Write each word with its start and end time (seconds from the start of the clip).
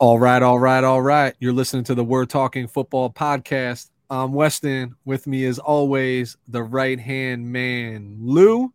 All 0.00 0.18
right, 0.18 0.42
all 0.42 0.58
right, 0.58 0.82
all 0.82 1.00
right. 1.00 1.34
You're 1.38 1.52
listening 1.52 1.84
to 1.84 1.94
the 1.94 2.02
We're 2.02 2.24
Talking 2.24 2.66
Football 2.66 3.10
podcast. 3.10 3.90
I'm 4.10 4.32
Weston. 4.32 4.96
With 5.04 5.28
me, 5.28 5.44
as 5.44 5.60
always, 5.60 6.36
the 6.48 6.64
right 6.64 6.98
hand 6.98 7.46
man, 7.46 8.16
Lou. 8.20 8.72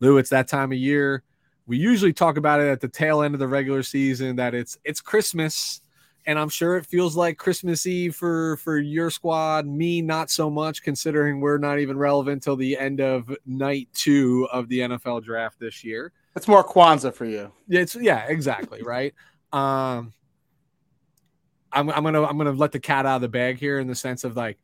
Lou, 0.00 0.18
it's 0.18 0.28
that 0.28 0.46
time 0.46 0.72
of 0.72 0.78
year. 0.78 1.22
We 1.66 1.78
usually 1.78 2.12
talk 2.12 2.36
about 2.36 2.60
it 2.60 2.68
at 2.68 2.82
the 2.82 2.88
tail 2.88 3.22
end 3.22 3.32
of 3.32 3.40
the 3.40 3.48
regular 3.48 3.82
season 3.82 4.36
that 4.36 4.54
it's 4.54 4.76
it's 4.84 5.00
Christmas, 5.00 5.80
and 6.26 6.38
I'm 6.38 6.50
sure 6.50 6.76
it 6.76 6.84
feels 6.84 7.16
like 7.16 7.38
Christmas 7.38 7.86
Eve 7.86 8.14
for 8.14 8.58
for 8.58 8.76
your 8.76 9.10
squad. 9.10 9.66
Me, 9.66 10.02
not 10.02 10.30
so 10.30 10.50
much, 10.50 10.82
considering 10.82 11.40
we're 11.40 11.56
not 11.56 11.78
even 11.78 11.96
relevant 11.96 12.42
till 12.42 12.56
the 12.56 12.76
end 12.76 13.00
of 13.00 13.34
night 13.46 13.88
two 13.94 14.46
of 14.52 14.68
the 14.68 14.80
NFL 14.80 15.24
draft 15.24 15.58
this 15.58 15.82
year. 15.82 16.12
It's 16.36 16.46
more 16.46 16.62
Kwanzaa 16.62 17.14
for 17.14 17.24
you. 17.24 17.50
Yeah, 17.68 17.80
it's 17.80 17.96
yeah, 17.96 18.26
exactly 18.26 18.82
right. 18.82 19.14
Um, 19.50 20.12
I'm, 21.72 21.90
I'm 21.90 22.02
gonna 22.02 22.24
I'm 22.24 22.38
gonna 22.38 22.52
let 22.52 22.72
the 22.72 22.80
cat 22.80 23.06
out 23.06 23.16
of 23.16 23.22
the 23.22 23.28
bag 23.28 23.58
here 23.58 23.78
in 23.78 23.86
the 23.86 23.94
sense 23.94 24.24
of 24.24 24.36
like 24.36 24.58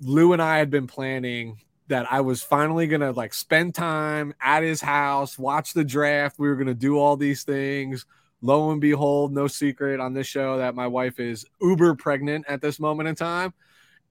Lou 0.00 0.32
and 0.32 0.42
I 0.42 0.58
had 0.58 0.70
been 0.70 0.86
planning 0.86 1.60
that 1.88 2.10
I 2.10 2.20
was 2.20 2.42
finally 2.42 2.86
gonna 2.86 3.12
like 3.12 3.34
spend 3.34 3.74
time 3.74 4.34
at 4.40 4.62
his 4.62 4.80
house, 4.80 5.38
watch 5.38 5.72
the 5.72 5.84
draft. 5.84 6.38
We 6.38 6.48
were 6.48 6.56
gonna 6.56 6.74
do 6.74 6.98
all 6.98 7.16
these 7.16 7.42
things. 7.44 8.06
Lo 8.40 8.72
and 8.72 8.80
behold, 8.80 9.32
no 9.32 9.46
secret 9.46 10.00
on 10.00 10.14
this 10.14 10.26
show 10.26 10.58
that 10.58 10.74
my 10.74 10.86
wife 10.88 11.20
is 11.20 11.46
uber 11.60 11.94
pregnant 11.94 12.44
at 12.48 12.60
this 12.60 12.80
moment 12.80 13.08
in 13.08 13.14
time. 13.14 13.54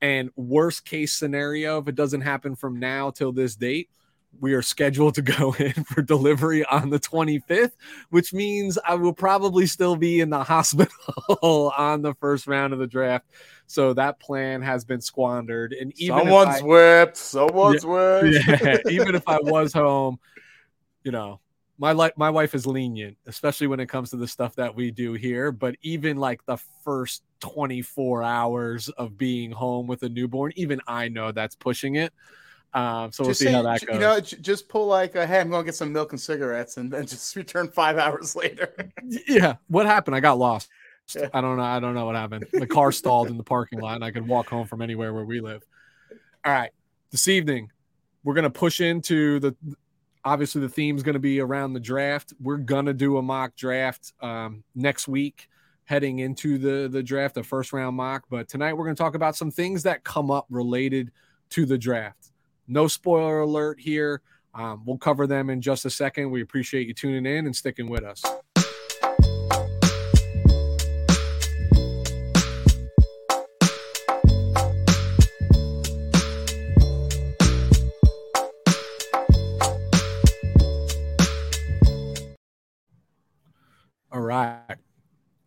And 0.01 0.31
worst 0.35 0.85
case 0.85 1.13
scenario, 1.13 1.79
if 1.79 1.87
it 1.87 1.95
doesn't 1.95 2.21
happen 2.21 2.55
from 2.55 2.79
now 2.79 3.11
till 3.11 3.33
this 3.33 3.55
date, 3.55 3.89
we 4.39 4.53
are 4.53 4.61
scheduled 4.61 5.15
to 5.15 5.21
go 5.39 5.53
in 5.53 5.73
for 5.85 6.01
delivery 6.01 6.65
on 6.65 6.89
the 6.89 6.99
25th, 6.99 7.73
which 8.09 8.33
means 8.33 8.77
I 8.85 8.95
will 8.95 9.13
probably 9.13 9.65
still 9.65 9.95
be 9.95 10.21
in 10.21 10.29
the 10.29 10.43
hospital 10.43 11.73
on 11.77 12.01
the 12.01 12.13
first 12.15 12.47
round 12.47 12.73
of 12.73 12.79
the 12.79 12.87
draft. 12.87 13.25
So 13.67 13.93
that 13.93 14.19
plan 14.19 14.61
has 14.61 14.83
been 14.83 15.01
squandered. 15.01 15.73
And 15.73 15.93
even 15.97 16.19
someone's 16.19 16.61
I, 16.61 16.63
whipped, 16.63 17.17
someone's 17.17 17.83
yeah, 17.83 17.89
whipped. 18.21 18.47
Yeah, 18.47 18.77
even 18.89 19.15
if 19.15 19.27
I 19.27 19.39
was 19.41 19.73
home, 19.73 20.19
you 21.03 21.11
know, 21.11 21.39
my 21.77 21.93
life, 21.93 22.11
my 22.15 22.29
wife 22.29 22.53
is 22.53 22.67
lenient, 22.67 23.17
especially 23.25 23.65
when 23.67 23.79
it 23.79 23.87
comes 23.87 24.11
to 24.11 24.17
the 24.17 24.27
stuff 24.27 24.55
that 24.55 24.75
we 24.75 24.91
do 24.91 25.13
here. 25.13 25.51
But 25.51 25.75
even 25.81 26.17
like 26.17 26.45
the 26.45 26.57
first 26.83 27.23
24 27.39 28.21
hours 28.21 28.89
of 28.89 29.17
being 29.17 29.51
home 29.51 29.87
with 29.87 30.03
a 30.03 30.09
newborn, 30.09 30.51
even 30.55 30.79
I 30.85 31.07
know 31.07 31.31
that's 31.31 31.55
pushing 31.55 31.95
it. 31.95 32.13
Um, 32.73 33.11
so 33.11 33.25
we'll 33.25 33.33
see 33.33 33.45
say, 33.45 33.51
how 33.51 33.63
that 33.63 33.85
goes. 33.85 33.95
You 33.95 33.99
know, 33.99 34.19
just 34.19 34.69
pull 34.69 34.87
like, 34.87 35.15
a, 35.15 35.27
hey, 35.27 35.39
I'm 35.39 35.49
going 35.49 35.63
to 35.63 35.65
get 35.65 35.75
some 35.75 35.91
milk 35.91 36.13
and 36.13 36.21
cigarettes, 36.21 36.77
and 36.77 36.91
then 36.91 37.05
just 37.07 37.35
return 37.35 37.69
five 37.69 37.97
hours 37.97 38.35
later. 38.35 38.73
yeah, 39.27 39.55
what 39.67 39.85
happened? 39.85 40.15
I 40.15 40.19
got 40.19 40.37
lost. 40.37 40.69
Yeah. 41.15 41.27
I 41.33 41.41
don't 41.41 41.57
know. 41.57 41.63
I 41.63 41.79
don't 41.79 41.93
know 41.93 42.05
what 42.05 42.15
happened. 42.15 42.45
The 42.53 42.67
car 42.67 42.91
stalled 42.91 43.29
in 43.29 43.37
the 43.37 43.43
parking 43.43 43.79
lot, 43.79 43.95
and 43.95 44.03
I 44.03 44.11
could 44.11 44.25
walk 44.25 44.47
home 44.47 44.67
from 44.67 44.81
anywhere 44.81 45.13
where 45.13 45.25
we 45.25 45.41
live. 45.41 45.63
All 46.45 46.53
right, 46.53 46.71
this 47.11 47.27
evening 47.27 47.69
we're 48.23 48.33
going 48.33 48.43
to 48.43 48.49
push 48.49 48.79
into 48.79 49.39
the. 49.39 49.55
Obviously, 50.23 50.61
the 50.61 50.69
theme's 50.69 51.01
going 51.01 51.13
to 51.13 51.19
be 51.19 51.39
around 51.39 51.73
the 51.73 51.79
draft. 51.79 52.33
We're 52.39 52.57
going 52.57 52.85
to 52.85 52.93
do 52.93 53.17
a 53.17 53.21
mock 53.23 53.55
draft 53.55 54.13
um, 54.21 54.63
next 54.75 55.07
week, 55.07 55.49
heading 55.83 56.19
into 56.19 56.57
the 56.57 56.87
the 56.87 57.03
draft, 57.03 57.35
a 57.37 57.43
first 57.43 57.73
round 57.73 57.97
mock. 57.97 58.25
But 58.29 58.47
tonight 58.47 58.73
we're 58.73 58.85
going 58.85 58.95
to 58.95 59.03
talk 59.03 59.15
about 59.15 59.35
some 59.35 59.51
things 59.51 59.83
that 59.83 60.05
come 60.05 60.31
up 60.31 60.45
related 60.49 61.11
to 61.49 61.65
the 61.65 61.77
draft 61.77 62.30
no 62.71 62.87
spoiler 62.87 63.41
alert 63.41 63.79
here. 63.79 64.21
Um, 64.53 64.83
we'll 64.85 64.97
cover 64.97 65.27
them 65.27 65.49
in 65.49 65.61
just 65.61 65.85
a 65.85 65.89
second. 65.89 66.31
We 66.31 66.41
appreciate 66.41 66.87
you 66.87 66.93
tuning 66.93 67.25
in 67.25 67.45
and 67.45 67.55
sticking 67.55 67.89
with 67.89 68.03
us. 68.03 68.23
All 84.13 84.19
right, 84.19 84.75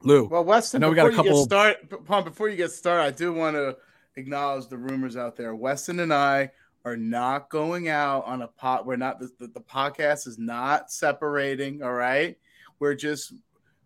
Lou. 0.03 0.27
Well, 0.27 0.45
Weston, 0.45 0.83
I 0.83 0.87
know 0.87 0.91
we 0.91 0.97
got 0.97 1.12
a 1.12 1.15
couple. 1.15 1.45
Start, 1.45 1.77
before 2.25 2.49
you 2.49 2.56
get 2.56 2.71
started, 2.71 3.03
I 3.03 3.11
do 3.11 3.33
want 3.33 3.56
to 3.56 3.77
acknowledge 4.17 4.69
the 4.69 4.79
rumors 4.79 5.17
out 5.19 5.37
there. 5.37 5.55
Weston 5.55 6.01
and 6.01 6.12
I 6.12 6.51
are 6.84 6.97
not 6.97 7.49
going 7.49 7.89
out 7.89 8.27
on 8.27 8.43
a 8.43 8.49
pot. 8.49 8.84
We're 8.84 8.97
not 8.97 9.19
the, 9.19 9.31
the, 9.39 9.47
the 9.49 9.61
podcast 9.61 10.27
is 10.27 10.39
not 10.39 10.91
separating. 10.91 11.83
All 11.83 11.95
right. 11.95 12.37
We're 12.78 12.95
just 12.95 13.33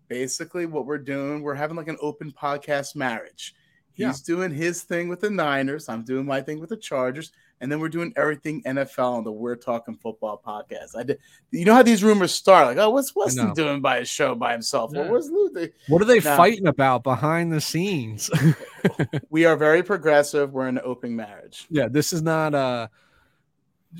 basically 0.08 0.66
what 0.66 0.86
we're 0.86 0.98
doing. 0.98 1.42
We're 1.42 1.54
having 1.54 1.76
like 1.76 1.88
an 1.88 1.98
open 2.00 2.32
podcast 2.32 2.96
marriage. 2.96 3.54
He's 3.94 4.06
yeah. 4.28 4.34
doing 4.34 4.50
his 4.52 4.82
thing 4.82 5.08
with 5.08 5.20
the 5.20 5.30
Niners. 5.30 5.88
I'm 5.88 6.04
doing 6.04 6.26
my 6.26 6.40
thing 6.40 6.60
with 6.60 6.70
the 6.70 6.76
Chargers. 6.76 7.32
And 7.60 7.70
then 7.70 7.80
we're 7.80 7.88
doing 7.88 8.12
everything 8.16 8.62
NFL 8.62 9.14
on 9.14 9.24
the 9.24 9.32
We're 9.32 9.56
Talking 9.56 9.96
Football 9.96 10.40
podcast. 10.44 10.96
I 10.96 11.02
did, 11.02 11.18
you 11.50 11.64
know 11.64 11.74
how 11.74 11.82
these 11.82 12.04
rumors 12.04 12.32
start? 12.32 12.68
Like, 12.68 12.76
oh, 12.76 12.90
what's 12.90 13.14
Weston 13.14 13.52
doing 13.54 13.80
by 13.80 14.00
his 14.00 14.08
show 14.08 14.34
by 14.34 14.52
himself? 14.52 14.92
Yeah. 14.94 15.02
Well, 15.02 15.12
what's 15.12 15.28
Lou? 15.28 15.68
What 15.88 16.02
are 16.02 16.04
they 16.04 16.20
now, 16.20 16.36
fighting 16.36 16.68
about 16.68 17.02
behind 17.02 17.52
the 17.52 17.60
scenes? 17.60 18.30
we 19.30 19.44
are 19.44 19.56
very 19.56 19.82
progressive. 19.82 20.52
We're 20.52 20.68
in 20.68 20.78
an 20.78 20.84
open 20.84 21.16
marriage. 21.16 21.66
Yeah, 21.70 21.88
this 21.88 22.12
is 22.12 22.22
not 22.22 22.54
a. 22.54 22.90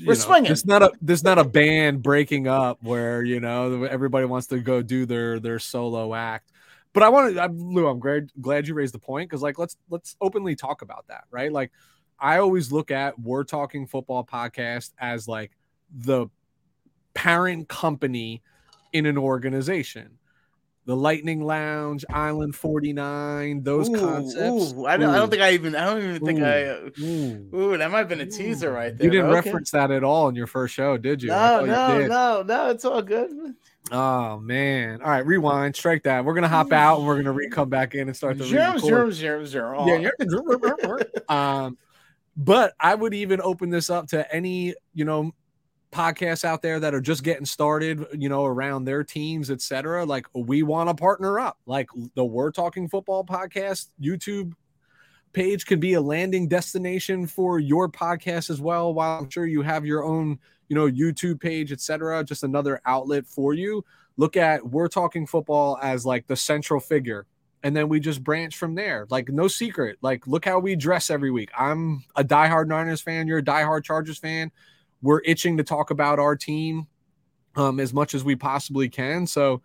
We're 0.05 0.13
know, 0.13 0.19
swinging. 0.19 0.51
It's 0.51 0.65
not 0.65 0.83
a. 0.83 0.91
There's 1.01 1.23
not 1.23 1.37
a 1.37 1.43
band 1.43 2.01
breaking 2.01 2.47
up 2.47 2.77
where 2.81 3.23
you 3.23 3.39
know 3.39 3.83
everybody 3.83 4.25
wants 4.25 4.47
to 4.47 4.59
go 4.59 4.81
do 4.81 5.05
their 5.05 5.39
their 5.39 5.59
solo 5.59 6.13
act. 6.13 6.51
But 6.93 7.03
I 7.03 7.09
want 7.09 7.35
to, 7.35 7.47
Lou. 7.47 7.87
I'm 7.87 7.99
glad 7.99 8.31
glad 8.39 8.67
you 8.67 8.73
raised 8.73 8.93
the 8.93 8.99
point 8.99 9.29
because 9.29 9.41
like 9.41 9.59
let's 9.59 9.77
let's 9.89 10.15
openly 10.21 10.55
talk 10.55 10.81
about 10.81 11.07
that, 11.07 11.25
right? 11.31 11.51
Like 11.51 11.71
I 12.19 12.39
always 12.39 12.71
look 12.71 12.91
at 12.91 13.19
We're 13.19 13.43
Talking 13.43 13.87
Football 13.87 14.23
podcast 14.25 14.91
as 14.99 15.27
like 15.27 15.51
the 15.91 16.27
parent 17.13 17.67
company 17.67 18.41
in 18.93 19.05
an 19.05 19.17
organization. 19.17 20.17
The 20.85 20.95
Lightning 20.95 21.43
Lounge, 21.45 22.03
Island 22.09 22.55
49, 22.55 23.61
those 23.61 23.89
ooh, 23.89 23.99
concepts. 23.99 24.73
Ooh, 24.73 24.87
I, 24.87 24.97
don't, 24.97 25.09
ooh. 25.09 25.13
I 25.13 25.17
don't 25.17 25.29
think 25.29 25.41
I 25.43 25.51
even, 25.51 25.75
I 25.75 25.85
don't 25.85 26.01
even 26.01 26.25
think 26.25 26.41
I, 26.41 26.61
ooh, 26.99 27.49
ooh, 27.53 27.77
that 27.77 27.91
might 27.91 27.99
have 27.99 28.09
been 28.09 28.21
a 28.21 28.25
teaser 28.25 28.71
right 28.71 28.97
there. 28.97 29.05
You 29.05 29.11
didn't 29.11 29.27
okay. 29.27 29.35
reference 29.35 29.69
that 29.71 29.91
at 29.91 30.03
all 30.03 30.29
in 30.29 30.35
your 30.35 30.47
first 30.47 30.73
show, 30.73 30.97
did 30.97 31.21
you? 31.21 31.29
No, 31.29 31.63
no, 31.63 32.07
no, 32.07 32.41
no, 32.41 32.69
it's 32.71 32.85
all 32.85 33.03
good. 33.03 33.29
Oh 33.91 34.39
man! 34.39 35.01
All 35.01 35.09
right, 35.09 35.25
rewind, 35.25 35.75
strike 35.75 36.03
that. 36.03 36.23
We're 36.23 36.33
gonna 36.33 36.47
hop 36.47 36.71
out 36.71 36.99
and 36.99 37.07
we're 37.07 37.17
gonna 37.17 37.33
re 37.33 37.49
come 37.49 37.69
back 37.69 37.95
in 37.95 38.07
and 38.07 38.15
start 38.15 38.37
the 38.37 38.45
zero, 38.45 38.77
zero, 38.77 39.11
zero, 39.11 39.45
zero. 39.45 39.85
Yeah, 39.85 40.09
um, 41.29 41.77
but 42.39 42.73
I 42.79 42.95
would 42.95 43.13
even 43.13 43.41
open 43.41 43.69
this 43.69 43.89
up 43.89 44.07
to 44.07 44.33
any, 44.33 44.73
you 44.93 45.03
know, 45.03 45.33
podcasts 45.91 46.45
out 46.45 46.61
there 46.61 46.79
that 46.79 46.93
are 46.93 47.01
just 47.01 47.21
getting 47.21 47.45
started, 47.45 48.05
you 48.13 48.29
know, 48.29 48.45
around 48.45 48.85
their 48.85 49.03
teams, 49.03 49.51
etc. 49.51 50.05
Like 50.05 50.25
we 50.33 50.63
want 50.63 50.87
to 50.87 50.95
partner 50.95 51.37
up. 51.37 51.59
Like 51.65 51.89
the 52.15 52.23
We're 52.23 52.51
Talking 52.51 52.87
Football 52.87 53.25
podcast 53.25 53.89
YouTube 54.01 54.53
page 55.33 55.65
could 55.65 55.81
be 55.81 55.95
a 55.95 56.01
landing 56.01 56.47
destination 56.47 57.27
for 57.27 57.59
your 57.59 57.89
podcast 57.89 58.49
as 58.49 58.61
well. 58.61 58.93
While 58.93 59.19
I'm 59.19 59.29
sure 59.29 59.45
you 59.45 59.61
have 59.61 59.85
your 59.85 60.05
own, 60.05 60.39
you 60.69 60.77
know, 60.77 60.89
YouTube 60.89 61.41
page, 61.41 61.73
etc. 61.73 62.23
Just 62.23 62.43
another 62.43 62.79
outlet 62.85 63.27
for 63.27 63.53
you. 63.53 63.83
Look 64.15 64.37
at 64.37 64.65
We're 64.65 64.87
Talking 64.87 65.27
Football 65.27 65.77
as 65.81 66.05
like 66.05 66.25
the 66.25 66.37
central 66.37 66.79
figure 66.79 67.25
and 67.63 67.75
then 67.75 67.89
we 67.89 67.99
just 67.99 68.23
branch 68.23 68.57
from 68.57 68.75
there. 68.75 69.05
Like 69.09 69.29
no 69.29 69.47
secret. 69.47 69.97
Like 70.01 70.27
look 70.27 70.45
how 70.45 70.59
we 70.59 70.75
dress 70.75 71.09
every 71.09 71.31
week. 71.31 71.49
I'm 71.57 72.03
a 72.15 72.23
diehard 72.23 72.67
Niners 72.67 73.01
fan. 73.01 73.27
You're 73.27 73.39
a 73.39 73.43
diehard 73.43 73.83
Chargers 73.83 74.17
fan. 74.17 74.51
We're 75.01 75.21
itching 75.23 75.57
to 75.57 75.63
talk 75.63 75.91
about 75.91 76.19
our 76.19 76.35
team 76.35 76.87
um, 77.55 77.79
as 77.79 77.93
much 77.93 78.13
as 78.13 78.23
we 78.23 78.35
possibly 78.35 78.89
can. 78.89 79.27
So 79.27 79.61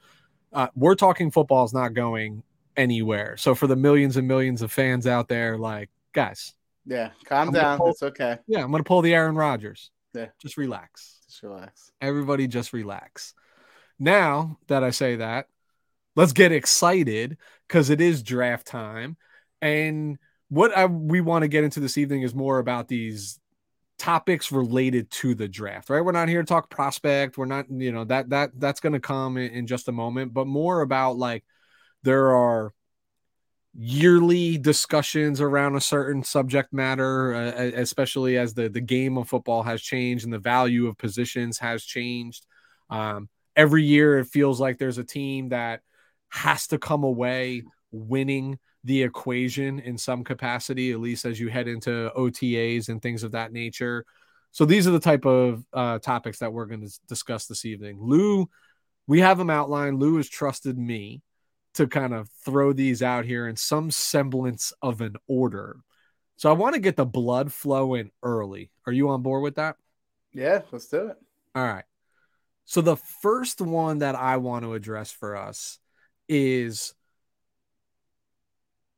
uh, 0.53 0.69
we're 0.75 0.94
talking 0.94 1.31
football 1.31 1.65
is 1.65 1.75
not 1.75 1.94
going 1.94 2.43
anywhere. 2.76 3.37
So 3.37 3.55
for 3.55 3.67
the 3.67 3.76
millions 3.76 4.17
and 4.17 4.26
millions 4.26 4.62
of 4.62 4.73
fans 4.73 5.06
out 5.06 5.29
there, 5.29 5.58
like 5.58 5.90
guys, 6.12 6.55
yeah, 6.87 7.11
calm 7.25 7.49
I'm 7.49 7.55
down. 7.55 7.79
Pull, 7.79 7.90
it's 7.90 8.02
okay. 8.02 8.38
Yeah, 8.47 8.62
I'm 8.62 8.70
gonna 8.70 8.85
pull 8.85 9.02
the 9.02 9.14
Aaron 9.14 9.37
Rodgers. 9.37 9.90
Yeah, 10.14 10.26
just 10.40 10.56
relax. 10.56 11.20
Just 11.29 11.43
relax. 11.43 11.90
Everybody, 12.00 12.47
just 12.47 12.73
relax. 12.73 13.35
Now 13.99 14.58
that 14.69 14.85
I 14.85 14.90
say 14.90 15.17
that, 15.17 15.49
let's 16.17 16.32
get 16.32 16.52
excited 16.52 17.37
because 17.69 17.90
it 17.90 18.00
is 18.00 18.22
draft 18.22 18.66
time. 18.66 19.16
And 19.61 20.19
what 20.49 20.76
I, 20.76 20.87
we 20.87 21.20
want 21.20 21.43
to 21.43 21.49
get 21.49 21.64
into 21.64 21.81
this 21.81 21.99
evening 21.99 22.22
is 22.22 22.34
more 22.34 22.58
about 22.58 22.88
these 22.88 23.38
topics 23.99 24.52
related 24.52 25.11
to 25.11 25.34
the 25.34 25.49
draft, 25.49 25.90
right? 25.90 26.05
We're 26.05 26.12
not 26.12 26.28
here 26.28 26.43
to 26.43 26.46
talk 26.46 26.69
prospect. 26.69 27.38
We're 27.38 27.46
not, 27.46 27.66
you 27.70 27.93
know, 27.93 28.05
that 28.05 28.31
that 28.31 28.50
that's 28.58 28.81
going 28.81 28.93
to 28.93 29.00
come 29.00 29.37
in, 29.37 29.50
in 29.52 29.66
just 29.66 29.88
a 29.88 29.93
moment, 29.93 30.34
but 30.34 30.46
more 30.46 30.81
about 30.81 31.16
like 31.16 31.44
there 32.02 32.37
are 32.37 32.72
yearly 33.76 34.56
discussions 34.58 35.40
around 35.40 35.75
a 35.75 35.81
certain 35.81 36.22
subject 36.22 36.72
matter, 36.72 37.34
uh, 37.34 37.70
especially 37.75 38.37
as 38.37 38.55
the 38.55 38.69
the 38.69 38.81
game 38.81 39.16
of 39.19 39.28
football 39.28 39.62
has 39.62 39.81
changed 39.81 40.25
and 40.25 40.32
the 40.32 40.38
value 40.38 40.87
of 40.87 40.99
positions 40.99 41.58
has 41.58 41.84
changed. 41.84 42.46
Um, 42.90 43.28
every 43.56 43.84
year, 43.84 44.19
it 44.19 44.26
feels 44.26 44.61
like 44.61 44.78
there's 44.78 44.99
a 44.99 45.05
team 45.05 45.49
that 45.49 45.81
has 46.35 46.67
to 46.67 46.79
come 46.79 47.05
away 47.05 47.63
winning 47.93 48.59
the 48.83 49.03
equation 49.05 49.79
in 49.79 49.97
some 49.97 50.25
capacity, 50.25 50.91
at 50.91 51.01
least 51.01 51.25
as 51.25 51.39
you 51.39 51.49
head 51.49 51.69
into 51.69 52.11
OTAs 52.17 52.89
and 52.89 53.01
things 53.01 53.23
of 53.23 53.33
that 53.33 53.53
nature. 53.53 54.05
So 54.51 54.65
these 54.65 54.89
are 54.89 54.91
the 54.91 54.99
type 54.99 55.25
of 55.25 55.65
uh, 55.73 56.01
topics 56.01 56.41
that 56.41 56.53
we're 56.53 56.67
going 56.67 56.87
to 56.87 57.01
discuss 57.09 57.47
this 57.47 57.65
evening. 57.65 57.99
Lou, 58.01 58.49
we 59.07 59.21
have 59.21 59.39
them 59.39 59.49
outlined. 59.49 60.01
Lou 60.01 60.17
has 60.17 60.29
trusted 60.29 60.77
me 60.77 61.23
to 61.75 61.87
kind 61.87 62.13
of 62.13 62.29
throw 62.45 62.73
these 62.73 63.01
out 63.01 63.25
here 63.25 63.47
in 63.47 63.55
some 63.55 63.93
semblance 63.93 64.73
of 64.83 65.01
an 65.01 65.15
order. 65.29 65.79
So 66.37 66.51
I 66.51 66.53
want 66.55 66.75
to 66.75 66.81
get 66.81 66.97
the 66.97 67.07
blood 67.07 67.53
flowing 67.53 68.11
early. 68.25 68.73
Are 68.87 68.93
you 68.93 69.09
on 69.11 69.23
board 69.23 69.43
with 69.45 69.55
that? 69.55 69.77
Yeah, 70.33 70.63
let's 70.73 70.87
do 70.87 71.09
it. 71.09 71.17
All 71.55 71.65
right. 71.65 71.85
So 72.65 72.81
the 72.81 72.97
first 72.97 73.61
one 73.61 73.99
that 73.99 74.17
I 74.17 74.39
want 74.39 74.65
to 74.65 74.75
address 74.75 75.13
for 75.13 75.37
us 75.37 75.79
is 76.29 76.94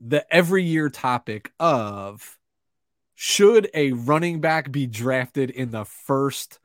the 0.00 0.26
every 0.34 0.62
year 0.62 0.88
topic 0.88 1.52
of 1.58 2.38
should 3.14 3.70
a 3.72 3.92
running 3.92 4.40
back 4.40 4.70
be 4.70 4.86
drafted 4.86 5.50
in 5.50 5.70
the 5.70 5.84
first 5.84 6.58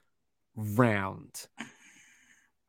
round? 0.56 1.48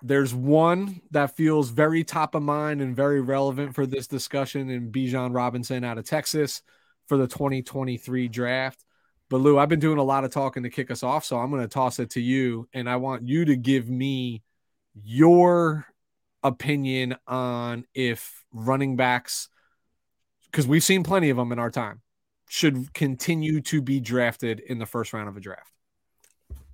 There's 0.03 0.35
one 0.35 1.01
that 1.13 1.37
feels 1.37 1.71
very 1.71 2.03
top 2.03 2.35
of 2.35 2.43
mind 2.43 2.81
and 2.81 2.97
very 2.97 3.21
relevant 3.21 3.75
for 3.75 3.87
this 3.87 4.07
discussion 4.07 4.69
in 4.69 4.91
Bijan 4.91 5.35
Robinson 5.35 5.85
out 5.85 5.99
of 5.99 6.05
Texas 6.05 6.63
for 7.07 7.17
the 7.17 7.29
2023 7.29 8.29
draft. 8.29 8.85
But 9.29 9.39
Lou, 9.39 9.59
I've 9.59 9.69
been 9.69 9.81
doing 9.81 9.99
a 9.99 10.05
lot 10.05 10.25
of 10.25 10.31
talking 10.31 10.65
to 10.65 10.71
kick 10.71 10.91
us 10.91 11.03
off, 11.03 11.25
so 11.25 11.39
I'm 11.39 11.51
going 11.51 11.63
to 11.63 11.69
toss 11.69 11.99
it 11.99 12.11
to 12.11 12.21
you, 12.21 12.69
and 12.73 12.89
I 12.89 12.97
want 12.97 13.27
you 13.27 13.45
to 13.47 13.57
give 13.57 13.89
me 13.89 14.43
your 14.95 15.87
opinion 16.43 17.17
on 17.27 17.85
if 17.95 18.45
running 18.53 18.97
backs, 18.97 19.49
because 20.47 20.67
we've 20.67 20.85
seen 20.85 21.03
plenty 21.03 21.31
of 21.31 21.37
them 21.37 21.53
in 21.53 21.59
our 21.59 21.71
time, 21.71 22.03
should 22.49 22.93
continue 22.93 23.61
to 23.63 23.81
be 23.81 24.01
drafted 24.01 24.61
in 24.61 24.79
the 24.79 24.87
first 24.87 25.13
round 25.13 25.29
of 25.29 25.37
a 25.37 25.41
draft. 25.41 25.73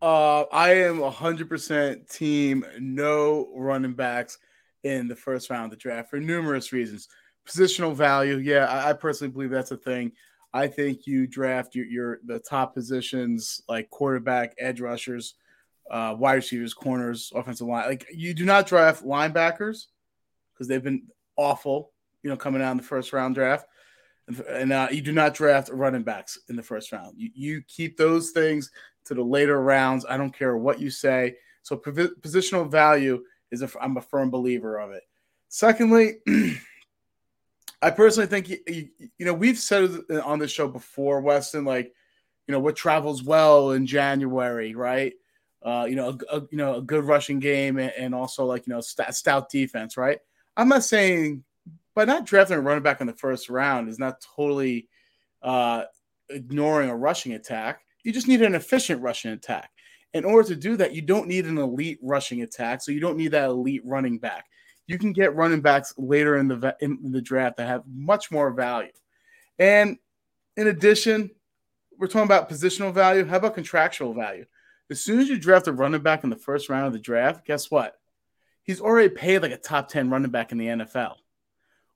Uh, 0.00 0.42
I 0.52 0.70
am 0.74 0.98
100% 0.98 2.08
team 2.10 2.64
no 2.78 3.48
running 3.54 3.94
backs 3.94 4.38
in 4.84 5.08
the 5.08 5.16
first 5.16 5.50
round 5.50 5.66
of 5.66 5.70
the 5.70 5.76
draft 5.76 6.10
for 6.10 6.20
numerous 6.20 6.72
reasons. 6.72 7.08
Positional 7.48 7.94
value, 7.94 8.36
yeah, 8.36 8.66
I, 8.66 8.90
I 8.90 8.92
personally 8.92 9.32
believe 9.32 9.50
that's 9.50 9.70
a 9.70 9.76
thing. 9.76 10.12
I 10.52 10.66
think 10.66 11.06
you 11.06 11.26
draft 11.26 11.74
your, 11.74 11.86
your 11.86 12.18
the 12.24 12.38
top 12.38 12.74
positions 12.74 13.60
like 13.68 13.90
quarterback, 13.90 14.54
edge 14.58 14.80
rushers, 14.80 15.34
uh, 15.90 16.14
wide 16.18 16.34
receivers, 16.34 16.74
corners, 16.74 17.32
offensive 17.34 17.66
line. 17.66 17.88
Like 17.88 18.06
you 18.12 18.34
do 18.34 18.44
not 18.44 18.66
draft 18.66 19.04
linebackers 19.04 19.86
because 20.52 20.68
they've 20.68 20.82
been 20.82 21.04
awful, 21.36 21.92
you 22.22 22.30
know, 22.30 22.36
coming 22.36 22.62
out 22.62 22.72
in 22.72 22.76
the 22.76 22.82
first 22.82 23.12
round 23.12 23.34
draft. 23.34 23.66
And, 24.26 24.40
and 24.40 24.72
uh, 24.72 24.88
you 24.90 25.00
do 25.00 25.12
not 25.12 25.34
draft 25.34 25.70
running 25.72 26.02
backs 26.02 26.38
in 26.48 26.56
the 26.56 26.62
first 26.62 26.92
round. 26.92 27.14
You, 27.16 27.30
you 27.34 27.62
keep 27.66 27.96
those 27.96 28.30
things 28.30 28.70
to 29.06 29.14
the 29.14 29.22
later 29.22 29.60
rounds. 29.62 30.04
I 30.08 30.16
don't 30.16 30.36
care 30.36 30.56
what 30.56 30.80
you 30.80 30.90
say. 30.90 31.36
So 31.62 31.76
positional 31.76 32.70
value 32.70 33.24
is 33.50 33.62
a, 33.62 33.70
I'm 33.80 33.96
a 33.96 34.02
firm 34.02 34.30
believer 34.30 34.78
of 34.78 34.90
it. 34.90 35.02
Secondly, 35.48 36.18
I 37.82 37.90
personally 37.90 38.26
think 38.26 38.48
you, 38.48 38.88
you 39.18 39.26
know 39.26 39.34
we've 39.34 39.58
said 39.58 39.90
on 40.24 40.38
the 40.38 40.48
show 40.48 40.68
before, 40.68 41.20
Weston, 41.20 41.64
like 41.64 41.92
you 42.46 42.52
know 42.52 42.60
what 42.60 42.76
travels 42.76 43.22
well 43.22 43.70
in 43.72 43.86
January, 43.86 44.74
right? 44.74 45.14
Uh, 45.62 45.86
you 45.88 45.96
know, 45.96 46.16
a, 46.30 46.36
a, 46.36 46.40
you 46.50 46.58
know 46.58 46.76
a 46.76 46.82
good 46.82 47.04
rushing 47.04 47.38
game 47.40 47.78
and, 47.78 47.92
and 47.98 48.14
also 48.14 48.44
like 48.44 48.66
you 48.66 48.72
know 48.72 48.80
st- 48.80 49.14
stout 49.14 49.50
defense, 49.50 49.96
right? 49.96 50.18
I'm 50.56 50.68
not 50.68 50.84
saying 50.84 51.44
by 51.94 52.04
not 52.04 52.26
drafting 52.26 52.56
a 52.56 52.60
running 52.60 52.82
back 52.82 53.00
in 53.00 53.06
the 53.06 53.12
first 53.12 53.48
round 53.48 53.88
is 53.88 53.98
not 53.98 54.20
totally 54.36 54.88
uh, 55.42 55.84
ignoring 56.30 56.90
a 56.90 56.96
rushing 56.96 57.32
attack. 57.32 57.80
You 58.04 58.12
just 58.12 58.28
need 58.28 58.42
an 58.42 58.54
efficient 58.54 59.02
rushing 59.02 59.32
attack. 59.32 59.70
In 60.14 60.24
order 60.24 60.48
to 60.48 60.56
do 60.56 60.76
that, 60.76 60.94
you 60.94 61.02
don't 61.02 61.28
need 61.28 61.46
an 61.46 61.58
elite 61.58 61.98
rushing 62.02 62.42
attack, 62.42 62.82
so 62.82 62.92
you 62.92 63.00
don't 63.00 63.16
need 63.16 63.32
that 63.32 63.50
elite 63.50 63.82
running 63.84 64.18
back 64.18 64.44
you 64.88 64.98
can 64.98 65.12
get 65.12 65.36
running 65.36 65.60
backs 65.60 65.94
later 65.96 66.38
in 66.38 66.48
the 66.48 66.74
in 66.80 67.12
the 67.12 67.20
draft 67.20 67.58
that 67.58 67.68
have 67.68 67.84
much 67.86 68.30
more 68.32 68.50
value. 68.50 68.90
And 69.58 69.98
in 70.56 70.68
addition, 70.68 71.30
we're 71.98 72.08
talking 72.08 72.22
about 72.22 72.48
positional 72.48 72.92
value. 72.92 73.24
How 73.24 73.36
about 73.36 73.54
contractual 73.54 74.14
value? 74.14 74.46
As 74.90 75.00
soon 75.00 75.20
as 75.20 75.28
you 75.28 75.38
draft 75.38 75.68
a 75.68 75.72
running 75.72 76.02
back 76.02 76.24
in 76.24 76.30
the 76.30 76.36
first 76.36 76.68
round 76.68 76.86
of 76.86 76.92
the 76.92 76.98
draft, 76.98 77.46
guess 77.46 77.70
what? 77.70 77.94
He's 78.62 78.80
already 78.80 79.10
paid 79.10 79.42
like 79.42 79.52
a 79.52 79.56
top 79.56 79.88
10 79.88 80.10
running 80.10 80.30
back 80.30 80.52
in 80.52 80.58
the 80.58 80.66
NFL. 80.66 81.14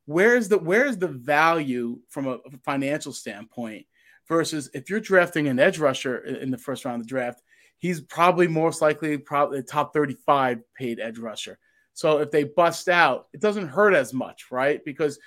Where's 0.04 0.48
the 0.48 0.58
where's 0.58 0.98
the 0.98 1.08
value 1.08 2.00
from 2.08 2.26
a 2.26 2.38
financial 2.64 3.12
standpoint 3.12 3.86
versus 4.28 4.68
if 4.74 4.90
you're 4.90 5.00
drafting 5.00 5.48
an 5.48 5.60
edge 5.60 5.78
rusher 5.78 6.18
in 6.18 6.50
the 6.50 6.58
first 6.58 6.84
round 6.84 7.00
of 7.00 7.06
the 7.06 7.10
draft, 7.10 7.42
he's 7.78 8.00
probably 8.00 8.48
most 8.48 8.82
likely 8.82 9.16
probably 9.16 9.62
top 9.62 9.92
35 9.92 10.60
paid 10.74 10.98
edge 10.98 11.18
rusher. 11.18 11.58
So 11.94 12.18
if 12.18 12.30
they 12.30 12.44
bust 12.44 12.88
out, 12.88 13.28
it 13.32 13.40
doesn't 13.40 13.68
hurt 13.68 13.94
as 13.94 14.12
much, 14.12 14.46
right? 14.50 14.82
Because 14.84 15.18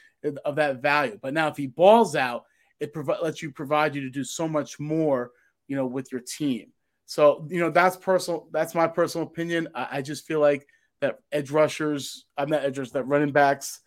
of 0.44 0.56
that 0.56 0.82
value. 0.82 1.20
But 1.22 1.34
now 1.34 1.48
if 1.48 1.58
he 1.58 1.68
balls 1.68 2.16
out, 2.16 2.46
it 2.80 2.94
provi- 2.94 3.22
lets 3.22 3.42
you 3.42 3.52
provide 3.52 3.96
you 3.96 4.02
to 4.02 4.10
do 4.10 4.24
so 4.24 4.48
much 4.48 4.80
more, 4.80 5.32
you 5.68 5.76
know, 5.76 5.86
with 5.86 6.12
your 6.12 6.22
team. 6.22 6.72
So 7.06 7.48
you 7.50 7.60
know 7.60 7.70
that's 7.70 7.98
personal. 7.98 8.48
That's 8.52 8.76
my 8.76 8.88
personal 8.88 9.28
opinion. 9.28 9.70
I, 9.76 9.88
I 9.92 10.02
just 10.02 10.26
feel 10.26 10.40
like 10.40 10.68
that 11.02 11.20
edge 11.32 11.52
rushers, 11.52 12.26
I'm 12.38 12.50
not 12.50 12.64
edge 12.64 12.78
rushers, 12.78 12.94
that 12.94 13.04
running 13.04 13.32
backs, 13.32 13.80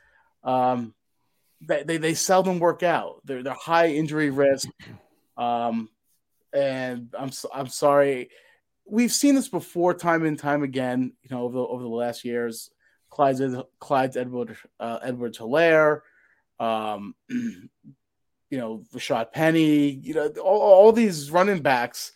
um, 0.44 0.94
they, 1.60 1.82
they 1.82 1.96
they 1.96 2.14
seldom 2.14 2.58
work 2.58 2.82
out. 2.82 3.20
They're 3.24 3.42
they're 3.42 3.54
high 3.54 3.88
injury 3.88 4.30
risk. 4.30 4.68
Um, 5.36 5.88
and 6.52 7.14
I'm 7.18 7.30
I'm 7.54 7.68
sorry 7.68 8.30
we've 8.88 9.12
seen 9.12 9.34
this 9.34 9.48
before, 9.48 9.94
time 9.94 10.24
and 10.24 10.38
time 10.38 10.62
again. 10.62 11.12
You 11.22 11.36
know, 11.36 11.42
over 11.44 11.58
the, 11.58 11.64
over 11.64 11.82
the 11.82 11.88
last 11.88 12.24
years, 12.24 12.70
Clyde's 13.10 13.42
Clyde's 13.78 14.16
Edward 14.16 14.56
uh, 14.80 14.98
Edward 15.02 15.34
Helaire, 15.34 16.00
um, 16.58 17.14
you 17.28 17.68
know, 18.50 18.84
Rashad 18.94 19.32
Penny. 19.32 19.90
You 19.90 20.14
know, 20.14 20.28
all, 20.42 20.60
all 20.60 20.92
these 20.92 21.30
running 21.30 21.62
backs. 21.62 22.12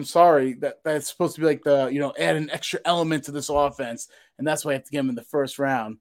I'm 0.00 0.06
sorry 0.06 0.54
that 0.54 0.82
that's 0.82 1.08
supposed 1.08 1.34
to 1.34 1.42
be 1.42 1.46
like 1.46 1.62
the 1.62 1.88
you 1.92 2.00
know 2.00 2.14
add 2.18 2.36
an 2.36 2.48
extra 2.48 2.80
element 2.86 3.24
to 3.24 3.32
this 3.32 3.50
offense, 3.50 4.08
and 4.38 4.48
that's 4.48 4.64
why 4.64 4.70
I 4.70 4.74
have 4.74 4.84
to 4.84 4.90
get 4.90 5.00
him 5.00 5.10
in 5.10 5.14
the 5.14 5.22
first 5.22 5.58
round. 5.58 5.98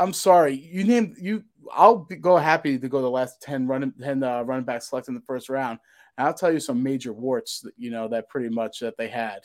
I'm 0.00 0.12
sorry, 0.12 0.54
you 0.54 0.82
named 0.82 1.16
you. 1.20 1.44
I'll 1.72 1.98
be, 1.98 2.16
go 2.16 2.36
happy 2.36 2.76
to 2.76 2.88
go 2.88 3.00
the 3.00 3.08
last 3.08 3.40
ten 3.40 3.68
running 3.68 3.92
ten 4.02 4.24
uh, 4.24 4.42
running 4.42 4.64
backs 4.64 4.88
selected 4.88 5.12
in 5.12 5.14
the 5.14 5.20
first 5.28 5.48
round. 5.48 5.78
And 6.18 6.26
I'll 6.26 6.34
tell 6.34 6.52
you 6.52 6.58
some 6.58 6.82
major 6.82 7.12
warts, 7.12 7.60
that, 7.60 7.74
you 7.76 7.92
know, 7.92 8.08
that 8.08 8.28
pretty 8.28 8.48
much 8.48 8.80
that 8.80 8.96
they 8.98 9.06
had. 9.06 9.42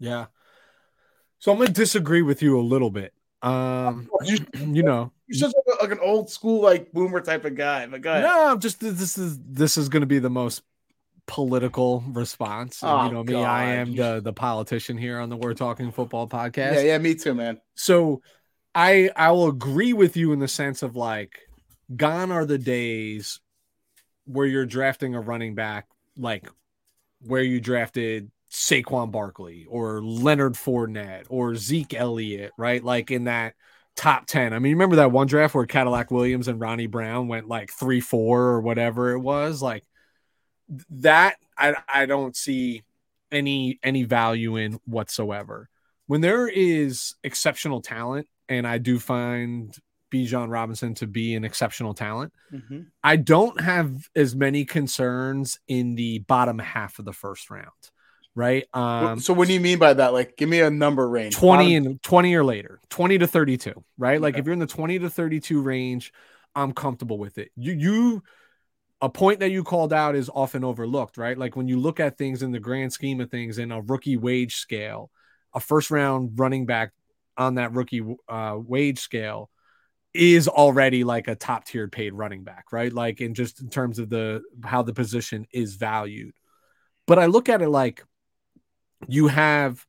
Yeah. 0.00 0.26
So 1.38 1.52
I'm 1.52 1.58
gonna 1.58 1.70
disagree 1.70 2.22
with 2.22 2.42
you 2.42 2.58
a 2.58 2.62
little 2.62 2.90
bit. 2.90 3.12
Um, 3.42 4.10
you, 4.24 4.38
you 4.58 4.82
know, 4.82 5.12
you're 5.28 5.38
such 5.38 5.54
like, 5.68 5.82
like, 5.82 5.92
an 5.92 6.00
old 6.02 6.30
school 6.30 6.60
like 6.60 6.90
boomer 6.90 7.20
type 7.20 7.44
of 7.44 7.54
guy. 7.54 7.86
But 7.86 8.00
go 8.00 8.10
ahead. 8.10 8.24
No, 8.24 8.50
I'm 8.50 8.58
just 8.58 8.80
this 8.80 9.16
is 9.16 9.38
this 9.40 9.78
is 9.78 9.88
gonna 9.88 10.06
be 10.06 10.18
the 10.18 10.28
most 10.28 10.62
political 11.26 12.02
response. 12.08 12.80
Oh, 12.82 13.06
you 13.06 13.12
know 13.12 13.24
me, 13.24 13.32
God. 13.32 13.44
I 13.44 13.64
am 13.74 13.94
the 13.94 14.20
the 14.20 14.32
politician 14.32 14.98
here 14.98 15.18
on 15.18 15.28
the 15.28 15.36
We're 15.36 15.54
Talking 15.54 15.92
Football 15.92 16.28
podcast. 16.28 16.74
Yeah, 16.74 16.80
yeah, 16.80 16.98
me 16.98 17.14
too, 17.14 17.34
man. 17.34 17.60
So 17.74 18.22
I 18.74 19.10
I 19.16 19.30
will 19.32 19.48
agree 19.48 19.92
with 19.92 20.16
you 20.16 20.32
in 20.32 20.38
the 20.38 20.48
sense 20.48 20.82
of 20.82 20.96
like 20.96 21.38
gone 21.94 22.30
are 22.30 22.46
the 22.46 22.58
days 22.58 23.40
where 24.24 24.46
you're 24.46 24.66
drafting 24.66 25.14
a 25.14 25.20
running 25.20 25.54
back 25.54 25.88
like 26.16 26.46
where 27.20 27.42
you 27.42 27.60
drafted 27.60 28.30
Saquon 28.50 29.10
Barkley 29.10 29.66
or 29.68 30.02
Leonard 30.02 30.54
Fournette 30.54 31.26
or 31.28 31.54
Zeke 31.54 31.94
Elliott, 31.94 32.52
right? 32.56 32.82
Like 32.82 33.10
in 33.10 33.24
that 33.24 33.54
top 33.96 34.26
10. 34.26 34.52
I 34.52 34.58
mean, 34.58 34.72
remember 34.72 34.96
that 34.96 35.12
one 35.12 35.26
draft 35.26 35.54
where 35.54 35.66
Cadillac 35.66 36.10
Williams 36.10 36.48
and 36.48 36.60
Ronnie 36.60 36.86
Brown 36.86 37.28
went 37.28 37.48
like 37.48 37.70
3 37.70 38.00
4 38.00 38.40
or 38.40 38.60
whatever 38.60 39.12
it 39.12 39.20
was? 39.20 39.62
Like 39.62 39.84
that, 40.90 41.36
I, 41.56 41.76
I 41.92 42.06
don't 42.06 42.36
see 42.36 42.82
any 43.32 43.78
any 43.82 44.04
value 44.04 44.56
in 44.56 44.80
whatsoever. 44.84 45.68
When 46.06 46.20
there 46.20 46.48
is 46.48 47.14
exceptional 47.22 47.80
talent, 47.80 48.26
and 48.48 48.66
I 48.66 48.78
do 48.78 48.98
find 48.98 49.72
Bijan 50.10 50.50
Robinson 50.50 50.94
to 50.94 51.06
be 51.06 51.34
an 51.34 51.44
exceptional 51.44 51.94
talent. 51.94 52.32
Mm-hmm. 52.52 52.80
I 53.02 53.16
don't 53.16 53.60
have 53.60 54.08
as 54.14 54.34
many 54.34 54.64
concerns 54.64 55.58
in 55.68 55.94
the 55.94 56.18
bottom 56.20 56.58
half 56.58 56.98
of 56.98 57.04
the 57.04 57.12
first 57.12 57.48
round, 57.50 57.68
right? 58.34 58.66
Um, 58.74 59.20
so 59.20 59.32
what 59.32 59.48
do 59.48 59.54
you 59.54 59.60
mean 59.60 59.78
by 59.78 59.94
that? 59.94 60.12
Like, 60.12 60.36
give 60.36 60.48
me 60.48 60.60
a 60.60 60.70
number 60.70 61.08
range. 61.08 61.36
20 61.36 61.78
bottom... 61.78 61.92
and 61.92 62.02
20 62.02 62.34
or 62.34 62.44
later, 62.44 62.80
20 62.90 63.18
to 63.18 63.26
32, 63.26 63.84
right? 63.96 64.14
Okay. 64.14 64.18
Like 64.18 64.38
if 64.38 64.44
you're 64.44 64.52
in 64.52 64.58
the 64.58 64.66
20 64.66 64.98
to 64.98 65.10
32 65.10 65.62
range, 65.62 66.12
I'm 66.54 66.72
comfortable 66.72 67.18
with 67.18 67.38
it. 67.38 67.52
You, 67.54 67.72
you, 67.72 68.22
a 69.00 69.08
point 69.08 69.40
that 69.40 69.50
you 69.50 69.64
called 69.64 69.92
out 69.92 70.14
is 70.14 70.30
often 70.32 70.64
overlooked, 70.64 71.16
right? 71.16 71.36
Like 71.36 71.56
when 71.56 71.68
you 71.68 71.78
look 71.78 72.00
at 72.00 72.18
things 72.18 72.42
in 72.42 72.52
the 72.52 72.60
grand 72.60 72.92
scheme 72.92 73.20
of 73.20 73.30
things 73.30 73.58
in 73.58 73.72
a 73.72 73.80
rookie 73.80 74.16
wage 74.16 74.56
scale, 74.56 75.10
a 75.54 75.60
first 75.60 75.90
round 75.90 76.38
running 76.38 76.66
back 76.66 76.92
on 77.36 77.54
that 77.54 77.72
rookie 77.72 78.02
uh, 78.28 78.58
wage 78.58 78.98
scale 78.98 79.50
is 80.12 80.48
already 80.48 81.04
like 81.04 81.28
a 81.28 81.34
top 81.34 81.64
tiered 81.64 81.92
paid 81.92 82.12
running 82.12 82.44
back, 82.44 82.72
right? 82.72 82.92
Like 82.92 83.20
in 83.20 83.34
just 83.34 83.60
in 83.60 83.70
terms 83.70 83.98
of 83.98 84.10
the 84.10 84.42
how 84.64 84.82
the 84.82 84.92
position 84.92 85.46
is 85.52 85.76
valued. 85.76 86.34
But 87.06 87.18
I 87.18 87.26
look 87.26 87.48
at 87.48 87.62
it 87.62 87.68
like 87.68 88.04
you 89.08 89.28
have 89.28 89.84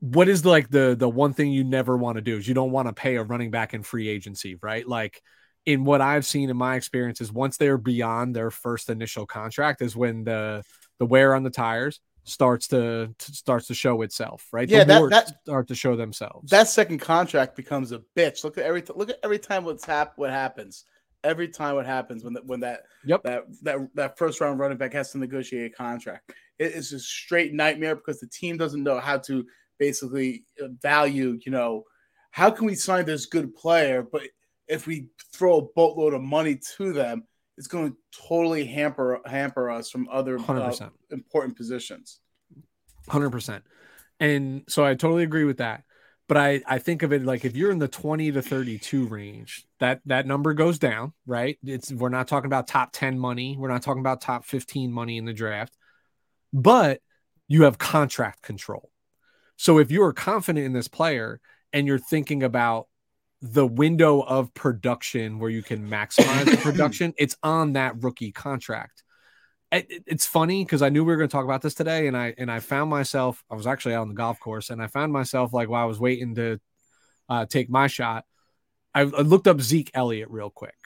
what 0.00 0.28
is 0.28 0.44
like 0.44 0.70
the 0.70 0.96
the 0.98 1.08
one 1.08 1.34
thing 1.34 1.52
you 1.52 1.64
never 1.64 1.96
want 1.96 2.16
to 2.16 2.22
do 2.22 2.36
is 2.36 2.48
you 2.48 2.54
don't 2.54 2.72
want 2.72 2.88
to 2.88 2.94
pay 2.94 3.16
a 3.16 3.22
running 3.22 3.50
back 3.50 3.74
in 3.74 3.82
free 3.82 4.08
agency, 4.08 4.58
right? 4.62 4.86
Like 4.86 5.22
in 5.66 5.84
what 5.84 6.00
I've 6.00 6.26
seen 6.26 6.50
in 6.50 6.56
my 6.56 6.76
experiences, 6.76 7.32
once 7.32 7.56
they're 7.56 7.78
beyond 7.78 8.34
their 8.34 8.50
first 8.50 8.90
initial 8.90 9.26
contract 9.26 9.82
is 9.82 9.96
when 9.96 10.24
the 10.24 10.62
the 10.98 11.06
wear 11.06 11.34
on 11.34 11.42
the 11.42 11.50
tires 11.50 12.00
starts 12.24 12.68
to, 12.68 13.12
to 13.18 13.32
starts 13.32 13.66
to 13.66 13.74
show 13.74 14.02
itself, 14.02 14.46
right? 14.52 14.68
Yeah, 14.68 14.84
that, 14.84 15.10
that 15.10 15.28
start 15.42 15.68
to 15.68 15.74
show 15.74 15.96
themselves. 15.96 16.50
That 16.50 16.68
second 16.68 16.98
contract 16.98 17.56
becomes 17.56 17.92
a 17.92 18.02
bitch. 18.16 18.44
Look 18.44 18.58
at 18.58 18.64
every 18.64 18.82
look 18.94 19.10
at 19.10 19.18
every 19.22 19.38
time 19.38 19.64
what's 19.64 19.84
hap- 19.84 20.16
what 20.16 20.30
happens. 20.30 20.84
Every 21.24 21.46
time 21.46 21.76
what 21.76 21.86
happens 21.86 22.24
when 22.24 22.32
the, 22.32 22.40
when 22.46 22.60
that 22.60 22.82
yep. 23.04 23.22
that 23.22 23.44
that 23.62 23.78
that 23.94 24.18
first 24.18 24.40
round 24.40 24.58
running 24.58 24.78
back 24.78 24.92
has 24.92 25.12
to 25.12 25.18
negotiate 25.18 25.72
a 25.72 25.74
contract. 25.74 26.32
It 26.58 26.72
is 26.72 26.92
a 26.92 26.98
straight 26.98 27.52
nightmare 27.52 27.94
because 27.94 28.18
the 28.18 28.26
team 28.26 28.56
doesn't 28.56 28.82
know 28.82 28.98
how 28.98 29.18
to 29.18 29.44
basically 29.78 30.44
value, 30.80 31.38
you 31.44 31.52
know, 31.52 31.84
how 32.30 32.50
can 32.50 32.66
we 32.66 32.74
sign 32.74 33.04
this 33.04 33.26
good 33.26 33.54
player, 33.54 34.02
but 34.02 34.22
if 34.72 34.86
we 34.86 35.08
throw 35.32 35.58
a 35.58 35.62
boatload 35.62 36.14
of 36.14 36.22
money 36.22 36.58
to 36.76 36.92
them, 36.92 37.24
it's 37.58 37.66
going 37.66 37.90
to 37.90 37.96
totally 38.28 38.64
hamper 38.64 39.20
hamper 39.26 39.70
us 39.70 39.90
from 39.90 40.08
other 40.10 40.38
uh, 40.38 40.88
important 41.10 41.56
positions. 41.56 42.20
Hundred 43.08 43.30
percent. 43.30 43.64
And 44.18 44.62
so 44.68 44.84
I 44.84 44.94
totally 44.94 45.24
agree 45.24 45.44
with 45.44 45.58
that. 45.58 45.84
But 46.28 46.36
I, 46.36 46.62
I 46.66 46.78
think 46.78 47.02
of 47.02 47.12
it 47.12 47.24
like 47.24 47.44
if 47.44 47.56
you're 47.56 47.70
in 47.70 47.78
the 47.78 47.88
20 47.88 48.32
to 48.32 48.40
32 48.40 49.06
range, 49.06 49.66
that 49.80 50.00
that 50.06 50.26
number 50.26 50.54
goes 50.54 50.78
down, 50.78 51.12
right? 51.26 51.58
It's 51.62 51.92
we're 51.92 52.08
not 52.08 52.26
talking 52.26 52.46
about 52.46 52.68
top 52.68 52.90
10 52.92 53.18
money, 53.18 53.56
we're 53.58 53.68
not 53.68 53.82
talking 53.82 54.00
about 54.00 54.22
top 54.22 54.46
15 54.46 54.90
money 54.90 55.18
in 55.18 55.26
the 55.26 55.34
draft, 55.34 55.76
but 56.52 57.00
you 57.48 57.64
have 57.64 57.76
contract 57.76 58.40
control. 58.40 58.90
So 59.56 59.78
if 59.78 59.90
you 59.90 60.02
are 60.04 60.14
confident 60.14 60.64
in 60.64 60.72
this 60.72 60.88
player 60.88 61.40
and 61.72 61.86
you're 61.86 61.98
thinking 61.98 62.42
about 62.42 62.86
the 63.42 63.66
window 63.66 64.20
of 64.20 64.54
production 64.54 65.40
where 65.40 65.50
you 65.50 65.64
can 65.64 65.88
maximize 65.88 66.44
the 66.44 66.56
production, 66.62 67.12
it's 67.18 67.36
on 67.42 67.72
that 67.72 68.00
rookie 68.00 68.30
contract. 68.30 69.02
It, 69.72 69.86
it, 69.90 70.04
it's 70.06 70.26
funny 70.26 70.64
because 70.64 70.80
I 70.80 70.90
knew 70.90 71.02
we 71.04 71.12
were 71.12 71.16
going 71.16 71.28
to 71.28 71.32
talk 71.32 71.44
about 71.44 71.60
this 71.60 71.74
today, 71.74 72.06
and 72.06 72.16
I 72.16 72.34
and 72.38 72.50
I 72.50 72.60
found 72.60 72.88
myself. 72.88 73.42
I 73.50 73.56
was 73.56 73.66
actually 73.66 73.94
out 73.94 74.02
on 74.02 74.08
the 74.08 74.14
golf 74.14 74.38
course, 74.38 74.70
and 74.70 74.80
I 74.80 74.86
found 74.86 75.12
myself 75.12 75.52
like 75.52 75.68
while 75.68 75.82
I 75.82 75.86
was 75.86 75.98
waiting 75.98 76.36
to 76.36 76.60
uh, 77.28 77.46
take 77.46 77.68
my 77.68 77.88
shot, 77.88 78.24
I, 78.94 79.00
I 79.00 79.04
looked 79.04 79.48
up 79.48 79.60
Zeke 79.60 79.90
Elliott 79.92 80.30
real 80.30 80.50
quick, 80.50 80.76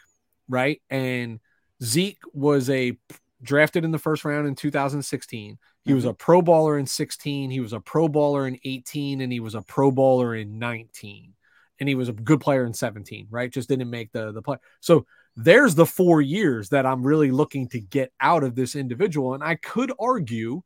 right? 0.48 0.80
And 0.88 1.40
Zeke 1.82 2.20
was 2.32 2.70
a 2.70 2.96
drafted 3.42 3.84
in 3.84 3.90
the 3.90 3.98
first 3.98 4.24
round 4.24 4.48
in 4.48 4.54
2016. 4.54 5.58
He 5.84 5.92
was 5.92 6.04
mm-hmm. 6.04 6.10
a 6.10 6.14
pro 6.14 6.40
bowler 6.40 6.78
in 6.78 6.86
16, 6.86 7.50
he 7.50 7.60
was 7.60 7.74
a 7.74 7.80
pro 7.80 8.08
bowler 8.08 8.46
in 8.46 8.58
18, 8.64 9.20
and 9.20 9.30
he 9.30 9.40
was 9.40 9.54
a 9.54 9.62
pro 9.62 9.90
bowler 9.90 10.34
in 10.34 10.58
19 10.58 11.34
and 11.80 11.88
he 11.88 11.94
was 11.94 12.08
a 12.08 12.12
good 12.12 12.40
player 12.40 12.64
in 12.64 12.72
17, 12.74 13.28
right? 13.30 13.52
Just 13.52 13.68
didn't 13.68 13.90
make 13.90 14.12
the 14.12 14.32
the 14.32 14.42
play. 14.42 14.56
So 14.80 15.06
there's 15.36 15.74
the 15.74 15.86
four 15.86 16.20
years 16.20 16.70
that 16.70 16.86
I'm 16.86 17.06
really 17.06 17.30
looking 17.30 17.68
to 17.68 17.80
get 17.80 18.12
out 18.20 18.42
of 18.42 18.54
this 18.54 18.74
individual. 18.74 19.34
And 19.34 19.44
I 19.44 19.56
could 19.56 19.92
argue, 20.00 20.62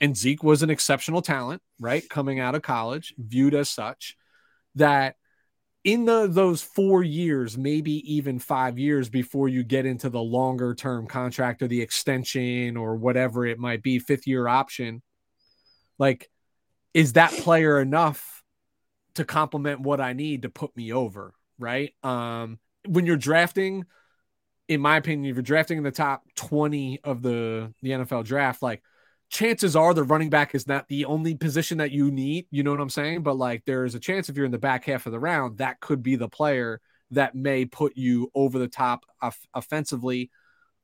and 0.00 0.16
Zeke 0.16 0.42
was 0.42 0.62
an 0.62 0.70
exceptional 0.70 1.22
talent, 1.22 1.60
right? 1.80 2.08
Coming 2.08 2.38
out 2.38 2.54
of 2.54 2.62
college, 2.62 3.14
viewed 3.18 3.54
as 3.54 3.68
such, 3.68 4.16
that 4.76 5.16
in 5.84 6.04
the 6.04 6.28
those 6.28 6.62
four 6.62 7.02
years, 7.02 7.58
maybe 7.58 8.14
even 8.14 8.38
five 8.38 8.78
years 8.78 9.08
before 9.08 9.48
you 9.48 9.64
get 9.64 9.86
into 9.86 10.08
the 10.08 10.22
longer 10.22 10.74
term 10.74 11.08
contract 11.08 11.60
or 11.60 11.66
the 11.66 11.82
extension 11.82 12.76
or 12.76 12.94
whatever 12.94 13.44
it 13.44 13.58
might 13.58 13.82
be, 13.82 13.98
fifth 13.98 14.28
year 14.28 14.46
option, 14.46 15.02
like, 15.98 16.30
is 16.94 17.14
that 17.14 17.32
player 17.32 17.80
enough 17.80 18.41
to 19.14 19.24
complement 19.24 19.80
what 19.80 20.00
I 20.00 20.12
need 20.12 20.42
to 20.42 20.48
put 20.48 20.76
me 20.76 20.92
over, 20.92 21.34
right? 21.58 21.92
Um, 22.02 22.58
when 22.86 23.06
you're 23.06 23.16
drafting, 23.16 23.84
in 24.68 24.80
my 24.80 24.96
opinion, 24.96 25.30
if 25.30 25.36
you're 25.36 25.42
drafting 25.42 25.78
in 25.78 25.84
the 25.84 25.90
top 25.90 26.22
20 26.36 27.00
of 27.04 27.22
the, 27.22 27.72
the 27.82 27.90
NFL 27.90 28.24
draft, 28.24 28.62
like 28.62 28.82
chances 29.32 29.74
are 29.74 29.94
the 29.94 30.02
running 30.02 30.30
back 30.30 30.54
is 30.54 30.66
not 30.66 30.88
the 30.88 31.06
only 31.06 31.34
position 31.34 31.78
that 31.78 31.90
you 31.90 32.10
need. 32.10 32.46
You 32.50 32.62
know 32.62 32.70
what 32.70 32.80
I'm 32.80 32.90
saying? 32.90 33.22
But 33.22 33.36
like 33.36 33.64
there 33.64 33.84
is 33.84 33.94
a 33.94 34.00
chance 34.00 34.28
if 34.28 34.36
you're 34.36 34.46
in 34.46 34.52
the 34.52 34.58
back 34.58 34.84
half 34.84 35.06
of 35.06 35.12
the 35.12 35.20
round, 35.20 35.58
that 35.58 35.80
could 35.80 36.02
be 36.02 36.16
the 36.16 36.28
player 36.28 36.80
that 37.12 37.34
may 37.34 37.64
put 37.64 37.96
you 37.96 38.30
over 38.34 38.58
the 38.58 38.68
top 38.68 39.04
off- 39.20 39.46
offensively, 39.54 40.30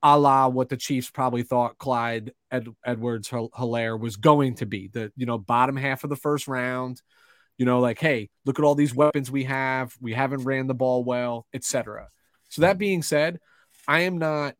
a 0.02 0.18
la 0.18 0.49
what 0.49 0.68
the 0.68 0.76
Chiefs 0.76 1.11
probably 1.11 1.42
thought 1.42 1.78
Clyde 1.78 2.32
Ed- 2.50 2.68
Edwards 2.85 3.28
Helaire 3.28 3.99
was 3.99 4.16
going 4.16 4.54
to 4.56 4.66
be. 4.66 4.88
The 4.88 5.12
you 5.16 5.26
know 5.26 5.38
bottom 5.38 5.76
half 5.76 6.04
of 6.04 6.11
the 6.11 6.16
first 6.16 6.49
round, 6.49 7.02
you 7.58 7.66
know, 7.66 7.80
like, 7.80 7.98
hey, 7.98 8.30
look 8.46 8.58
at 8.58 8.64
all 8.64 8.74
these 8.74 8.94
weapons 8.94 9.30
we 9.30 9.44
have. 9.44 9.94
We 10.00 10.14
haven't 10.14 10.44
ran 10.44 10.66
the 10.66 10.74
ball 10.74 11.04
well, 11.04 11.46
etc. 11.52 12.08
So 12.48 12.62
that 12.62 12.78
being 12.78 13.02
said, 13.02 13.40
I 13.86 14.00
am 14.00 14.18
not. 14.18 14.54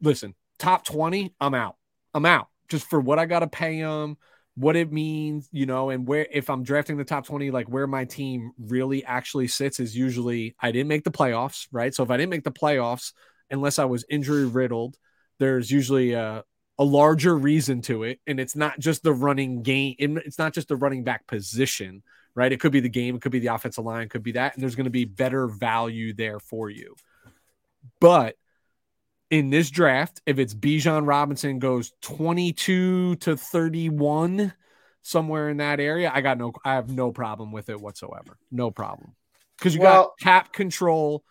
Listen, 0.00 0.34
top 0.58 0.84
twenty, 0.84 1.34
I'm 1.40 1.54
out. 1.54 1.76
I'm 2.14 2.24
out 2.24 2.48
just 2.68 2.88
for 2.88 3.00
what 3.00 3.18
I 3.18 3.26
got 3.26 3.40
to 3.40 3.46
pay 3.46 3.80
them, 3.80 4.16
what 4.56 4.76
it 4.76 4.92
means, 4.92 5.48
you 5.52 5.66
know, 5.66 5.90
and 5.90 6.06
where 6.06 6.26
if 6.30 6.48
I'm 6.48 6.62
drafting 6.62 6.96
the 6.96 7.04
top 7.04 7.26
20, 7.26 7.50
like 7.50 7.68
where 7.68 7.86
my 7.86 8.04
team 8.04 8.52
really 8.58 9.04
actually 9.04 9.48
sits 9.48 9.80
is 9.80 9.96
usually 9.96 10.54
I 10.60 10.72
didn't 10.72 10.88
make 10.88 11.04
the 11.04 11.10
playoffs, 11.10 11.66
right? 11.72 11.94
So 11.94 12.02
if 12.02 12.10
I 12.10 12.16
didn't 12.16 12.30
make 12.30 12.44
the 12.44 12.52
playoffs, 12.52 13.12
unless 13.50 13.78
I 13.78 13.84
was 13.84 14.04
injury 14.08 14.46
riddled, 14.46 14.96
there's 15.38 15.70
usually 15.70 16.12
a, 16.12 16.44
a 16.78 16.84
larger 16.84 17.36
reason 17.36 17.82
to 17.82 18.04
it. 18.04 18.20
And 18.26 18.40
it's 18.40 18.56
not 18.56 18.78
just 18.78 19.02
the 19.02 19.12
running 19.12 19.62
game, 19.62 19.96
it's 19.98 20.38
not 20.38 20.54
just 20.54 20.68
the 20.68 20.76
running 20.76 21.04
back 21.04 21.26
position 21.26 22.02
right? 22.34 22.52
It 22.52 22.60
could 22.60 22.72
be 22.72 22.80
the 22.80 22.88
game, 22.88 23.16
it 23.16 23.22
could 23.22 23.32
be 23.32 23.38
the 23.38 23.54
offensive 23.54 23.84
line, 23.84 24.08
could 24.08 24.22
be 24.22 24.32
that, 24.32 24.54
and 24.54 24.62
there's 24.62 24.74
going 24.74 24.84
to 24.84 24.90
be 24.90 25.04
better 25.04 25.46
value 25.46 26.12
there 26.12 26.40
for 26.40 26.70
you. 26.70 26.94
But 28.00 28.36
in 29.30 29.50
this 29.50 29.70
draft, 29.70 30.20
if 30.26 30.38
it's 30.38 30.54
Bijan 30.54 31.06
Robinson 31.06 31.58
goes 31.58 31.92
22 32.02 33.16
to 33.16 33.36
31, 33.36 34.52
somewhere 35.02 35.50
in 35.50 35.58
that 35.58 35.80
area, 35.80 36.10
I 36.12 36.20
got 36.20 36.38
no, 36.38 36.52
I 36.64 36.74
have 36.74 36.90
no 36.90 37.12
problem 37.12 37.52
with 37.52 37.68
it 37.68 37.80
whatsoever. 37.80 38.38
No 38.50 38.70
problem. 38.70 39.14
Because 39.58 39.74
you 39.74 39.82
well, 39.82 40.04
got 40.04 40.18
cap 40.20 40.52
control 40.52 41.24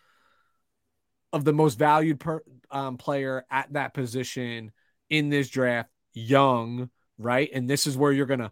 of 1.33 1.43
the 1.43 1.53
most 1.53 1.77
valued 1.77 2.19
per, 2.19 2.41
um, 2.71 2.97
player 2.97 3.45
at 3.49 3.73
that 3.73 3.93
position 3.93 4.71
in 5.09 5.29
this 5.29 5.49
draft, 5.49 5.89
young, 6.13 6.89
right? 7.17 7.49
And 7.53 7.69
this 7.69 7.87
is 7.87 7.97
where 7.97 8.11
you're 8.11 8.25
going 8.25 8.39
to 8.39 8.51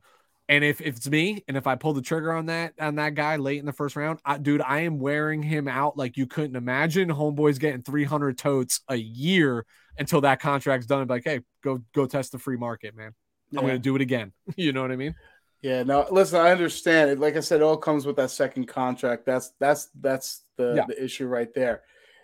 and 0.51 0.65
if, 0.65 0.81
if 0.81 0.97
it's 0.97 1.07
me, 1.07 1.45
and 1.47 1.55
if 1.55 1.65
I 1.65 1.75
pull 1.75 1.93
the 1.93 2.01
trigger 2.01 2.33
on 2.33 2.47
that 2.47 2.73
on 2.77 2.95
that 2.95 3.15
guy 3.15 3.37
late 3.37 3.59
in 3.59 3.65
the 3.65 3.71
first 3.71 3.95
round, 3.95 4.19
I, 4.25 4.37
dude, 4.37 4.61
I 4.61 4.81
am 4.81 4.99
wearing 4.99 5.41
him 5.41 5.69
out 5.69 5.95
like 5.95 6.17
you 6.17 6.27
couldn't 6.27 6.57
imagine. 6.57 7.07
Homeboy's 7.07 7.57
getting 7.57 7.81
300 7.81 8.37
totes 8.37 8.81
a 8.89 8.97
year 8.97 9.65
until 9.97 10.19
that 10.21 10.41
contract's 10.41 10.87
done. 10.87 11.07
like, 11.07 11.23
hey, 11.23 11.39
go 11.63 11.81
go 11.93 12.05
test 12.05 12.33
the 12.33 12.37
free 12.37 12.57
market, 12.57 12.97
man. 12.97 13.13
I'm 13.55 13.61
gonna 13.61 13.79
do 13.79 13.95
it 13.95 14.01
again. 14.01 14.33
you 14.57 14.73
know 14.73 14.81
what 14.81 14.91
I 14.91 14.97
mean? 14.97 15.15
Yeah. 15.61 15.83
No, 15.83 16.05
listen, 16.11 16.41
I 16.41 16.51
understand 16.51 17.11
it. 17.11 17.19
Like 17.19 17.37
I 17.37 17.39
said, 17.39 17.61
it 17.61 17.63
all 17.63 17.77
comes 17.77 18.05
with 18.05 18.17
that 18.17 18.31
second 18.31 18.67
contract. 18.67 19.25
That's 19.25 19.53
that's 19.57 19.87
that's 20.01 20.41
the, 20.57 20.73
yeah. 20.75 20.85
the 20.85 21.01
issue 21.01 21.27
right 21.27 21.53
there. 21.53 21.83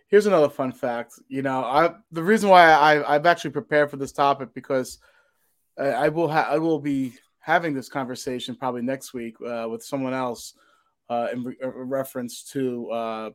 Here's 0.10 0.26
another 0.26 0.50
fun 0.50 0.74
fact. 0.74 1.14
You 1.30 1.44
know, 1.44 1.64
I 1.64 1.94
the 2.12 2.24
reason 2.24 2.50
why 2.50 2.72
I 2.72 3.16
I've 3.16 3.26
actually 3.26 3.52
prepared 3.52 3.90
for 3.90 3.96
this 3.96 4.12
topic 4.12 4.50
because 4.54 5.00
I, 5.80 5.86
I 5.86 6.10
will 6.10 6.28
have 6.28 6.48
I 6.48 6.58
will 6.58 6.80
be 6.80 7.14
having 7.48 7.74
this 7.74 7.88
conversation 7.88 8.56
probably 8.56 8.82
next 8.82 9.14
week 9.14 9.38
uh, 9.40 9.66
with 9.70 9.82
someone 9.82 10.14
else 10.14 10.54
uh, 11.10 11.30
in, 11.32 11.46
re- 11.46 11.56
reference 11.62 12.44
to 12.44 12.92
uh, 12.92 13.30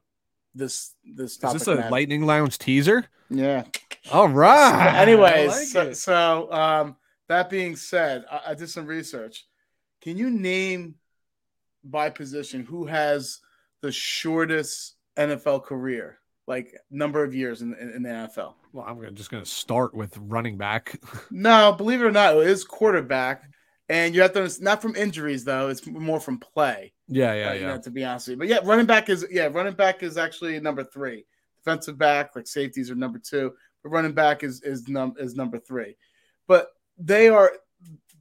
this 0.55 0.95
this 1.15 1.39
topic. 1.39 1.57
Is 1.57 1.63
this 1.63 1.69
a 1.69 1.77
matter. 1.77 1.91
Lightning 1.91 2.27
Lounge 2.27 2.59
teaser? 2.59 3.07
Yeah. 3.31 3.65
All 4.13 4.29
right. 4.29 4.95
Anyways, 4.97 5.49
like 5.49 5.67
so, 5.67 5.93
so 5.95 6.53
um, 6.53 6.97
that 7.29 7.49
being 7.49 7.75
said, 7.75 8.27
I, 8.31 8.41
I 8.49 8.55
did 8.55 8.69
some 8.69 8.85
research. 8.85 9.47
Can 10.03 10.19
you 10.19 10.29
name 10.29 10.97
by 11.83 12.11
position 12.11 12.67
who 12.67 12.85
has 12.85 13.41
the 13.81 13.91
shortest 13.91 14.97
NFL 15.17 15.65
career? 15.65 16.19
like 16.49 16.77
number 16.91 17.23
of 17.23 17.35
years 17.35 17.63
in, 17.63 17.73
in, 17.75 17.91
in 17.91 18.03
the 18.03 18.09
NFL. 18.09 18.55
Well, 18.73 18.85
I'm 18.85 19.15
just 19.15 19.31
going 19.31 19.45
to 19.45 19.49
start 19.49 19.95
with 19.95 20.19
running 20.19 20.57
back. 20.57 21.01
no, 21.31 21.73
believe 21.73 22.01
it 22.01 22.05
or 22.05 22.11
not, 22.11 22.37
it 22.37 22.47
is 22.49 22.65
quarterback. 22.65 23.45
And 23.89 24.15
you 24.15 24.23
have 24.23 24.33
to 24.35 24.51
not 24.61 24.81
from 24.81 24.97
injuries 24.97 25.45
though; 25.45 25.69
it's 25.69 25.87
more 25.87 26.21
from 26.21 26.39
play. 26.39 26.93
Yeah, 27.09 27.35
yeah, 27.35 27.53
yeah. 27.53 27.67
Know, 27.69 27.81
to 27.83 27.91
be 27.91 28.05
honest 28.05 28.29
with 28.29 28.35
you, 28.35 28.39
but 28.39 28.49
yeah, 28.49 28.61
running 28.65 28.87
back 28.87 29.09
is 29.09 29.27
yeah, 29.31 29.47
running 29.47 29.75
back 29.75 30.03
is 30.03 30.17
actually 30.17 30.59
number 30.61 30.85
three. 30.85 31.27
Defensive 31.65 31.99
back, 31.99 32.35
like 32.35 32.47
safeties, 32.47 32.91
are 32.91 32.95
number 32.95 33.19
two. 33.19 33.53
But 33.83 33.91
running 33.91 34.13
back 34.13 34.45
is 34.45 34.63
is 34.63 34.89
num 34.89 35.15
is 35.19 35.35
number 35.35 35.59
three. 35.59 35.97
But 36.47 36.69
they 36.97 37.29
are 37.29 37.53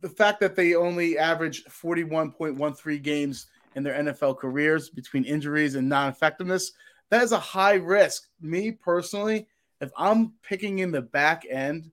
the 0.02 0.10
fact 0.10 0.40
that 0.42 0.56
they 0.56 0.76
only 0.76 1.18
average 1.18 1.64
forty 1.66 2.04
one 2.04 2.32
point 2.32 2.56
one 2.56 2.74
three 2.74 3.00
games 3.00 3.48
in 3.76 3.84
their 3.84 3.94
NFL 4.04 4.38
careers 4.38 4.90
between 4.90 5.24
injuries 5.24 5.76
and 5.76 5.88
non 5.88 6.10
effectiveness. 6.10 6.72
that 7.10 7.24
is 7.24 7.32
a 7.32 7.40
high 7.40 7.76
risk. 7.76 8.28
Me 8.42 8.72
personally, 8.72 9.48
if 9.80 9.92
I'm 9.98 10.34
picking 10.44 10.80
in 10.80 10.92
the 10.92 11.02
back 11.02 11.46
end 11.50 11.92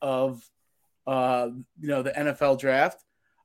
of 0.00 0.42
uh, 1.08 1.48
you 1.80 1.88
know 1.88 2.02
the 2.02 2.10
NFL 2.10 2.60
draft, 2.60 3.02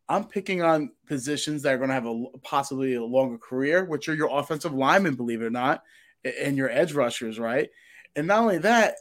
I'm 0.10 0.26
picking 0.26 0.62
on 0.62 0.92
positions 1.08 1.62
that 1.62 1.74
are 1.74 1.78
going 1.78 1.88
to 1.88 1.94
have 1.94 2.06
a 2.06 2.26
possibly 2.44 2.96
a 2.96 3.04
longer 3.04 3.38
career, 3.38 3.86
which 3.86 4.10
are 4.10 4.14
your 4.14 4.38
offensive 4.38 4.74
linemen, 4.74 5.16
believe 5.16 5.42
it 5.42 5.46
or 5.46 5.50
not, 5.50 5.82
and 6.26 6.58
your 6.58 6.70
edge 6.70 6.94
rushers, 6.94 7.40
right? 7.40 7.70
And 8.18 8.28
not 8.28 8.42
only 8.42 8.58
that, 8.60 8.96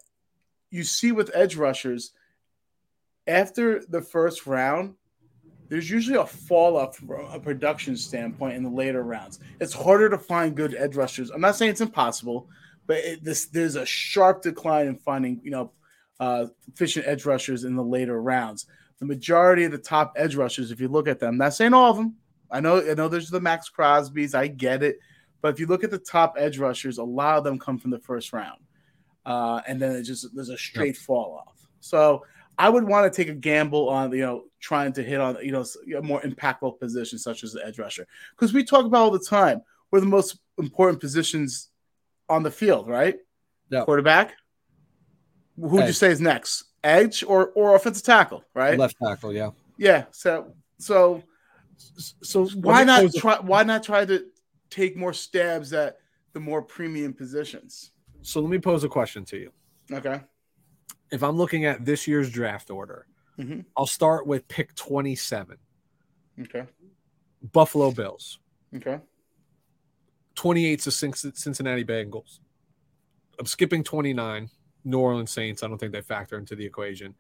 you 0.70 0.84
see 0.84 1.10
with 1.10 1.32
edge 1.34 1.56
rushers, 1.56 2.12
after 3.26 3.84
the 3.84 4.00
first 4.00 4.46
round, 4.46 4.94
there's 5.68 5.90
usually 5.90 6.18
a 6.18 6.26
fall 6.26 6.76
off 6.76 6.96
from 6.96 7.10
a 7.32 7.40
production 7.40 7.96
standpoint 7.96 8.56
in 8.56 8.62
the 8.62 8.70
later 8.70 9.02
rounds. 9.02 9.40
It's 9.58 9.72
harder 9.72 10.08
to 10.08 10.18
find 10.18 10.54
good 10.54 10.76
edge 10.76 10.94
rushers. 10.94 11.30
I'm 11.30 11.40
not 11.40 11.56
saying 11.56 11.72
it's 11.72 11.80
impossible, 11.80 12.48
but 12.86 12.98
it, 12.98 13.24
this 13.24 13.46
there's 13.46 13.74
a 13.74 13.86
sharp 13.86 14.42
decline 14.42 14.86
in 14.86 14.96
finding 14.96 15.40
you 15.42 15.50
know 15.50 15.72
uh, 16.22 16.46
efficient 16.72 17.04
edge 17.06 17.26
rushers 17.26 17.64
in 17.64 17.74
the 17.74 17.82
later 17.82 18.22
rounds. 18.22 18.66
The 19.00 19.06
majority 19.06 19.64
of 19.64 19.72
the 19.72 19.78
top 19.78 20.12
edge 20.16 20.36
rushers, 20.36 20.70
if 20.70 20.80
you 20.80 20.86
look 20.86 21.08
at 21.08 21.18
them, 21.18 21.30
I'm 21.30 21.38
not 21.38 21.54
saying 21.54 21.74
all 21.74 21.90
of 21.90 21.96
them. 21.96 22.14
I 22.48 22.60
know 22.60 22.78
I 22.88 22.94
know 22.94 23.08
there's 23.08 23.28
the 23.28 23.40
Maxx 23.40 23.68
Crosby's. 23.68 24.32
I 24.32 24.46
get 24.46 24.84
it, 24.84 24.98
but 25.40 25.52
if 25.52 25.58
you 25.58 25.66
look 25.66 25.82
at 25.82 25.90
the 25.90 25.98
top 25.98 26.34
edge 26.38 26.58
rushers, 26.58 26.98
a 26.98 27.02
lot 27.02 27.38
of 27.38 27.44
them 27.44 27.58
come 27.58 27.76
from 27.76 27.90
the 27.90 27.98
first 27.98 28.32
round, 28.32 28.60
uh, 29.26 29.62
and 29.66 29.82
then 29.82 29.96
it 29.96 30.04
just 30.04 30.32
there's 30.32 30.50
a 30.50 30.56
straight 30.56 30.94
yep. 30.94 31.04
fall 31.04 31.42
off. 31.44 31.66
So 31.80 32.24
I 32.56 32.68
would 32.68 32.84
want 32.84 33.12
to 33.12 33.16
take 33.16 33.28
a 33.28 33.34
gamble 33.34 33.88
on 33.88 34.12
you 34.12 34.20
know 34.20 34.44
trying 34.60 34.92
to 34.92 35.02
hit 35.02 35.20
on 35.20 35.38
you 35.42 35.50
know 35.50 35.64
a 35.96 36.02
more 36.02 36.20
impactful 36.20 36.78
position 36.78 37.18
such 37.18 37.42
as 37.42 37.52
the 37.52 37.66
edge 37.66 37.80
rusher 37.80 38.06
because 38.36 38.52
we 38.52 38.62
talk 38.62 38.84
about 38.84 38.98
all 38.98 39.10
the 39.10 39.18
time 39.18 39.62
we're 39.90 40.00
the 40.00 40.06
most 40.06 40.38
important 40.58 41.00
positions 41.00 41.70
on 42.28 42.42
the 42.42 42.50
field, 42.50 42.88
right? 42.88 43.16
Yeah. 43.70 43.84
Quarterback. 43.84 44.34
Who 45.56 45.68
would 45.68 45.86
you 45.86 45.92
say 45.92 46.10
is 46.10 46.20
next? 46.20 46.64
Edge 46.84 47.22
or 47.22 47.48
or 47.54 47.76
offensive 47.76 48.04
tackle, 48.04 48.44
right? 48.54 48.78
Left 48.78 48.96
tackle, 49.02 49.32
yeah. 49.32 49.50
Yeah. 49.78 50.06
So 50.10 50.54
so 50.78 51.22
so 51.76 52.46
why 52.48 52.84
not 52.84 53.12
try 53.14 53.38
why 53.40 53.62
not 53.62 53.82
try 53.82 54.04
to 54.04 54.26
take 54.70 54.96
more 54.96 55.12
stabs 55.12 55.72
at 55.72 55.98
the 56.32 56.40
more 56.40 56.62
premium 56.62 57.12
positions? 57.12 57.92
So 58.22 58.40
let 58.40 58.50
me 58.50 58.58
pose 58.58 58.84
a 58.84 58.88
question 58.88 59.24
to 59.26 59.36
you. 59.36 59.52
Okay 59.92 60.20
if 61.12 61.22
I'm 61.22 61.36
looking 61.36 61.66
at 61.66 61.84
this 61.84 62.08
year's 62.08 62.30
draft 62.30 62.70
order, 62.70 63.06
mm-hmm. 63.38 63.60
I'll 63.76 63.86
start 63.86 64.26
with 64.26 64.48
pick 64.48 64.74
27. 64.74 65.58
Okay. 66.40 66.64
Buffalo 67.52 67.92
Bills. 67.92 68.38
Okay. 68.74 68.98
28 70.34 70.80
to 70.80 70.90
Cincinnati 70.90 71.84
Bengals. 71.84 72.40
I'm 73.38 73.46
skipping 73.46 73.84
29. 73.84 74.48
New 74.84 74.98
Orleans 74.98 75.30
Saints. 75.30 75.62
I 75.62 75.68
don't 75.68 75.78
think 75.78 75.92
they 75.92 76.02
factor 76.02 76.38
into 76.38 76.54
the 76.54 76.64
equation. 76.64 77.14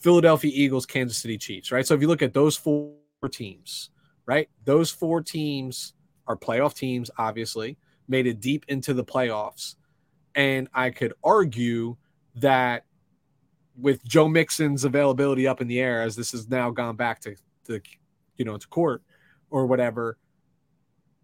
Philadelphia 0.00 0.50
Eagles, 0.54 0.86
Kansas 0.86 1.18
City 1.18 1.36
Chiefs, 1.36 1.70
right? 1.70 1.86
So 1.86 1.94
if 1.94 2.00
you 2.00 2.08
look 2.08 2.22
at 2.22 2.32
those 2.32 2.56
four 2.56 2.94
teams, 3.30 3.90
right? 4.26 4.48
Those 4.64 4.90
four 4.90 5.22
teams 5.22 5.94
are 6.26 6.36
playoff 6.36 6.74
teams, 6.74 7.10
obviously, 7.18 7.76
made 8.08 8.26
it 8.26 8.40
deep 8.40 8.64
into 8.68 8.94
the 8.94 9.04
playoffs. 9.04 9.74
And 10.34 10.68
I 10.72 10.90
could 10.90 11.12
argue 11.22 11.96
that 12.36 12.84
with 13.76 14.04
Joe 14.04 14.28
Mixon's 14.28 14.84
availability 14.84 15.46
up 15.46 15.60
in 15.60 15.68
the 15.68 15.80
air, 15.80 16.02
as 16.02 16.16
this 16.16 16.32
has 16.32 16.48
now 16.48 16.70
gone 16.70 16.96
back 16.96 17.20
to, 17.22 17.34
the, 17.64 17.82
you 18.36 18.44
know, 18.44 18.56
to 18.56 18.68
court 18.68 19.02
or 19.50 19.66
whatever, 19.66 20.16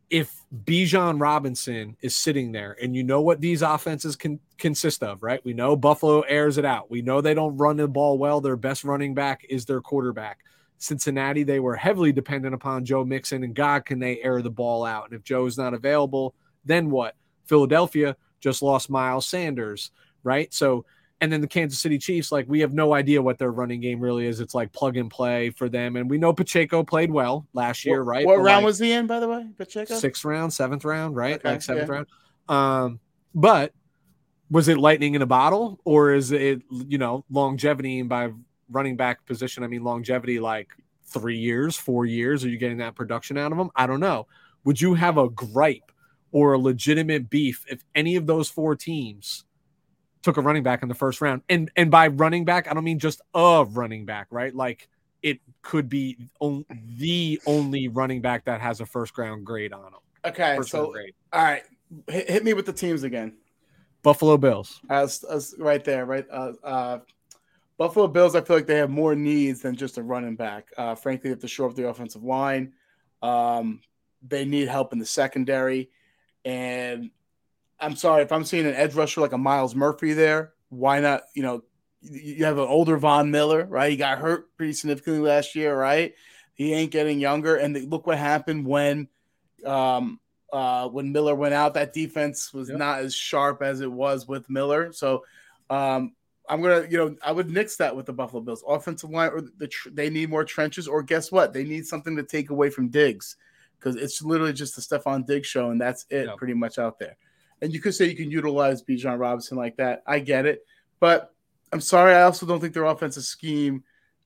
if 0.08 0.44
Bijan 0.64 1.20
Robinson 1.20 1.96
is 2.00 2.14
sitting 2.14 2.52
there 2.52 2.76
and 2.80 2.94
you 2.94 3.02
know 3.02 3.20
what 3.20 3.40
these 3.40 3.62
offenses 3.62 4.14
can 4.14 4.38
consist 4.58 5.02
of, 5.02 5.22
right? 5.22 5.44
We 5.44 5.52
know 5.52 5.76
Buffalo 5.76 6.20
airs 6.20 6.58
it 6.58 6.64
out. 6.64 6.90
We 6.90 7.02
know 7.02 7.20
they 7.20 7.34
don't 7.34 7.56
run 7.56 7.76
the 7.76 7.88
ball 7.88 8.16
well. 8.18 8.40
Their 8.40 8.56
best 8.56 8.84
running 8.84 9.14
back 9.14 9.44
is 9.48 9.64
their 9.64 9.80
quarterback. 9.80 10.40
Cincinnati, 10.78 11.42
they 11.42 11.58
were 11.58 11.74
heavily 11.74 12.12
dependent 12.12 12.54
upon 12.54 12.84
Joe 12.84 13.04
Mixon 13.04 13.42
and 13.42 13.54
God, 13.54 13.84
can 13.84 13.98
they 13.98 14.20
air 14.22 14.42
the 14.42 14.50
ball 14.50 14.84
out? 14.84 15.06
And 15.06 15.14
if 15.14 15.24
Joe 15.24 15.46
is 15.46 15.58
not 15.58 15.74
available, 15.74 16.34
then 16.64 16.90
what? 16.90 17.16
Philadelphia 17.46 18.16
just 18.40 18.62
lost 18.62 18.90
Miles 18.90 19.26
Sanders, 19.26 19.90
right? 20.22 20.52
So 20.52 20.84
and 21.26 21.32
then 21.32 21.40
the 21.40 21.48
Kansas 21.48 21.80
City 21.80 21.98
Chiefs, 21.98 22.30
like 22.30 22.46
we 22.46 22.60
have 22.60 22.72
no 22.72 22.94
idea 22.94 23.20
what 23.20 23.36
their 23.36 23.50
running 23.50 23.80
game 23.80 23.98
really 23.98 24.28
is. 24.28 24.38
It's 24.38 24.54
like 24.54 24.72
plug 24.72 24.96
and 24.96 25.10
play 25.10 25.50
for 25.50 25.68
them. 25.68 25.96
And 25.96 26.08
we 26.08 26.18
know 26.18 26.32
Pacheco 26.32 26.84
played 26.84 27.10
well 27.10 27.48
last 27.52 27.84
year, 27.84 28.04
what, 28.04 28.10
right? 28.10 28.26
What 28.26 28.36
but 28.36 28.42
round 28.42 28.58
like, 28.58 28.66
was 28.66 28.78
he 28.78 28.92
in, 28.92 29.08
by 29.08 29.18
the 29.18 29.26
way? 29.26 29.44
Pacheco? 29.58 29.96
Sixth 29.96 30.24
round, 30.24 30.52
seventh 30.52 30.84
round, 30.84 31.16
right? 31.16 31.34
Okay, 31.34 31.50
like 31.50 31.62
seventh 31.62 31.88
yeah. 31.88 31.94
round. 31.94 32.06
Um, 32.48 33.00
but 33.34 33.72
was 34.52 34.68
it 34.68 34.78
lightning 34.78 35.16
in 35.16 35.22
a 35.22 35.26
bottle 35.26 35.80
or 35.84 36.12
is 36.12 36.30
it, 36.30 36.62
you 36.70 36.98
know, 36.98 37.24
longevity 37.28 38.02
by 38.02 38.30
running 38.70 38.94
back 38.94 39.26
position? 39.26 39.64
I 39.64 39.66
mean, 39.66 39.82
longevity 39.82 40.38
like 40.38 40.68
three 41.06 41.38
years, 41.38 41.76
four 41.76 42.06
years. 42.06 42.44
Are 42.44 42.48
you 42.48 42.56
getting 42.56 42.78
that 42.78 42.94
production 42.94 43.36
out 43.36 43.50
of 43.50 43.58
them? 43.58 43.70
I 43.74 43.88
don't 43.88 43.98
know. 43.98 44.28
Would 44.62 44.80
you 44.80 44.94
have 44.94 45.18
a 45.18 45.28
gripe 45.28 45.90
or 46.30 46.52
a 46.52 46.58
legitimate 46.58 47.28
beef 47.28 47.64
if 47.68 47.84
any 47.96 48.14
of 48.14 48.28
those 48.28 48.48
four 48.48 48.76
teams 48.76 49.44
took 50.26 50.36
a 50.36 50.42
running 50.42 50.64
back 50.64 50.82
in 50.82 50.88
the 50.88 50.94
first 50.94 51.20
round. 51.20 51.42
And 51.48 51.70
and 51.76 51.90
by 51.90 52.08
running 52.08 52.44
back, 52.44 52.68
I 52.68 52.74
don't 52.74 52.84
mean 52.84 52.98
just 52.98 53.22
a 53.32 53.64
running 53.70 54.04
back, 54.04 54.26
right? 54.30 54.54
Like 54.54 54.88
it 55.22 55.40
could 55.62 55.88
be 55.88 56.18
on, 56.40 56.66
the 56.98 57.40
only 57.46 57.88
running 57.88 58.20
back 58.20 58.44
that 58.44 58.60
has 58.60 58.80
a 58.80 58.86
first 58.86 59.16
round 59.16 59.46
grade 59.46 59.72
on 59.72 59.86
him. 59.86 60.00
Okay, 60.24 60.58
so 60.62 60.90
grade. 60.90 61.14
all 61.32 61.42
right, 61.42 61.62
hit, 62.08 62.28
hit, 62.28 62.44
me 62.44 62.54
with 62.54 62.66
the 62.66 62.72
teams 62.72 63.04
again. 63.04 63.34
Buffalo 64.02 64.36
Bills. 64.36 64.80
As, 64.90 65.22
as 65.24 65.54
right 65.58 65.82
there, 65.84 66.04
right. 66.04 66.26
Uh, 66.30 66.52
uh, 66.64 66.98
Buffalo 67.78 68.08
Bills. 68.08 68.34
I 68.34 68.40
feel 68.40 68.56
like 68.56 68.66
they 68.66 68.78
have 68.78 68.90
more 68.90 69.14
needs 69.14 69.62
than 69.62 69.76
just 69.76 69.96
a 69.98 70.02
running 70.02 70.34
back. 70.34 70.70
Uh, 70.76 70.96
frankly, 70.96 71.30
they 71.30 71.34
have 71.34 71.40
to 71.40 71.48
shore 71.48 71.68
up 71.68 71.76
the 71.76 71.88
offensive 71.88 72.24
line. 72.24 72.72
Um, 73.22 73.80
they 74.26 74.44
need 74.44 74.66
help 74.66 74.92
in 74.92 74.98
the 74.98 75.06
secondary, 75.06 75.90
and 76.44 77.10
I'm 77.78 77.96
sorry 77.96 78.22
if 78.22 78.32
I'm 78.32 78.44
seeing 78.44 78.66
an 78.66 78.74
edge 78.74 78.94
rusher 78.94 79.20
like 79.20 79.32
a 79.32 79.38
Myles 79.38 79.74
Murphy 79.74 80.12
there. 80.12 80.52
Why 80.68 81.00
not? 81.00 81.22
You 81.34 81.42
know, 81.42 81.62
you 82.00 82.44
have 82.44 82.58
an 82.58 82.66
older 82.66 82.96
Von 82.96 83.30
Miller, 83.30 83.64
right? 83.64 83.90
He 83.90 83.96
got 83.96 84.18
hurt 84.18 84.56
pretty 84.56 84.72
significantly 84.72 85.20
last 85.20 85.54
year, 85.54 85.78
right? 85.78 86.14
He 86.54 86.72
ain't 86.72 86.90
getting 86.90 87.20
younger, 87.20 87.56
and 87.56 87.90
look 87.90 88.06
what 88.06 88.18
happened 88.18 88.66
when, 88.66 89.08
um, 89.64 90.20
uh, 90.52 90.88
when 90.88 91.12
Miller 91.12 91.34
went 91.34 91.54
out. 91.54 91.74
That 91.74 91.92
defense 91.92 92.52
was 92.52 92.70
yep. 92.70 92.78
not 92.78 93.00
as 93.00 93.14
sharp 93.14 93.62
as 93.62 93.80
it 93.80 93.92
was 93.92 94.26
with 94.26 94.48
Miller. 94.48 94.92
So, 94.92 95.24
um, 95.68 96.14
I'm 96.48 96.62
gonna, 96.62 96.86
you 96.88 96.96
know, 96.96 97.16
I 97.22 97.32
would 97.32 97.50
nix 97.50 97.76
that 97.76 97.94
with 97.94 98.06
the 98.06 98.12
Buffalo 98.12 98.42
Bills 98.42 98.64
offensive 98.66 99.10
line, 99.10 99.30
or 99.30 99.42
the 99.58 99.68
tr- 99.68 99.90
they 99.90 100.08
need 100.08 100.30
more 100.30 100.44
trenches, 100.44 100.88
or 100.88 101.02
guess 101.02 101.30
what? 101.30 101.52
They 101.52 101.64
need 101.64 101.86
something 101.86 102.16
to 102.16 102.22
take 102.22 102.50
away 102.50 102.70
from 102.70 102.88
Diggs 102.88 103.36
because 103.78 103.96
it's 103.96 104.22
literally 104.22 104.52
just 104.52 104.76
the 104.76 104.82
Stefon 104.82 105.26
Diggs 105.26 105.46
show, 105.46 105.70
and 105.70 105.80
that's 105.80 106.06
it, 106.08 106.26
yep. 106.26 106.36
pretty 106.36 106.54
much 106.54 106.78
out 106.78 106.98
there. 106.98 107.16
And 107.62 107.72
you 107.72 107.80
could 107.80 107.94
say 107.94 108.06
you 108.06 108.16
can 108.16 108.30
utilize 108.30 108.82
Bijan 108.82 109.18
Robinson 109.18 109.56
like 109.56 109.76
that. 109.76 110.02
I 110.06 110.18
get 110.18 110.46
it. 110.46 110.64
But 111.00 111.32
I'm 111.72 111.80
sorry, 111.80 112.14
I 112.14 112.22
also 112.22 112.46
don't 112.46 112.60
think 112.60 112.74
their 112.74 112.84
offensive 112.84 113.24
scheme, 113.24 113.82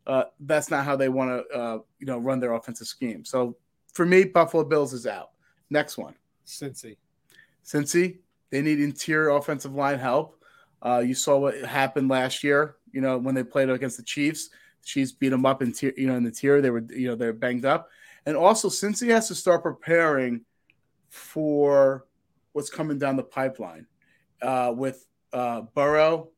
uh, 0.07 0.25
that's 0.41 0.71
not 0.71 0.85
how 0.85 0.97
they 0.97 1.09
want 1.09 1.31
to 1.31 1.57
uh, 1.57 1.79
you 1.99 2.07
know, 2.07 2.19
run 2.19 2.41
their 2.41 2.55
offensive 2.55 2.87
scheme. 2.87 3.25
So 3.25 3.57
for 3.93 4.05
me, 4.05 4.25
Buffalo 4.25 4.65
Bills 4.65 4.93
is 4.93 5.07
out. 5.07 5.31
Next 5.71 5.97
one. 5.97 6.15
Cincy. 6.47 6.97
Cincy, 7.65 8.19
they 8.51 8.63
need 8.63 8.81
interior 8.81 9.31
offensive 9.31 9.75
line 9.75 9.99
help. 9.99 10.43
Uh, 10.83 11.03
you 11.05 11.15
saw 11.15 11.39
what 11.39 11.57
happened 11.61 12.09
last 12.09 12.43
year, 12.43 12.77
you 12.93 13.01
know, 13.01 13.19
when 13.19 13.35
they 13.35 13.45
played 13.45 13.71
against 13.71 13.97
the 13.97 14.03
Chiefs. 14.03 14.49
The 14.49 14.87
Chiefs 14.87 15.13
beat 15.13 15.29
them 15.29 15.47
up 15.47 15.63
in 15.63 15.73
tier, 15.73 15.93
you 15.97 16.07
know, 16.07 16.17
in 16.17 16.25
the 16.25 16.31
tier. 16.31 16.61
They 16.61 16.71
were, 16.71 16.85
you 16.89 17.09
know, 17.09 17.15
they're 17.15 17.33
banged 17.33 17.65
up. 17.67 17.89
And 18.27 18.37
also, 18.37 18.69
he 18.69 19.09
has 19.11 19.29
to 19.29 19.35
start 19.35 19.63
preparing 19.63 20.43
for 21.09 22.07
what's 22.53 22.71
coming 22.71 22.99
down 22.99 23.17
the 23.17 23.23
pipeline 23.23 23.87
uh, 24.43 24.73
with 24.77 25.07
uh, 25.33 25.63
Burrow, 25.75 26.31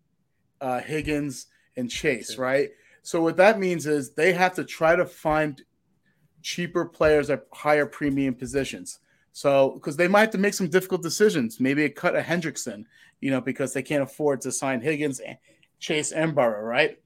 uh, 0.61 0.81
Higgins, 0.81 1.47
and 1.77 1.91
Chase, 1.91 2.37
right? 2.37 2.71
So 3.03 3.23
what 3.23 3.37
that 3.39 3.59
means 3.59 3.87
is 3.87 4.13
they 4.13 4.33
have 4.33 4.55
to 4.55 4.65
try 4.65 4.95
to 4.95 5.05
find 5.05 5.61
cheaper 6.43 6.85
players 6.85 7.31
at 7.31 7.47
higher 7.53 7.87
premium 7.87 8.35
positions. 8.35 8.99
So 9.33 9.71
because 9.71 9.97
they 9.97 10.09
might 10.09 10.21
have 10.21 10.31
to 10.31 10.39
make 10.39 10.55
some 10.55 10.69
difficult 10.69 11.03
decisions, 11.03 11.59
maybe 11.59 11.85
a 11.85 11.89
cut 11.89 12.15
a 12.15 12.21
Hendrickson, 12.21 12.85
you 13.21 13.31
know, 13.31 13.41
because 13.41 13.73
they 13.73 13.83
can't 13.83 14.03
afford 14.03 14.41
to 14.43 14.53
sign 14.53 14.81
Higgins, 14.81 15.21
Chase, 15.79 16.13
and 16.13 16.35
Burrow, 16.35 16.63
right? 16.63 16.99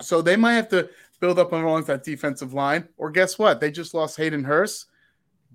So 0.00 0.22
they 0.22 0.36
might 0.36 0.54
have 0.54 0.68
to 0.68 0.88
build 1.20 1.38
up 1.38 1.52
along 1.52 1.84
that 1.84 2.04
defensive 2.04 2.54
line. 2.54 2.88
Or 2.96 3.10
guess 3.10 3.38
what? 3.38 3.60
They 3.60 3.70
just 3.70 3.94
lost 3.94 4.16
Hayden 4.16 4.44
Hurst. 4.44 4.86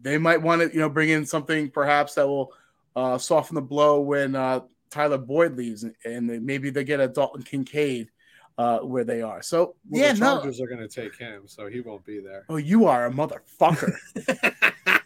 They 0.01 0.17
might 0.17 0.41
want 0.41 0.61
to, 0.61 0.73
you 0.73 0.79
know, 0.79 0.89
bring 0.89 1.09
in 1.09 1.25
something 1.25 1.69
perhaps 1.69 2.15
that 2.15 2.27
will 2.27 2.53
uh, 2.99 3.17
soften 3.17 3.55
the 3.55 3.61
blow 3.61 4.01
when 4.01 4.35
uh, 4.35 4.61
Tyler 4.89 5.17
Boyd 5.17 5.55
leaves, 5.55 5.85
and 6.05 6.45
maybe 6.45 6.69
they 6.69 6.83
get 6.83 6.99
a 6.99 7.07
Dalton 7.07 7.43
Kincaid 7.43 8.09
uh, 8.57 8.79
where 8.79 9.03
they 9.03 9.21
are. 9.21 9.41
So 9.41 9.75
well, 9.89 10.01
yeah, 10.01 10.13
the 10.13 10.19
Chargers 10.19 10.59
no. 10.59 10.65
are 10.65 10.67
going 10.67 10.87
to 10.87 10.87
take 10.87 11.17
him, 11.17 11.43
so 11.45 11.67
he 11.67 11.81
won't 11.81 12.05
be 12.05 12.19
there. 12.19 12.45
Oh, 12.49 12.57
you 12.57 12.87
are 12.87 13.05
a 13.05 13.11
motherfucker. 13.11 13.93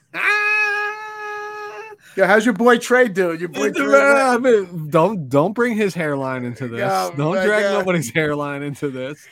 Yeah, 2.15 2.27
how's 2.27 2.45
your 2.45 2.53
boy 2.53 2.77
Trey 2.77 3.08
doing? 3.08 3.39
Your 3.39 3.49
boy 3.49 3.71
Trey. 3.71 3.99
I 3.99 4.38
mean, 4.38 4.89
don't 4.89 5.29
don't 5.29 5.53
bring 5.53 5.75
his 5.75 5.95
hairline 5.95 6.45
into 6.45 6.67
this. 6.67 6.84
Oh, 6.84 7.12
don't 7.17 7.43
drag 7.43 7.63
God. 7.63 7.79
nobody's 7.79 8.12
hairline 8.12 8.62
into 8.62 8.89
this. 8.89 9.25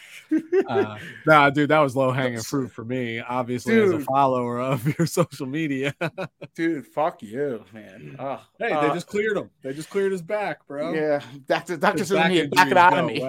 Uh, 0.67 0.97
nah, 1.25 1.49
dude, 1.49 1.69
that 1.69 1.79
was 1.79 1.95
low 1.95 2.11
hanging 2.11 2.41
fruit 2.41 2.71
for 2.71 2.85
me. 2.85 3.19
Obviously, 3.19 3.75
dude. 3.75 3.95
as 3.95 4.01
a 4.01 4.05
follower 4.05 4.59
of 4.59 4.85
your 4.97 5.05
social 5.05 5.45
media, 5.45 5.93
dude. 6.55 6.85
Fuck 6.87 7.21
you, 7.21 7.63
man. 7.73 8.15
Oh, 8.19 8.41
hey, 8.59 8.71
uh, 8.71 8.87
they 8.87 8.93
just 8.93 9.07
cleared 9.07 9.37
him. 9.37 9.49
They 9.61 9.73
just 9.73 9.89
cleared 9.89 10.11
his 10.11 10.21
back, 10.21 10.65
bro. 10.67 10.93
Yeah, 10.93 11.21
doctor, 11.47 11.77
doctor 11.77 12.05
says 12.05 12.17
I 12.17 12.27
need 12.29 12.43
to 12.43 12.49
back 12.49 12.71
it 12.71 12.77
out 12.77 12.97
of 12.97 13.05
me. 13.05 13.19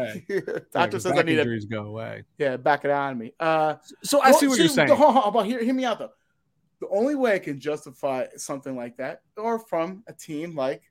doctor 0.73 0.97
yeah, 0.97 1.01
says 1.01 1.07
I 1.07 1.23
need 1.23 1.39
injuries 1.39 1.65
go 1.65 1.85
away. 1.85 2.25
Yeah, 2.39 2.57
back 2.57 2.85
it 2.85 2.91
out 2.91 3.13
of 3.13 3.19
me. 3.19 3.33
Uh, 3.39 3.77
so 4.03 4.21
I 4.21 4.33
see 4.33 4.47
what 4.47 4.57
see, 4.57 4.63
you're 4.63 4.69
saying. 4.69 4.89
Hold 4.89 5.17
on, 5.17 5.29
about 5.29 5.47
hear, 5.47 5.63
hear 5.63 5.75
me 5.75 5.85
out 5.85 5.99
though. 5.99 6.13
The 6.81 6.89
only 6.89 7.15
way 7.15 7.35
I 7.35 7.39
can 7.39 7.61
justify 7.61 8.27
something 8.37 8.77
like 8.77 8.97
that, 8.97 9.23
or 9.37 9.59
from 9.59 10.03
a 10.09 10.13
team 10.13 10.57
like 10.57 10.83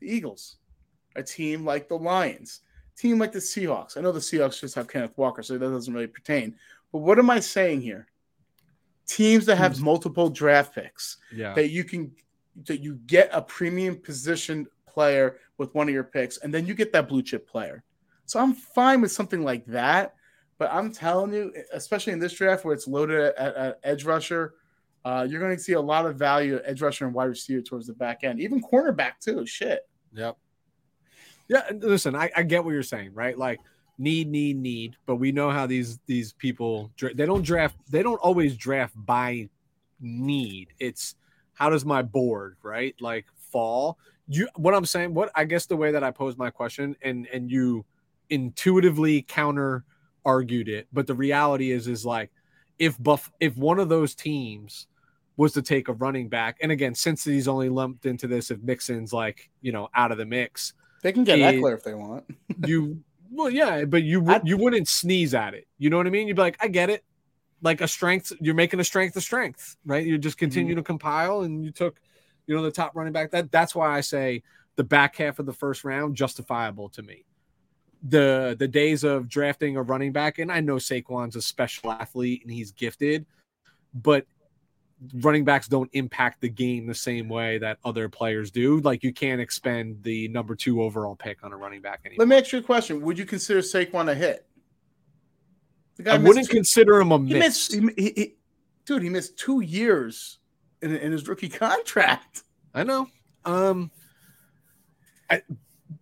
the 0.00 0.12
Eagles, 0.12 0.56
a 1.14 1.22
team 1.22 1.64
like 1.64 1.88
the 1.88 1.96
Lions 1.96 2.62
team 2.96 3.18
like 3.18 3.32
the 3.32 3.38
Seahawks. 3.38 3.96
I 3.96 4.00
know 4.00 4.12
the 4.12 4.20
Seahawks 4.20 4.60
just 4.60 4.74
have 4.74 4.88
Kenneth 4.88 5.16
Walker, 5.16 5.42
so 5.42 5.58
that 5.58 5.68
doesn't 5.68 5.92
really 5.92 6.06
pertain. 6.06 6.54
But 6.92 6.98
what 6.98 7.18
am 7.18 7.30
I 7.30 7.40
saying 7.40 7.82
here? 7.82 8.06
Teams 9.06 9.46
that 9.46 9.56
have 9.56 9.80
multiple 9.80 10.28
draft 10.30 10.74
picks 10.74 11.18
yeah. 11.32 11.54
that 11.54 11.70
you 11.70 11.84
can 11.84 12.12
that 12.64 12.80
you 12.80 12.98
get 13.06 13.28
a 13.32 13.42
premium 13.42 13.96
position 13.96 14.66
player 14.88 15.36
with 15.58 15.74
one 15.74 15.88
of 15.88 15.94
your 15.94 16.04
picks, 16.04 16.38
and 16.38 16.52
then 16.52 16.66
you 16.66 16.74
get 16.74 16.92
that 16.92 17.08
blue 17.08 17.22
chip 17.22 17.48
player. 17.48 17.84
So 18.24 18.40
I'm 18.40 18.54
fine 18.54 19.00
with 19.00 19.12
something 19.12 19.42
like 19.42 19.66
that. 19.66 20.14
But 20.58 20.72
I'm 20.72 20.90
telling 20.90 21.34
you, 21.34 21.52
especially 21.74 22.14
in 22.14 22.18
this 22.18 22.32
draft 22.32 22.64
where 22.64 22.72
it's 22.72 22.88
loaded 22.88 23.20
at, 23.20 23.36
at, 23.36 23.56
at 23.56 23.80
edge 23.84 24.04
rusher, 24.04 24.54
uh, 25.04 25.26
you're 25.28 25.40
going 25.40 25.54
to 25.54 25.62
see 25.62 25.74
a 25.74 25.80
lot 25.80 26.06
of 26.06 26.16
value 26.16 26.56
at 26.56 26.62
edge 26.64 26.80
rusher 26.80 27.04
and 27.04 27.14
wide 27.14 27.26
receiver 27.26 27.60
towards 27.60 27.86
the 27.86 27.92
back 27.92 28.24
end, 28.24 28.40
even 28.40 28.62
cornerback 28.62 29.20
too. 29.20 29.44
Shit. 29.44 29.86
Yep. 30.14 30.38
Yeah, 31.48 31.62
listen, 31.72 32.16
I, 32.16 32.30
I 32.36 32.42
get 32.42 32.64
what 32.64 32.72
you're 32.72 32.82
saying, 32.82 33.12
right? 33.14 33.36
Like 33.38 33.60
need, 33.98 34.28
need, 34.28 34.56
need, 34.58 34.96
but 35.06 35.16
we 35.16 35.32
know 35.32 35.50
how 35.50 35.66
these 35.66 35.98
these 36.06 36.32
people 36.32 36.90
they 37.00 37.26
don't 37.26 37.42
draft. 37.42 37.76
They 37.90 38.02
don't 38.02 38.18
always 38.18 38.56
draft 38.56 38.94
by 38.96 39.48
need. 40.00 40.68
It's 40.78 41.14
how 41.54 41.70
does 41.70 41.84
my 41.84 42.02
board 42.02 42.56
right 42.62 42.94
like 43.00 43.26
fall? 43.50 43.98
You 44.28 44.48
what 44.56 44.74
I'm 44.74 44.86
saying? 44.86 45.14
What 45.14 45.30
I 45.34 45.44
guess 45.44 45.66
the 45.66 45.76
way 45.76 45.92
that 45.92 46.04
I 46.04 46.10
pose 46.10 46.36
my 46.36 46.50
question 46.50 46.96
and 47.02 47.26
and 47.32 47.50
you 47.50 47.84
intuitively 48.28 49.22
counter 49.22 49.84
argued 50.24 50.68
it, 50.68 50.88
but 50.92 51.06
the 51.06 51.14
reality 51.14 51.70
is 51.70 51.86
is 51.86 52.04
like 52.04 52.30
if 52.78 53.00
buff 53.02 53.30
if 53.40 53.56
one 53.56 53.78
of 53.78 53.88
those 53.88 54.14
teams 54.14 54.88
was 55.36 55.52
to 55.52 55.62
take 55.62 55.88
a 55.88 55.92
running 55.92 56.28
back, 56.28 56.56
and 56.60 56.72
again, 56.72 56.94
since 56.94 57.24
he's 57.24 57.46
only 57.46 57.68
lumped 57.68 58.06
into 58.06 58.26
this, 58.26 58.50
if 58.50 58.60
Mixon's 58.60 59.12
like 59.12 59.50
you 59.62 59.72
know 59.72 59.88
out 59.94 60.12
of 60.12 60.18
the 60.18 60.26
mix, 60.26 60.74
they 61.02 61.12
can 61.12 61.24
get 61.24 61.38
Ekeler 61.38 61.74
if 61.74 61.82
they 61.84 61.94
want. 61.94 62.24
you 62.66 63.02
well, 63.30 63.50
yeah, 63.50 63.84
but 63.84 64.02
you 64.02 64.24
I'd, 64.28 64.46
you 64.46 64.56
wouldn't 64.56 64.88
sneeze 64.88 65.34
at 65.34 65.54
it. 65.54 65.66
You 65.78 65.90
know 65.90 65.96
what 65.96 66.06
I 66.06 66.10
mean? 66.10 66.28
You'd 66.28 66.36
be 66.36 66.42
like, 66.42 66.56
I 66.60 66.68
get 66.68 66.90
it. 66.90 67.04
Like 67.62 67.80
a 67.80 67.88
strength, 67.88 68.32
you're 68.40 68.54
making 68.54 68.80
a 68.80 68.84
strength 68.84 69.16
a 69.16 69.20
strength, 69.20 69.76
right? 69.84 70.04
You 70.04 70.18
just 70.18 70.38
continue 70.38 70.74
mm-hmm. 70.74 70.80
to 70.80 70.84
compile, 70.84 71.40
and 71.42 71.64
you 71.64 71.72
took, 71.72 72.00
you 72.46 72.54
know, 72.54 72.62
the 72.62 72.70
top 72.70 72.94
running 72.94 73.12
back. 73.12 73.30
That 73.30 73.50
that's 73.50 73.74
why 73.74 73.96
I 73.96 74.00
say 74.02 74.42
the 74.76 74.84
back 74.84 75.16
half 75.16 75.38
of 75.38 75.46
the 75.46 75.52
first 75.52 75.82
round 75.84 76.16
justifiable 76.16 76.88
to 76.90 77.02
me. 77.02 77.24
The 78.02 78.56
the 78.58 78.68
days 78.68 79.04
of 79.04 79.28
drafting 79.28 79.76
a 79.76 79.82
running 79.82 80.12
back, 80.12 80.38
and 80.38 80.52
I 80.52 80.60
know 80.60 80.76
Saquon's 80.76 81.34
a 81.34 81.42
special 81.42 81.90
athlete 81.90 82.42
and 82.42 82.52
he's 82.52 82.72
gifted, 82.72 83.24
but 83.94 84.26
running 85.14 85.44
backs 85.44 85.68
don't 85.68 85.90
impact 85.92 86.40
the 86.40 86.48
game 86.48 86.86
the 86.86 86.94
same 86.94 87.28
way 87.28 87.58
that 87.58 87.78
other 87.84 88.08
players 88.08 88.50
do. 88.50 88.80
Like 88.80 89.02
you 89.02 89.12
can't 89.12 89.40
expend 89.40 90.02
the 90.02 90.28
number 90.28 90.54
two 90.54 90.82
overall 90.82 91.16
pick 91.16 91.44
on 91.44 91.52
a 91.52 91.56
running 91.56 91.80
back 91.80 92.00
anymore. 92.04 92.26
Let 92.26 92.28
me 92.28 92.36
ask 92.36 92.52
you 92.52 92.58
a 92.58 92.62
question: 92.62 93.00
Would 93.02 93.18
you 93.18 93.26
consider 93.26 93.60
Saquon 93.60 94.10
a 94.10 94.14
hit? 94.14 94.46
I 96.06 96.18
wouldn't 96.18 96.48
two, 96.48 96.54
consider 96.54 97.00
him 97.00 97.12
a 97.12 97.18
he 97.18 97.34
miss. 97.34 97.74
Missed, 97.74 97.98
he, 97.98 98.12
he, 98.16 98.34
dude, 98.84 99.02
he 99.02 99.08
missed 99.08 99.38
two 99.38 99.60
years 99.60 100.38
in, 100.82 100.94
in 100.94 101.12
his 101.12 101.26
rookie 101.26 101.48
contract. 101.50 102.42
I 102.74 102.82
know. 102.84 103.08
Um, 103.44 103.90
I, 105.30 105.42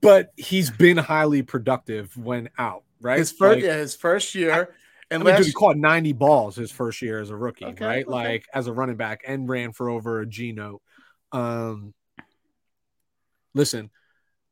but 0.01 0.33
he's 0.37 0.71
been 0.71 0.97
highly 0.97 1.43
productive 1.43 2.17
when 2.17 2.49
out. 2.59 2.83
Right, 3.01 3.19
his 3.19 3.33
first, 3.33 3.57
like, 3.57 3.65
yeah, 3.65 3.77
his 3.77 3.95
first 3.95 4.35
year. 4.35 4.75
And 5.15 5.23
I 5.23 5.27
mean, 5.27 5.37
dude, 5.37 5.47
he 5.47 5.53
caught 5.53 5.77
90 5.77 6.13
balls 6.13 6.57
his 6.57 6.71
first 6.71 7.01
year 7.03 7.21
as 7.21 7.31
a 7.31 7.37
rookie, 7.37 7.65
okay, 7.67 7.85
right? 7.85 8.07
Okay. 8.07 8.13
Like 8.13 8.47
as 8.53 8.67
a 8.67 8.73
running 8.73 8.97
back 8.97 9.23
and 9.27 9.49
ran 9.49 9.73
for 9.73 9.89
over 9.89 10.21
a 10.21 10.27
G 10.27 10.53
note. 10.53 10.83
Um, 11.33 11.95
listen, 13.55 13.91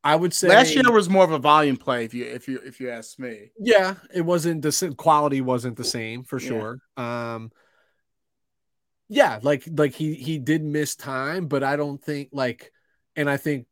I 0.05 0.17
would 0.17 0.33
say 0.33 0.49
last 0.49 0.75
year 0.75 0.91
was 0.91 1.09
more 1.09 1.25
of 1.25 1.33
a 1.33 1.39
volume 1.39 1.77
play. 1.77 2.05
If 2.05 2.15
you 2.15 2.25
if 2.25 2.49
you 2.49 2.61
if 2.65 2.81
you 2.81 2.91
ask 2.91 3.19
me, 3.19 3.51
yeah, 3.59 3.95
it 4.15 4.23
wasn't 4.23 4.63
the 4.63 4.95
quality 4.97 5.41
wasn't 5.41 5.77
the 5.77 5.85
same 5.85 6.25
for 6.25 6.41
sure. 6.41 6.79
Yeah. 6.97 7.35
Um, 7.35 7.53
yeah, 9.09 9.39
like 9.43 9.65
like 9.71 9.95
he 9.95 10.15
he 10.15 10.39
did 10.39 10.65
miss 10.65 10.97
time, 10.97 11.47
but 11.47 11.63
I 11.63 11.77
don't 11.77 12.03
think 12.03 12.31
like, 12.33 12.73
and 13.15 13.29
I 13.29 13.37
think 13.37 13.67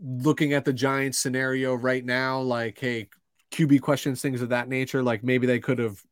looking 0.00 0.52
at 0.52 0.64
the 0.64 0.72
Giants 0.72 1.18
scenario 1.18 1.74
right 1.74 2.04
now, 2.04 2.40
like, 2.40 2.78
hey, 2.78 3.08
QB 3.50 3.80
questions, 3.80 4.20
things 4.20 4.42
of 4.42 4.50
that 4.50 4.68
nature. 4.68 5.02
Like 5.02 5.24
maybe 5.24 5.46
they 5.46 5.58
could 5.58 5.78
have, 5.78 6.02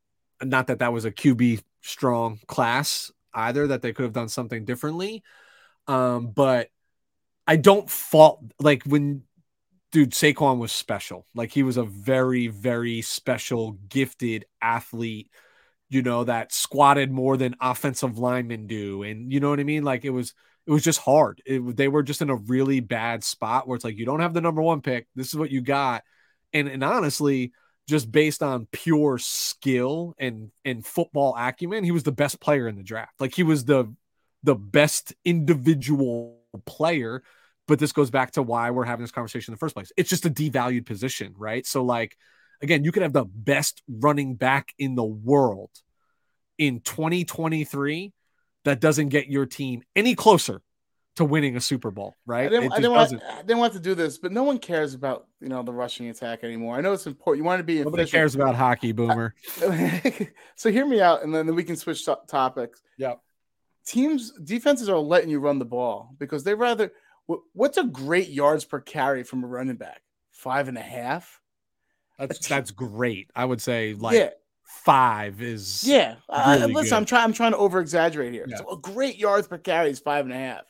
not 0.42 0.68
that 0.68 0.81
that 0.81 0.92
was 0.92 1.05
a 1.05 1.12
QB 1.12 1.62
strong 1.83 2.40
class 2.46 3.11
either, 3.35 3.66
that 3.68 3.83
they 3.83 3.92
could 3.92 4.05
have 4.05 4.12
done 4.12 4.29
something 4.29 4.64
differently. 4.64 5.22
Um, 5.87 6.29
but 6.29 6.68
I 7.46 7.57
don't 7.57 7.88
fault 7.88 8.42
like 8.59 8.83
when 8.85 9.22
dude 9.92 10.11
Saquon 10.12 10.59
was 10.59 10.72
special. 10.72 11.27
Like 11.35 11.53
he 11.53 11.62
was 11.62 11.77
a 11.77 11.85
very, 11.85 12.49
very 12.49 13.03
special, 13.03 13.72
gifted 13.88 14.46
athlete, 14.61 15.31
you 15.88 16.03
know, 16.03 16.25
that 16.25 16.53
squatted 16.53 17.11
more 17.12 17.37
than 17.37 17.57
offensive 17.61 18.18
linemen 18.18 18.66
do. 18.66 19.03
And 19.03 19.33
you 19.33 19.40
know 19.40 19.51
what 19.51 19.61
I 19.61 19.64
mean? 19.64 19.85
Like 19.85 20.05
it 20.05 20.11
was 20.11 20.35
it 20.66 20.72
was 20.72 20.83
just 20.83 20.99
hard. 20.99 21.40
It, 21.46 21.77
they 21.77 21.87
were 21.87 22.03
just 22.03 22.22
in 22.22 22.31
a 22.31 22.37
really 22.37 22.81
bad 22.81 23.22
spot 23.22 23.68
where 23.68 23.77
it's 23.77 23.85
like 23.85 23.96
you 23.96 24.05
don't 24.05 24.20
have 24.20 24.35
the 24.35 24.40
number 24.40 24.62
one 24.62 24.81
pick. 24.81 25.07
This 25.14 25.29
is 25.29 25.37
what 25.37 25.51
you 25.51 25.61
got 25.61 26.03
and 26.53 26.68
and 26.68 26.83
honestly, 26.83 27.53
just 27.87 28.11
based 28.11 28.42
on 28.42 28.66
pure 28.72 29.18
skill 29.18 30.14
and 30.18 30.51
and 30.64 30.85
football 30.85 31.35
acumen, 31.37 31.85
he 31.85 31.92
was 31.92 32.03
the 32.03 32.12
best 32.12 32.40
player 32.40 32.68
in 32.68 32.77
the 32.77 32.83
draft. 32.83 33.20
Like 33.20 33.35
he 33.35 33.42
was 33.42 33.64
the 33.64 33.94
the 34.42 34.55
best 34.55 35.14
individual 35.25 36.40
player. 36.66 37.22
But 37.68 37.81
this 37.81 37.92
goes 37.92 38.11
back 38.11 38.33
to 38.33 38.42
why 38.42 38.70
we're 38.70 38.85
having 38.85 39.03
this 39.03 39.11
conversation 39.11 39.53
in 39.53 39.55
the 39.57 39.59
first 39.59 39.75
place. 39.75 39.90
It's 39.96 40.09
just 40.09 40.25
a 40.25 40.31
devalued 40.31 40.87
position, 40.87 41.35
right? 41.37 41.66
So, 41.66 41.83
like, 41.83 42.16
again, 42.62 42.85
you 42.85 42.92
could 42.92 43.03
have 43.03 43.12
the 43.12 43.25
best 43.25 43.83
running 43.88 44.37
back 44.37 44.68
in 44.79 44.94
the 44.94 45.05
world 45.05 45.70
in 46.59 46.81
2023 46.81 48.12
that 48.64 48.81
doesn't 48.81 49.09
get 49.09 49.27
your 49.27 49.46
team 49.46 49.83
any 49.96 50.14
closer 50.14 50.62
to 51.16 51.24
winning 51.24 51.57
a 51.57 51.61
Super 51.61 51.90
Bowl, 51.90 52.14
right? 52.26 52.46
I 52.46 52.48
didn't, 52.48 52.72
I 52.72 52.76
didn't, 52.76 52.92
want, 52.92 53.12
I 53.14 53.42
didn't, 53.42 53.59
want, 53.59 53.72
to 53.72 53.81
do 53.81 53.94
this, 53.94 54.18
but 54.18 54.33
no 54.33 54.42
one 54.42 54.59
cares 54.59 54.94
about 54.94 55.26
you 55.40 55.48
know 55.48 55.62
the 55.62 55.72
rushing 55.72 56.09
attack 56.09 56.44
anymore. 56.44 56.76
I 56.76 56.83
know 56.83 56.92
it's 56.92 57.07
important. 57.07 57.42
You 57.42 57.44
want 57.44 57.61
to 57.61 57.64
be 57.64 57.79
nobody 57.79 58.02
efficient. 58.02 58.18
cares 58.18 58.35
about 58.35 58.55
hockey, 58.55 58.92
boomer. 58.92 59.35
so 60.57 60.70
hear 60.70 60.87
me 60.87 61.00
out, 61.00 61.24
and 61.24 61.35
then 61.35 61.55
we 61.55 61.64
can 61.64 61.76
switch 61.76 62.05
to- 62.05 62.18
topics. 62.29 62.83
Yeah, 62.98 63.14
teams 63.87 64.33
defenses 64.44 64.88
are 64.88 64.98
letting 64.98 65.31
you 65.31 65.40
run 65.40 65.59
the 65.59 65.64
ball 65.64 66.14
because 66.18 66.44
they 66.44 66.55
rather. 66.55 66.92
What's 67.55 67.76
a 67.76 67.83
great 67.83 68.29
yards 68.29 68.64
per 68.64 68.81
carry 68.81 69.24
from 69.24 69.42
a 69.42 69.48
running 69.48 69.74
back? 69.74 70.00
Five 70.31 70.68
and 70.68 70.79
a 70.79 70.83
half. 70.83 71.40
That's 72.20 72.46
that's 72.46 72.70
great. 72.70 73.31
I 73.35 73.44
would 73.44 73.61
say 73.61 73.94
like. 73.94 74.16
Yeah 74.16 74.31
five 74.68 75.40
is 75.42 75.85
yeah. 75.87 76.16
Really 76.29 76.42
uh, 76.62 76.66
listen, 76.66 76.83
good. 76.83 76.92
I'm 76.92 77.05
trying. 77.05 77.24
I'm 77.24 77.33
trying 77.33 77.52
to 77.52 77.57
over 77.57 77.79
exaggerate 77.79 78.33
here. 78.33 78.46
Yeah. 78.48 78.57
So 78.57 78.72
a 78.72 78.76
great 78.79 79.16
yards 79.16 79.46
per 79.46 79.59
carry 79.59 79.90
is 79.90 80.00
five 80.00 80.24
and 80.24 80.35
a 80.35 80.37
half. 80.37 80.64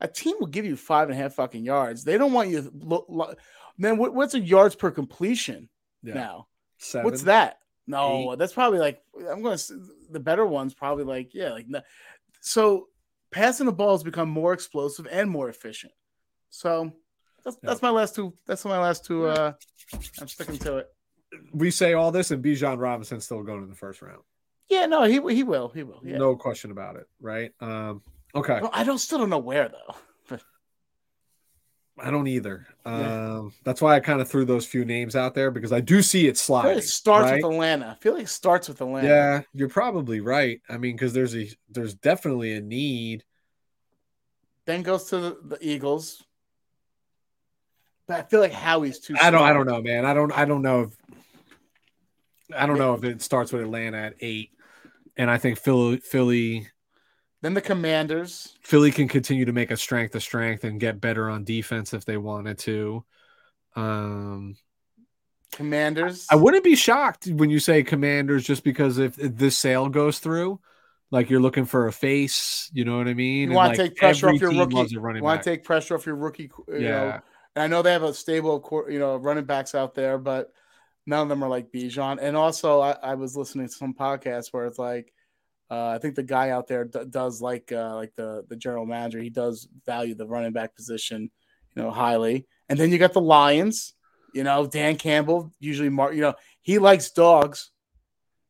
A 0.00 0.08
team 0.08 0.36
will 0.38 0.46
give 0.46 0.64
you 0.64 0.76
five 0.76 1.08
and 1.08 1.18
a 1.18 1.22
half 1.22 1.34
fucking 1.34 1.64
yards. 1.64 2.04
They 2.04 2.18
don't 2.18 2.32
want 2.32 2.50
you 2.50 2.62
to 2.62 2.70
look. 2.74 3.06
look 3.08 3.38
man, 3.78 3.96
what, 3.96 4.14
what's 4.14 4.34
a 4.34 4.40
yards 4.40 4.74
per 4.74 4.90
completion 4.90 5.68
yeah. 6.02 6.14
now? 6.14 6.46
Seven, 6.78 7.04
what's 7.04 7.22
that? 7.22 7.58
No, 7.86 8.32
eight. 8.32 8.38
that's 8.38 8.52
probably 8.52 8.78
like 8.78 9.02
I'm 9.30 9.42
going 9.42 9.56
to 9.56 9.82
the 10.10 10.20
better 10.20 10.46
ones 10.46 10.74
probably 10.74 11.04
like 11.04 11.34
yeah 11.34 11.50
like 11.50 11.66
no. 11.68 11.80
so 12.40 12.88
passing 13.30 13.66
the 13.66 13.72
ball 13.72 13.92
has 13.92 14.02
become 14.02 14.28
more 14.28 14.52
explosive 14.52 15.06
and 15.10 15.30
more 15.30 15.48
efficient. 15.48 15.92
So 16.50 16.92
that's 17.44 17.56
yeah. 17.62 17.70
that's 17.70 17.82
my 17.82 17.90
last 17.90 18.14
two. 18.14 18.34
That's 18.46 18.64
my 18.64 18.78
last 18.78 19.04
two. 19.04 19.26
Uh, 19.26 19.52
I'm 20.20 20.28
sticking 20.28 20.58
to 20.58 20.78
it. 20.78 20.88
We 21.52 21.70
say 21.70 21.94
all 21.94 22.10
this, 22.10 22.30
and 22.30 22.42
Bijan 22.42 22.78
Robinson 22.78 23.20
still 23.20 23.42
going 23.42 23.62
in 23.62 23.68
the 23.68 23.74
first 23.74 24.02
round. 24.02 24.22
Yeah, 24.68 24.86
no, 24.86 25.04
he 25.04 25.14
he 25.34 25.42
will, 25.42 25.68
he 25.68 25.82
will. 25.82 26.00
Yeah. 26.04 26.18
No 26.18 26.36
question 26.36 26.70
about 26.70 26.96
it, 26.96 27.06
right? 27.20 27.52
Um, 27.60 28.02
Okay. 28.38 28.60
I 28.72 28.84
don't 28.84 28.98
still 28.98 29.18
don't 29.18 29.30
know 29.30 29.38
where 29.38 29.68
though. 29.68 30.36
I 31.98 32.10
don't 32.10 32.28
either. 32.28 32.66
Yeah. 32.86 33.38
Um, 33.38 33.52
that's 33.64 33.82
why 33.82 33.96
I 33.96 34.00
kind 34.00 34.20
of 34.20 34.28
threw 34.28 34.44
those 34.44 34.66
few 34.66 34.84
names 34.84 35.16
out 35.16 35.34
there 35.34 35.50
because 35.50 35.72
I 35.72 35.80
do 35.80 36.02
see 36.02 36.28
it. 36.28 36.42
Like 36.48 36.76
it 36.78 36.84
starts 36.84 37.30
right? 37.30 37.42
with 37.42 37.52
Atlanta. 37.52 37.96
I 37.98 38.02
feel 38.02 38.14
like 38.14 38.24
it 38.24 38.28
starts 38.28 38.68
with 38.68 38.80
Atlanta. 38.80 39.08
Yeah, 39.08 39.42
you're 39.52 39.68
probably 39.68 40.20
right. 40.20 40.60
I 40.68 40.78
mean, 40.78 40.94
because 40.94 41.12
there's 41.12 41.36
a 41.36 41.48
there's 41.70 41.94
definitely 41.94 42.54
a 42.54 42.60
need. 42.60 43.24
then 44.64 44.82
goes 44.82 45.04
to 45.06 45.18
the, 45.18 45.38
the 45.42 45.58
Eagles. 45.60 46.22
But 48.06 48.20
I 48.20 48.22
feel 48.22 48.40
like 48.40 48.52
Howie's 48.52 49.00
too. 49.00 49.14
I 49.20 49.30
don't. 49.30 49.42
I 49.42 49.52
don't 49.52 49.66
know, 49.66 49.82
man. 49.82 50.06
I 50.06 50.14
don't. 50.14 50.32
I 50.32 50.46
don't 50.46 50.62
know 50.62 50.82
if. 50.82 50.96
I 52.56 52.64
don't 52.64 52.78
know 52.78 52.94
if 52.94 53.04
it 53.04 53.20
starts 53.20 53.52
with 53.52 53.60
Atlanta 53.60 53.98
at 53.98 54.14
eight, 54.20 54.52
and 55.18 55.30
I 55.30 55.36
think 55.36 55.58
Philly, 55.58 55.98
Philly, 55.98 56.68
Then 57.40 57.54
the 57.54 57.60
Commanders. 57.60 58.56
Philly 58.62 58.90
can 58.90 59.06
continue 59.08 59.44
to 59.44 59.52
make 59.52 59.70
a 59.70 59.76
strength 59.76 60.12
to 60.12 60.20
strength 60.20 60.64
and 60.64 60.80
get 60.80 61.00
better 61.00 61.30
on 61.30 61.44
defense 61.44 61.94
if 61.94 62.04
they 62.04 62.16
wanted 62.16 62.58
to. 62.58 63.04
Um, 63.76 64.56
Commanders. 65.52 66.26
I 66.30 66.36
wouldn't 66.36 66.64
be 66.64 66.74
shocked 66.74 67.26
when 67.28 67.50
you 67.50 67.60
say 67.60 67.82
Commanders, 67.82 68.44
just 68.44 68.64
because 68.64 68.98
if, 68.98 69.18
if 69.18 69.36
this 69.36 69.56
sale 69.56 69.88
goes 69.88 70.18
through, 70.18 70.60
like 71.10 71.30
you're 71.30 71.40
looking 71.40 71.64
for 71.64 71.86
a 71.86 71.92
face, 71.92 72.70
you 72.72 72.84
know 72.84 72.98
what 72.98 73.08
I 73.08 73.14
mean? 73.14 73.50
You 73.50 73.56
want 73.56 73.74
to 73.76 73.82
like, 73.82 73.90
take 73.92 73.98
pressure 73.98 74.28
off 74.28 74.40
your 74.40 74.50
rookie. 74.50 74.88
You 74.90 75.00
want 75.00 75.42
to 75.42 75.50
take 75.50 75.64
pressure 75.64 75.94
off 75.94 76.06
your 76.06 76.16
rookie. 76.16 76.50
You 76.68 76.78
yeah, 76.78 76.88
know, 76.88 77.20
and 77.56 77.62
I 77.62 77.66
know 77.66 77.82
they 77.82 77.92
have 77.92 78.02
a 78.02 78.12
stable 78.12 78.56
of 78.56 78.92
you 78.92 78.98
know 78.98 79.16
running 79.16 79.44
backs 79.44 79.74
out 79.74 79.94
there, 79.94 80.18
but 80.18 80.52
none 81.06 81.22
of 81.22 81.28
them 81.28 81.42
are 81.42 81.48
like 81.48 81.72
Bijan. 81.72 82.18
And 82.20 82.36
also, 82.36 82.80
I, 82.80 82.92
I 83.02 83.14
was 83.14 83.36
listening 83.36 83.68
to 83.68 83.72
some 83.72 83.94
podcasts 83.94 84.52
where 84.52 84.66
it's 84.66 84.78
like, 84.78 85.12
uh, 85.70 85.88
I 85.88 85.98
think 85.98 86.14
the 86.14 86.22
guy 86.22 86.50
out 86.50 86.66
there 86.66 86.84
d- 86.84 87.04
does 87.10 87.42
like 87.42 87.70
uh, 87.72 87.94
like 87.94 88.14
the 88.14 88.44
the 88.48 88.56
general 88.56 88.86
manager. 88.86 89.20
He 89.20 89.30
does 89.30 89.68
value 89.84 90.14
the 90.14 90.26
running 90.26 90.52
back 90.52 90.74
position, 90.74 91.30
you 91.74 91.82
know, 91.82 91.90
highly. 91.90 92.46
And 92.68 92.78
then 92.78 92.90
you 92.90 92.98
got 92.98 93.12
the 93.12 93.20
Lions. 93.20 93.94
You 94.34 94.44
know, 94.44 94.66
Dan 94.66 94.96
Campbell 94.96 95.52
usually, 95.58 95.88
mar- 95.88 96.12
you 96.12 96.20
know, 96.20 96.34
he 96.60 96.78
likes 96.78 97.10
dogs. 97.10 97.70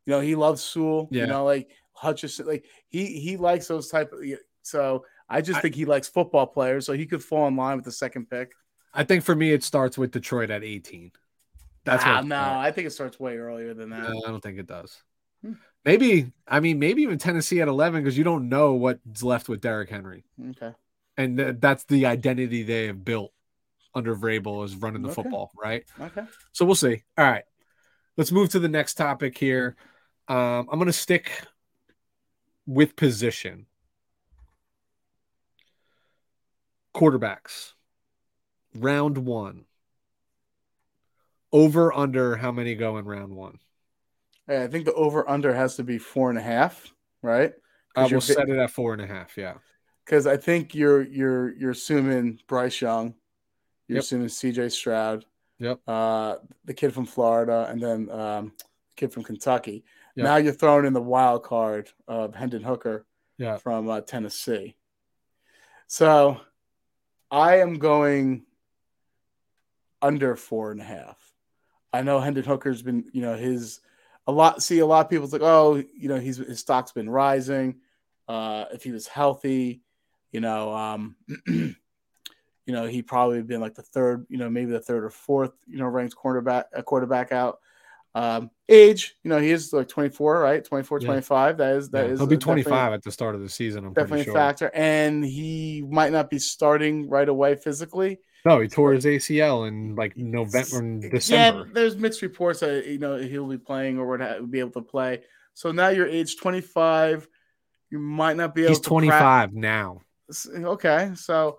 You 0.07 0.13
know, 0.13 0.21
he 0.21 0.35
loves 0.35 0.63
Sewell. 0.63 1.09
Yeah. 1.11 1.23
You 1.23 1.27
know, 1.29 1.45
like 1.45 1.71
Hutchinson, 1.93 2.47
like 2.47 2.65
he 2.89 3.07
he 3.21 3.37
likes 3.37 3.69
those 3.69 3.89
type 3.89 4.13
of. 4.13 4.21
So 4.63 5.05
I 5.29 5.41
just 5.41 5.59
I- 5.59 5.61
think 5.61 5.75
he 5.75 5.85
likes 5.85 6.09
football 6.09 6.47
players, 6.47 6.87
so 6.87 6.93
he 6.93 7.07
could 7.07 7.23
fall 7.23 7.47
in 7.49 7.57
line 7.57 7.77
with 7.77 7.85
the 7.85 7.93
second 7.93 8.29
pick. 8.29 8.53
I 8.95 9.05
think 9.05 9.23
for 9.23 9.35
me 9.35 9.53
it 9.53 9.63
starts 9.63 9.99
with 9.99 10.11
Detroit 10.11 10.51
at 10.51 10.65
18. 10.65 11.13
That's 11.85 12.03
ah, 12.05 12.23
no, 12.23 12.41
I 12.41 12.73
think 12.73 12.87
it 12.87 12.91
starts 12.91 13.21
way 13.21 13.37
earlier 13.37 13.73
than 13.75 13.91
that. 13.91 14.09
No, 14.09 14.23
I 14.27 14.31
don't 14.31 14.43
think 14.43 14.59
it 14.59 14.67
does. 14.67 14.97
Maybe 15.85 16.33
I 16.47 16.61
mean 16.61 16.79
maybe 16.79 17.03
even 17.03 17.19
Tennessee 17.19 17.61
at 17.61 17.69
11 17.69 18.03
because 18.03 18.19
you 18.19 18.25
don't 18.25 18.49
know 18.49 18.75
what's 18.75 19.23
left 19.23 19.49
with 19.49 19.61
Derrick 19.61 19.89
Henry, 19.91 20.25
Okay. 20.51 20.75
and 21.17 21.39
th- 21.39 21.57
that's 21.61 21.85
the 21.85 22.07
identity 22.07 22.63
they 22.63 22.87
have 22.87 23.05
built 23.05 23.33
under 23.95 24.15
Vrabel 24.15 24.65
is 24.65 24.77
running 24.77 25.03
the 25.03 25.09
Okay. 25.09 25.23
football, 25.23 25.51
right? 25.61 25.85
Okay. 26.01 26.25
So 26.53 26.65
we'll 26.67 26.75
see. 26.75 27.05
All 27.17 27.25
right, 27.25 27.45
let's 28.17 28.31
move 28.33 28.51
to 28.51 28.59
the 28.59 28.69
next 28.69 28.95
topic 28.95 29.39
here. 29.39 29.77
Um, 30.29 30.69
I'm 30.71 30.79
going 30.79 30.87
to 30.87 30.93
stick 30.93 31.31
with 32.67 32.97
position. 32.97 33.67
Quarterbacks, 36.95 37.73
round 38.75 39.19
one. 39.19 39.65
Over 41.51 41.93
under 41.95 42.37
how 42.37 42.53
many 42.53 42.75
go 42.75 42.99
in 42.99 43.07
round 43.07 43.35
one? 43.35 43.59
I 44.49 44.67
think 44.67 44.85
the 44.85 44.95
over 44.95 45.29
under 45.29 45.53
has 45.55 45.77
to 45.77 45.85
be 45.85 45.99
four 45.99 46.31
and 46.31 46.39
a 46.39 46.43
half, 46.43 46.93
right? 47.23 47.53
I 47.97 48.07
will 48.07 48.21
set 48.21 48.49
it 48.49 48.57
at 48.59 48.71
four 48.71 48.93
and 48.93 49.03
a 49.03 49.07
half. 49.07 49.37
Yeah. 49.37 49.55
Because 50.05 50.27
I 50.27 50.37
think 50.37 50.75
you're 50.75 51.03
you're 51.03 51.55
you're 51.55 51.71
assuming 51.73 52.41
Bryce 52.47 52.81
Young, 52.81 53.15
you're 53.89 53.97
Yep. 53.97 54.03
assuming 54.05 54.29
C.J. 54.29 54.71
Stroud, 54.71 55.27
Yep. 55.59 55.81
uh, 55.87 56.37
the 56.65 56.75
kid 56.75 56.95
from 56.95 57.05
Florida, 57.05 57.67
and 57.69 57.81
then 57.83 58.11
um, 58.11 58.53
the 58.57 58.95
kid 58.97 59.13
from 59.13 59.25
Kentucky. 59.25 59.85
Yep. 60.17 60.25
Now 60.25 60.37
you're 60.37 60.53
throwing 60.53 60.87
in 60.87 60.93
the 60.95 61.03
wild 61.03 61.43
card 61.43 61.91
of 62.07 62.35
Hendon 62.35 62.63
Hooker 62.63 63.05
Yeah. 63.37 63.57
from 63.59 63.89
uh, 63.89 64.01
Tennessee. 64.01 64.77
So 65.89 66.41
I 67.31 67.57
am 67.57 67.75
going 67.79 68.45
under 70.01 70.37
four 70.37 70.71
and 70.71 70.81
a 70.81 70.85
half. 70.85 71.17
I 71.93 72.03
know 72.03 72.21
Hendon 72.21 72.45
Hooker's 72.45 72.83
been, 72.83 73.05
you 73.13 73.23
know, 73.23 73.35
his 73.37 73.81
a 74.29 74.33
lot. 74.33 74.63
See, 74.63 74.79
a 74.79 74.87
lot 74.87 75.07
of 75.07 75.11
people's 75.11 75.33
like, 75.33 75.43
oh, 75.43 75.83
you 75.97 76.09
know, 76.09 76.21
he's 76.21 76.37
his 76.37 76.61
stock's 76.61 76.93
been 76.93 77.11
rising. 77.11 77.81
Uh, 78.29 78.67
if 78.73 78.85
he 78.85 78.93
was 78.93 79.09
healthy, 79.09 79.81
you 80.33 80.41
know, 80.41 80.73
um, 80.73 81.17
you 81.47 81.75
know, 82.67 82.87
he 82.87 83.01
probably 83.01 83.43
been 83.43 83.63
like 83.63 83.75
the 83.75 83.83
third, 83.83 84.27
you 84.29 84.37
know, 84.37 84.51
maybe 84.51 84.71
the 84.71 84.81
third 84.81 85.03
or 85.03 85.11
fourth, 85.11 85.53
you 85.67 85.79
know, 85.79 85.87
ranked 85.87 86.15
quarterback, 86.15 86.67
a 86.75 86.83
quarterback 86.83 87.33
out. 87.33 87.59
Um, 88.15 88.51
age, 88.69 89.17
you 89.23 89.31
know, 89.31 89.39
he 89.39 89.51
is 89.51 89.73
like 89.73 89.89
24, 89.89 90.41
right? 90.41 90.63
24, 90.63 91.01
Yeah. 91.01 91.07
25. 91.07 91.57
That 91.57 91.77
is, 91.77 91.91
that 91.91 92.07
Yeah, 92.07 92.13
is 92.13 92.19
He'll 92.19 92.27
be 92.27 92.37
25 92.37 92.93
at 92.93 93.03
the 93.03 93.13
start 93.13 93.35
of 93.35 93.41
the 93.41 93.49
season. 93.49 93.87
I'm 93.87 93.95
definitely 93.95 94.25
pretty 94.25 94.31
a 94.33 94.35
factor. 94.35 94.71
And 94.75 95.25
he 95.25 95.83
might 95.89 96.13
not 96.13 96.29
be 96.29 96.39
starting 96.39 97.09
right 97.09 97.29
away 97.29 97.55
physically. 97.55 98.19
No, 98.49 98.61
he 98.61 98.69
tore 98.69 98.93
his 98.95 99.05
ACL 99.05 99.69
in 99.69 99.95
like 99.95 100.17
November 100.17 100.79
and 100.79 101.03
Yeah, 101.03 101.11
December. 101.11 101.69
there's 101.73 101.97
mixed 101.97 102.23
reports 102.23 102.61
that 102.61 102.87
you 102.87 102.99
know 102.99 103.17
he'll 103.17 103.47
be 103.49 103.59
playing 103.59 103.99
or 103.99 104.07
would 104.09 104.21
ha- 104.21 104.41
be 104.41 104.61
able 104.61 104.71
to 104.73 104.83
play. 104.83 105.23
So 105.55 105.71
now 105.73 105.89
you're 105.89 106.07
age 106.07 106.37
25. 106.39 107.29
You 107.91 107.99
might 107.99 108.37
not 108.37 108.55
be 108.55 108.63
able 108.63 108.69
to. 108.69 108.79
He's 108.79 108.81
to 108.81 108.89
25 108.89 109.55
now. 109.55 110.01
Okay, 110.55 111.13
so 111.15 111.59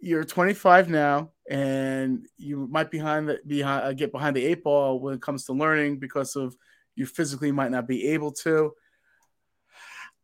you're 0.00 0.24
25 0.24 0.88
now, 0.88 1.30
and 1.50 2.26
you 2.36 2.68
might 2.70 2.90
behind 2.90 3.28
the 3.28 3.40
behind 3.46 3.84
uh, 3.84 3.92
get 3.92 4.12
behind 4.12 4.36
the 4.36 4.44
eight 4.44 4.62
ball 4.62 5.00
when 5.00 5.14
it 5.14 5.22
comes 5.22 5.44
to 5.46 5.52
learning 5.52 5.98
because 5.98 6.36
of 6.36 6.56
you 6.94 7.06
physically 7.06 7.52
might 7.52 7.70
not 7.70 7.88
be 7.88 8.08
able 8.08 8.32
to. 8.32 8.72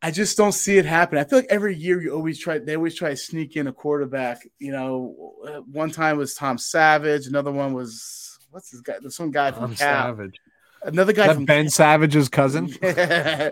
I 0.05 0.11
just 0.11 0.37
don't 0.37 0.53
see 0.53 0.77
it 0.77 0.85
happen. 0.85 1.17
I 1.17 1.25
feel 1.25 1.39
like 1.39 1.49
every 1.49 1.75
year 1.75 2.03
you 2.03 2.13
always 2.13 2.39
try, 2.39 2.59
they 2.59 2.77
always 2.77 2.95
try 2.95 3.09
to 3.09 3.17
sneak 3.17 3.57
in 3.57 3.69
a 3.69 3.73
quarterback. 3.73 4.47
You 4.59 4.71
know, 4.71 5.35
uh, 5.49 5.61
one 5.61 5.91
time 5.91 6.19
was 6.19 6.35
Tom 6.35 6.59
Savage, 6.59 7.27
another 7.27 7.51
one 7.51 7.73
was 7.73 8.39
what's 8.51 8.69
this 8.69 8.83
guy? 8.83 8.97
There's 9.01 9.17
some 9.17 9.31
guy 9.31 9.51
from 9.51 9.75
Cal. 9.75 10.05
Savage. 10.05 10.39
Another 10.83 11.15
guy 11.15 11.33
from 11.33 11.47
Ben 11.47 11.71
Savage's 11.71 12.29
cousin. 12.29 12.67
uh, 12.83 13.51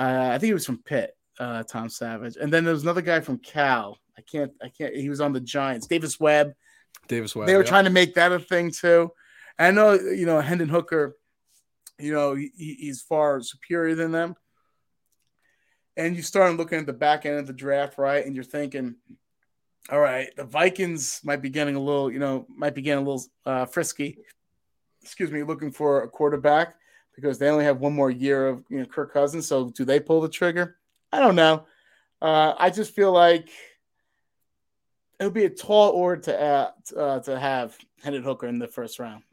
I 0.00 0.32
think 0.32 0.42
he 0.42 0.52
was 0.52 0.66
from 0.66 0.82
Pitt, 0.82 1.16
uh, 1.38 1.62
Tom 1.62 1.88
Savage, 1.88 2.34
and 2.34 2.52
then 2.52 2.64
there 2.64 2.74
was 2.74 2.82
another 2.82 3.00
guy 3.00 3.20
from 3.20 3.38
Cal. 3.38 4.00
I 4.18 4.22
can't, 4.22 4.50
I 4.60 4.68
can't. 4.68 4.96
He 4.96 5.08
was 5.10 5.20
on 5.20 5.32
the 5.32 5.40
Giants. 5.40 5.86
Davis 5.86 6.18
Webb. 6.18 6.54
Davis 7.06 7.36
Webb. 7.36 7.46
they 7.46 7.54
were 7.54 7.62
yeah. 7.62 7.68
trying 7.68 7.84
to 7.84 7.90
make 7.90 8.14
that 8.14 8.32
a 8.32 8.40
thing 8.40 8.72
too. 8.72 9.12
And 9.60 9.78
I 9.78 9.80
know, 9.80 9.92
you 9.92 10.26
know, 10.26 10.40
Hendon 10.40 10.68
Hooker. 10.68 11.16
You 12.00 12.12
know, 12.12 12.34
he, 12.34 12.50
he's 12.56 13.00
far 13.00 13.40
superior 13.42 13.94
than 13.94 14.10
them. 14.10 14.34
And 15.96 16.16
you 16.16 16.22
start 16.22 16.56
looking 16.56 16.78
at 16.78 16.86
the 16.86 16.92
back 16.92 17.26
end 17.26 17.38
of 17.38 17.46
the 17.46 17.52
draft, 17.52 17.98
right? 17.98 18.24
And 18.24 18.34
you're 18.34 18.44
thinking, 18.44 18.94
all 19.90 20.00
right, 20.00 20.28
the 20.36 20.44
Vikings 20.44 21.20
might 21.24 21.42
be 21.42 21.50
getting 21.50 21.76
a 21.76 21.80
little, 21.80 22.10
you 22.10 22.18
know, 22.18 22.46
might 22.48 22.74
be 22.74 22.82
getting 22.82 23.04
a 23.04 23.08
little 23.08 23.24
uh, 23.44 23.66
frisky. 23.66 24.18
Excuse 25.02 25.30
me, 25.30 25.42
looking 25.42 25.70
for 25.70 26.02
a 26.02 26.08
quarterback 26.08 26.76
because 27.14 27.38
they 27.38 27.50
only 27.50 27.64
have 27.64 27.80
one 27.80 27.92
more 27.92 28.10
year 28.10 28.46
of 28.48 28.64
you 28.70 28.78
know 28.78 28.86
Kirk 28.86 29.12
Cousins. 29.12 29.46
So 29.46 29.70
do 29.70 29.84
they 29.84 30.00
pull 30.00 30.20
the 30.20 30.28
trigger? 30.28 30.76
I 31.12 31.18
don't 31.18 31.34
know. 31.36 31.66
Uh, 32.22 32.54
I 32.56 32.70
just 32.70 32.94
feel 32.94 33.12
like 33.12 33.48
it 35.18 35.24
would 35.24 35.34
be 35.34 35.44
a 35.44 35.50
tall 35.50 35.90
order 35.90 36.20
to 36.22 36.40
uh, 36.40 36.70
uh, 36.96 37.20
to 37.20 37.38
have 37.38 37.76
Hendon 38.02 38.22
Hooker 38.22 38.46
in 38.46 38.58
the 38.60 38.68
first 38.68 38.98
round. 38.98 39.24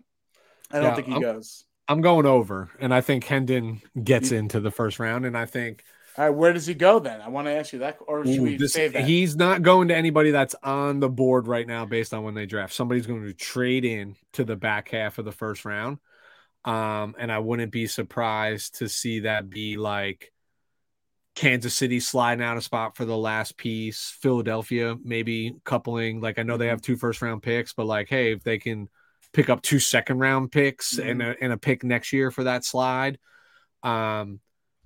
I 0.71 0.77
don't 0.77 0.85
Yeah, 0.85 0.95
think 0.95 1.07
he 1.07 1.13
I'm- 1.13 1.21
goes. 1.21 1.65
I'm 1.87 2.01
going 2.01 2.27
over, 2.27 2.69
and 2.79 2.93
I 2.93 3.01
think 3.01 3.23
Hendon 3.23 3.81
gets 4.03 4.31
into 4.31 4.59
the 4.59 4.69
first 4.69 4.99
round, 4.99 5.25
and 5.25 5.35
I 5.35 5.45
think 5.47 5.83
All 6.19 6.25
right, 6.25 6.35
where 6.35 6.51
does 6.51 6.67
he 6.67 6.73
go 6.73 6.99
then? 6.99 7.21
I 7.21 7.29
want 7.29 7.47
to 7.47 7.53
ask 7.53 7.71
you 7.71 7.79
that, 7.79 7.97
or 8.05 8.25
should 8.25 8.39
Ooh, 8.39 8.43
we 8.43 8.57
this- 8.57 8.73
save 8.73 8.91
that? 8.91 9.05
he's 9.05 9.37
not 9.37 9.61
going 9.61 9.87
to 9.87 9.95
anybody 9.95 10.31
that's 10.31 10.53
on 10.61 10.99
the 10.99 11.07
board 11.07 11.47
right 11.47 11.65
now 11.65 11.85
based 11.85 12.13
on 12.13 12.23
when 12.23 12.33
they 12.33 12.45
draft. 12.45 12.73
Somebody's 12.73 13.07
going 13.07 13.23
to 13.23 13.33
trade 13.33 13.85
in 13.85 14.17
to 14.33 14.43
the 14.43 14.57
back 14.57 14.89
half 14.89 15.17
of 15.17 15.23
the 15.23 15.31
first 15.31 15.63
round. 15.63 15.99
Um, 16.65 17.15
and 17.17 17.31
I 17.31 17.39
wouldn't 17.39 17.71
be 17.71 17.87
surprised 17.87 18.79
to 18.79 18.89
see 18.89 19.21
that 19.21 19.49
be 19.49 19.77
like 19.77 20.33
Kansas 21.35 21.73
City 21.73 22.01
sliding 22.01 22.43
out 22.43 22.57
a 22.57 22.61
spot 22.61 22.97
for 22.97 23.05
the 23.05 23.17
last 23.17 23.55
piece, 23.55 24.13
Philadelphia 24.21 24.97
maybe 25.01 25.55
coupling. 25.63 26.19
Like 26.19 26.37
I 26.37 26.43
know 26.43 26.57
they 26.57 26.67
have 26.67 26.81
two 26.81 26.97
first 26.97 27.21
round 27.21 27.43
picks, 27.43 27.71
but 27.71 27.85
like, 27.85 28.09
hey, 28.09 28.33
if 28.33 28.43
they 28.43 28.57
can 28.57 28.89
pick 29.31 29.49
up 29.49 29.61
two 29.61 29.79
second 29.79 30.19
round 30.19 30.51
picks 30.51 30.97
and, 30.97 31.21
a, 31.21 31.33
and 31.41 31.53
a 31.53 31.57
pick 31.57 31.85
next 31.85 32.11
year 32.11 32.29
for 32.29 32.43
that 32.43 32.65
slide. 32.65 33.19
Um, 33.83 34.41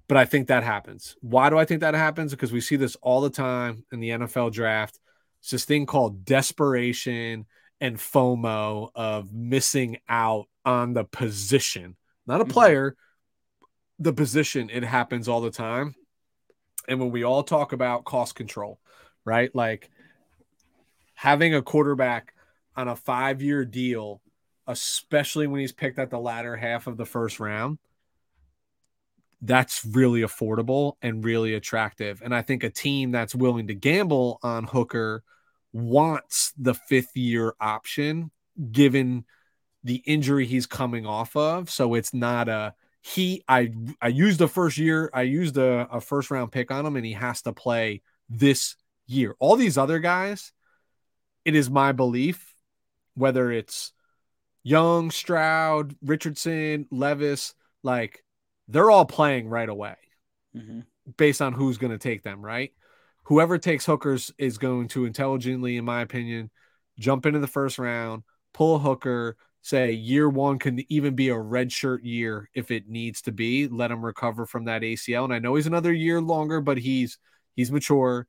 but 0.08 0.18
I 0.18 0.26
think 0.26 0.48
that 0.48 0.64
happens. 0.64 1.16
Why 1.22 1.50
do 1.50 1.58
I 1.58 1.66
think 1.66 1.82
that 1.82 1.94
happens? 1.94 2.32
Because 2.32 2.52
we 2.52 2.62
see 2.62 2.76
this 2.76 2.96
all 3.02 3.22
the 3.22 3.30
time 3.30 3.86
in 3.92 4.00
the 4.00 4.10
NFL 4.10 4.52
draft. 4.52 5.00
It's 5.40 5.52
this 5.52 5.66
thing 5.66 5.86
called 5.86 6.26
desperation 6.26 7.46
and 7.82 7.98
FOMO 7.98 8.90
of 8.96 9.34
missing 9.34 9.98
out 10.08 10.48
on 10.66 10.94
the 10.94 11.04
position, 11.04 11.98
not 12.26 12.42
a 12.42 12.46
Mhm. 12.46 12.50
player, 12.50 12.96
the 14.00 14.14
position. 14.14 14.70
It 14.70 14.84
happens 14.84 15.28
all 15.28 15.42
the 15.42 15.52
time. 15.52 15.96
And 16.88 17.00
when 17.00 17.12
we 17.12 17.24
all 17.24 17.44
talk 17.44 17.74
about 17.74 18.06
cost 18.06 18.36
control, 18.36 18.80
right? 19.26 19.54
Like 19.54 19.90
having 21.16 21.54
a 21.54 21.62
quarterback 21.62 22.34
on 22.76 22.88
a 22.88 22.96
five 22.96 23.42
year 23.42 23.66
deal, 23.66 24.22
especially 24.68 25.48
when 25.48 25.62
he's 25.62 25.72
picked 25.72 26.00
at 26.00 26.10
the 26.10 26.20
latter 26.20 26.56
half 26.56 26.88
of 26.88 26.98
the 26.98 27.06
first 27.06 27.40
round, 27.40 27.80
that's 29.44 29.86
really 29.86 30.22
affordable 30.22 30.94
and 31.02 31.24
really 31.24 31.54
attractive. 31.54 32.22
And 32.24 32.34
I 32.34 32.42
think 32.42 32.64
a 32.64 32.70
team 32.70 33.12
that's 33.12 33.36
willing 33.36 33.68
to 33.68 33.76
gamble 33.76 34.40
on 34.42 34.64
Hooker 34.64 35.24
wants 35.74 36.54
the 36.58 36.74
fifth 36.74 37.18
year 37.18 37.54
option 37.60 38.32
given 38.72 39.26
the 39.84 40.02
injury 40.06 40.46
he's 40.46 40.66
coming 40.66 41.06
off 41.06 41.36
of. 41.36 41.70
So 41.70 41.94
it's 41.94 42.14
not 42.14 42.48
a 42.48 42.74
he 43.02 43.44
I 43.50 43.74
I 44.02 44.08
used 44.08 44.40
the 44.40 44.48
first 44.48 44.78
year, 44.78 45.10
I 45.14 45.24
used 45.24 45.58
a, 45.58 45.90
a 45.92 46.00
first 46.00 46.32
round 46.32 46.54
pick 46.54 46.72
on 46.72 46.86
him, 46.86 46.96
and 46.96 47.06
he 47.06 47.14
has 47.14 47.42
to 47.42 47.52
play 47.52 48.02
this 48.30 48.78
year. 49.08 49.36
All 49.40 49.58
these 49.58 49.78
other 49.78 50.00
guys, 50.00 50.54
it 51.44 51.54
is 51.54 51.70
my 51.70 51.92
belief, 51.92 52.56
whether 53.16 53.52
it's 53.52 53.92
Young, 54.64 55.12
Stroud, 55.12 55.98
Richardson, 56.02 56.88
Levis, 56.90 57.54
like 57.84 58.23
they're 58.68 58.92
all 58.92 59.06
playing 59.06 59.48
right 59.48 59.70
away 59.70 59.96
mm-hmm. 60.56 60.82
based 61.18 61.42
on 61.42 61.54
who's 61.54 61.78
going 61.78 61.92
to 61.92 61.98
take 61.98 62.24
them, 62.24 62.44
right? 62.44 62.72
Whoever 63.24 63.58
takes 63.58 63.86
Hooker's 63.86 64.32
is 64.38 64.58
going 64.58 64.90
to 64.90 65.06
intelligently, 65.06 65.78
in 65.78 65.86
my 65.86 66.02
opinion, 66.02 66.50
jump 67.00 67.26
into 67.26 67.40
the 67.40 67.48
first 67.48 67.80
round, 67.80 68.24
pull 68.54 68.76
a 68.76 68.80
Hooker, 68.80 69.38
say 69.62 69.94
year 69.94 70.28
one 70.30 70.60
can 70.60 70.84
even 70.92 71.16
be 71.16 71.30
a 71.30 71.40
red 71.40 71.72
shirt 71.72 72.04
year 72.04 72.50
if 72.54 72.70
it 72.70 72.90
needs 72.90 73.22
to 73.24 73.32
be. 73.32 73.68
Let 73.68 73.92
him 73.92 74.04
recover 74.04 74.46
from 74.46 74.66
that 74.66 74.82
ACL. 74.82 75.24
And 75.24 75.34
I 75.34 75.40
know 75.40 75.56
he's 75.56 75.68
another 75.68 75.94
year 75.94 76.22
longer, 76.22 76.60
but 76.60 76.78
he's 76.78 77.18
he's 77.56 77.72
mature. 77.72 78.28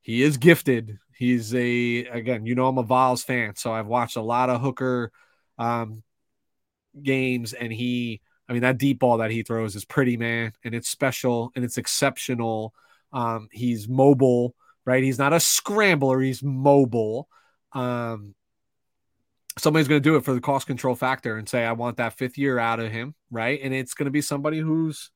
He 0.00 0.22
is 0.22 0.38
gifted. 0.38 0.98
He's 1.14 1.54
a 1.54 2.06
again, 2.06 2.46
you 2.46 2.54
know, 2.54 2.66
I'm 2.66 2.78
a 2.78 2.82
Vols 2.82 3.22
fan, 3.22 3.56
so 3.56 3.72
I've 3.72 3.86
watched 3.86 4.16
a 4.16 4.22
lot 4.22 4.48
of 4.48 4.62
Hooker 4.62 5.12
um, 5.58 6.02
games, 7.00 7.52
and 7.52 7.70
he, 7.70 8.22
I 8.50 8.52
mean, 8.52 8.62
that 8.62 8.78
deep 8.78 8.98
ball 8.98 9.18
that 9.18 9.30
he 9.30 9.44
throws 9.44 9.76
is 9.76 9.84
pretty, 9.84 10.16
man, 10.16 10.52
and 10.64 10.74
it's 10.74 10.88
special 10.88 11.52
and 11.54 11.64
it's 11.64 11.78
exceptional. 11.78 12.74
Um, 13.12 13.48
he's 13.52 13.88
mobile, 13.88 14.56
right? 14.84 15.04
He's 15.04 15.20
not 15.20 15.32
a 15.32 15.38
scrambler, 15.38 16.20
he's 16.20 16.42
mobile. 16.42 17.28
Um, 17.72 18.34
somebody's 19.56 19.86
going 19.86 20.02
to 20.02 20.08
do 20.08 20.16
it 20.16 20.24
for 20.24 20.34
the 20.34 20.40
cost 20.40 20.66
control 20.66 20.96
factor 20.96 21.36
and 21.36 21.48
say, 21.48 21.64
I 21.64 21.72
want 21.72 21.98
that 21.98 22.14
fifth 22.14 22.38
year 22.38 22.58
out 22.58 22.80
of 22.80 22.90
him, 22.90 23.14
right? 23.30 23.60
And 23.62 23.72
it's 23.72 23.94
going 23.94 24.06
to 24.06 24.10
be 24.10 24.20
somebody 24.20 24.58
who's 24.58 25.12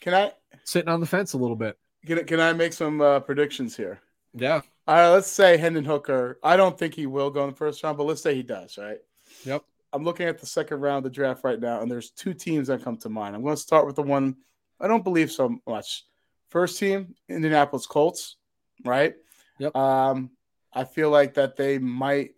can 0.00 0.14
I 0.14 0.32
sitting 0.64 0.88
on 0.88 0.98
the 0.98 1.06
fence 1.06 1.34
a 1.34 1.38
little 1.38 1.54
bit. 1.54 1.78
Can, 2.04 2.24
can 2.24 2.40
I 2.40 2.52
make 2.52 2.72
some 2.72 3.00
uh, 3.00 3.20
predictions 3.20 3.76
here? 3.76 4.00
Yeah. 4.34 4.62
All 4.88 4.96
right, 4.96 5.08
let's 5.10 5.28
say 5.28 5.56
Hendon 5.56 5.84
Hooker. 5.84 6.40
I 6.42 6.56
don't 6.56 6.76
think 6.76 6.94
he 6.94 7.06
will 7.06 7.30
go 7.30 7.44
in 7.44 7.50
the 7.50 7.56
first 7.56 7.84
round, 7.84 7.96
but 7.96 8.04
let's 8.04 8.22
say 8.22 8.34
he 8.34 8.42
does, 8.42 8.76
right? 8.76 8.98
Yep. 9.44 9.62
I'm 9.92 10.04
looking 10.04 10.26
at 10.26 10.38
the 10.38 10.46
second 10.46 10.80
round 10.80 10.98
of 10.98 11.04
the 11.04 11.14
draft 11.14 11.44
right 11.44 11.60
now, 11.60 11.80
and 11.80 11.90
there's 11.90 12.10
two 12.10 12.34
teams 12.34 12.68
that 12.68 12.82
come 12.82 12.96
to 12.98 13.08
mind. 13.08 13.34
I'm 13.36 13.42
going 13.42 13.54
to 13.56 13.60
start 13.60 13.86
with 13.86 13.96
the 13.96 14.02
one 14.02 14.36
I 14.80 14.88
don't 14.88 15.04
believe 15.04 15.30
so 15.30 15.58
much. 15.66 16.04
First 16.48 16.78
team, 16.78 17.14
Indianapolis 17.28 17.86
Colts, 17.86 18.36
right? 18.84 19.14
Yep. 19.58 19.76
Um, 19.76 20.30
I 20.72 20.84
feel 20.84 21.10
like 21.10 21.34
that 21.34 21.56
they 21.56 21.78
might, 21.78 22.30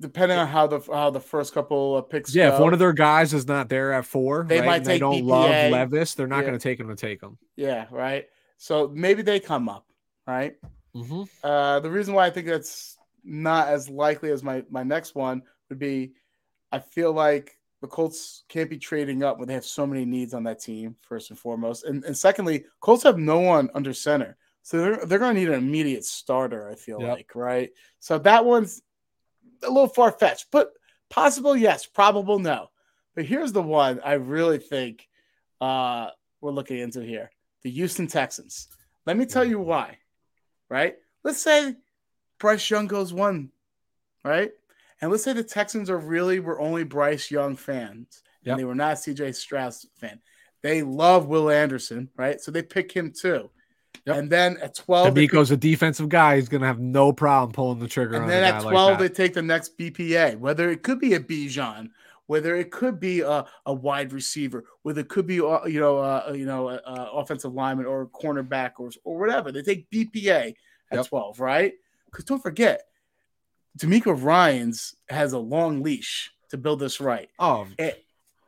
depending 0.00 0.38
on 0.38 0.46
how 0.46 0.66
the 0.66 0.80
how 0.80 1.10
the 1.10 1.20
first 1.20 1.54
couple 1.54 1.96
of 1.96 2.08
picks. 2.08 2.34
Yeah, 2.34 2.48
go, 2.50 2.54
if 2.56 2.60
one 2.60 2.72
of 2.72 2.78
their 2.78 2.92
guys 2.92 3.34
is 3.34 3.46
not 3.46 3.68
there 3.68 3.92
at 3.92 4.04
four, 4.04 4.44
they 4.48 4.60
right, 4.60 4.66
might 4.66 4.78
take 4.78 4.84
they 4.86 4.98
don't 4.98 5.22
BPA. 5.22 5.26
love 5.26 5.72
Levis. 5.72 6.14
They're 6.14 6.26
not 6.26 6.38
Yeah. 6.38 6.42
going 6.48 6.58
to 6.58 6.62
take 6.62 6.80
him 6.80 6.88
to 6.88 6.96
take 6.96 7.22
him. 7.22 7.38
Yeah, 7.56 7.86
right. 7.90 8.26
So 8.56 8.90
maybe 8.92 9.22
they 9.22 9.40
come 9.40 9.68
up, 9.68 9.86
right? 10.26 10.54
Mm-hmm. 10.94 11.22
Uh, 11.44 11.80
the 11.80 11.90
reason 11.90 12.14
why 12.14 12.26
I 12.26 12.30
think 12.30 12.46
that's 12.46 12.96
not 13.24 13.68
as 13.68 13.88
likely 13.88 14.30
as 14.30 14.42
my 14.42 14.64
my 14.70 14.82
next 14.82 15.14
one 15.14 15.42
would 15.68 15.78
be, 15.78 16.12
I 16.72 16.78
feel 16.78 17.12
like 17.12 17.56
the 17.80 17.86
Colts 17.86 18.44
can't 18.48 18.68
be 18.70 18.78
trading 18.78 19.22
up 19.22 19.38
when 19.38 19.46
they 19.48 19.54
have 19.54 19.64
so 19.64 19.86
many 19.86 20.04
needs 20.04 20.34
on 20.34 20.42
that 20.44 20.60
team. 20.60 20.96
First 21.00 21.30
and 21.30 21.38
foremost, 21.38 21.84
and 21.84 22.04
and 22.04 22.16
secondly, 22.16 22.64
Colts 22.80 23.04
have 23.04 23.18
no 23.18 23.38
one 23.40 23.70
under 23.74 23.92
center, 23.92 24.36
so 24.62 24.78
they're 24.78 25.06
they're 25.06 25.18
going 25.18 25.34
to 25.34 25.40
need 25.40 25.48
an 25.48 25.54
immediate 25.54 26.04
starter. 26.04 26.68
I 26.68 26.74
feel 26.74 27.00
Yep. 27.00 27.10
like 27.16 27.34
right. 27.34 27.70
So 28.00 28.18
that 28.18 28.44
one's 28.44 28.82
a 29.62 29.68
little 29.68 29.88
far 29.88 30.10
fetched, 30.12 30.46
but 30.50 30.72
possible, 31.08 31.56
yes. 31.56 31.86
Probable, 31.86 32.38
no. 32.38 32.70
But 33.14 33.24
here's 33.24 33.52
the 33.52 33.62
one 33.62 34.00
I 34.04 34.14
really 34.14 34.58
think 34.58 35.08
uh, 35.60 36.10
we're 36.40 36.50
looking 36.52 36.78
into 36.78 37.00
here: 37.02 37.30
the 37.62 37.70
Houston 37.70 38.06
Texans. 38.08 38.68
Let 39.06 39.16
me 39.16 39.24
tell 39.24 39.44
you 39.44 39.60
why. 39.60 39.98
Right? 40.68 40.96
Let's 41.24 41.40
say 41.40 41.76
Bryce 42.38 42.68
Young 42.70 42.86
goes 42.88 43.12
one, 43.12 43.50
right? 44.24 44.50
And 45.00 45.10
let's 45.10 45.22
say 45.24 45.32
the 45.32 45.44
Texans 45.44 45.90
are 45.90 45.98
really 45.98 46.40
were 46.40 46.60
only 46.60 46.84
Bryce 46.84 47.30
Young 47.30 47.56
fans, 47.56 48.22
Yep. 48.42 48.52
and 48.52 48.60
they 48.60 48.64
were 48.64 48.74
not 48.74 48.96
CJ 48.96 49.34
Stroud 49.34 49.74
fan. 49.96 50.20
They 50.62 50.82
love 50.82 51.26
Will 51.26 51.50
Anderson, 51.50 52.08
right? 52.16 52.40
So 52.40 52.50
they 52.50 52.62
pick 52.62 52.90
him 52.92 53.12
too. 53.12 53.50
Yep. 54.06 54.16
And 54.16 54.30
then 54.30 54.56
at 54.62 54.74
12, 54.74 55.14
they 55.14 55.26
DeMeco's 55.26 55.50
a 55.50 55.56
defensive 55.56 56.08
guy. 56.08 56.36
He's 56.36 56.48
going 56.48 56.60
to 56.62 56.66
have 56.66 56.80
no 56.80 57.12
problem 57.12 57.52
pulling 57.52 57.78
the 57.78 57.88
trigger 57.88 58.16
and 58.16 58.28
then 58.28 58.42
at 58.42 58.62
12, 58.62 58.90
like 58.92 58.98
they 58.98 59.08
take 59.08 59.34
the 59.34 59.42
next 59.42 59.78
BPA, 59.78 60.38
whether 60.38 60.70
it 60.70 60.82
could 60.82 60.98
be 60.98 61.14
a 61.14 61.20
Bijan, 61.20 61.90
whether 62.26 62.56
it 62.56 62.70
could 62.70 62.98
be 63.00 63.20
a, 63.20 63.44
a 63.66 63.72
wide 63.72 64.12
receiver, 64.12 64.64
whether 64.82 65.00
it 65.00 65.08
could 65.08 65.26
be 65.26 65.40
uh, 65.40 65.64
you 65.66 65.80
know 65.80 65.98
uh, 65.98 66.32
you 66.34 66.44
know 66.46 66.68
uh, 66.68 66.80
uh, 66.86 67.08
offensive 67.14 67.52
lineman 67.54 67.86
or 67.86 68.06
cornerback 68.06 68.72
or 68.78 68.90
or 69.04 69.18
whatever. 69.18 69.50
They 69.52 69.62
take 69.62 69.90
BPA 69.90 70.54
at 70.90 70.96
Yep. 70.98 71.06
12, 71.06 71.40
right? 71.40 71.72
Because 72.06 72.24
don't 72.24 72.42
forget, 72.42 72.82
DeMeco 73.78 74.20
Ryans 74.22 74.94
has 75.08 75.32
a 75.32 75.38
long 75.38 75.82
leash 75.82 76.30
to 76.50 76.56
build 76.56 76.80
this 76.80 77.00
right. 77.00 77.28
Oh, 77.38 77.66
And, 77.78 77.94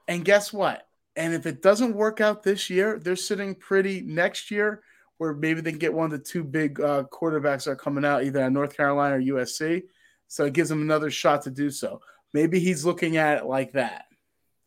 and 0.09 0.25
guess 0.25 0.53
what? 0.53 0.87
And 1.17 1.35
if 1.35 1.47
it 1.47 1.63
doesn't 1.63 1.95
work 1.95 2.21
out 2.21 2.43
this 2.43 2.71
year, 2.71 2.99
they're 2.99 3.17
sitting 3.17 3.55
pretty 3.55 4.01
next 4.01 4.51
year, 4.51 4.83
where 5.19 5.35
maybe 5.35 5.61
they 5.61 5.71
can 5.71 5.79
get 5.79 5.93
one 5.93 6.07
of 6.07 6.11
the 6.13 6.19
two 6.19 6.43
big 6.43 6.81
uh, 6.81 7.05
quarterbacks 7.13 7.65
that 7.65 7.73
are 7.73 7.77
coming 7.77 8.05
out, 8.05 8.25
either 8.25 8.41
at 8.41 8.53
North 8.53 8.77
Carolina 8.77 9.17
or 9.17 9.21
USC. 9.21 9.83
So 10.29 10.45
it 10.47 10.53
gives 10.53 10.69
them 10.69 10.83
another 10.83 11.11
shot 11.11 11.43
to 11.43 11.51
do 11.51 11.71
so. 11.71 12.01
Maybe 12.33 12.59
he's 12.59 12.85
looking 12.85 13.17
at 13.17 13.39
it 13.39 13.47
like 13.47 13.73
that. 13.73 14.07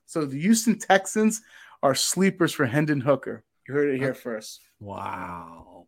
So 0.05 0.25
the 0.25 0.39
Houston 0.39 0.77
Texans 0.77 1.41
are 1.81 1.95
sleepers 1.95 2.53
for 2.53 2.65
Hendon 2.65 3.01
Hooker. 3.01 3.43
You 3.67 3.73
heard 3.73 3.95
it 3.95 3.99
here 3.99 4.13
first. 4.13 4.59
wow. 4.79 5.87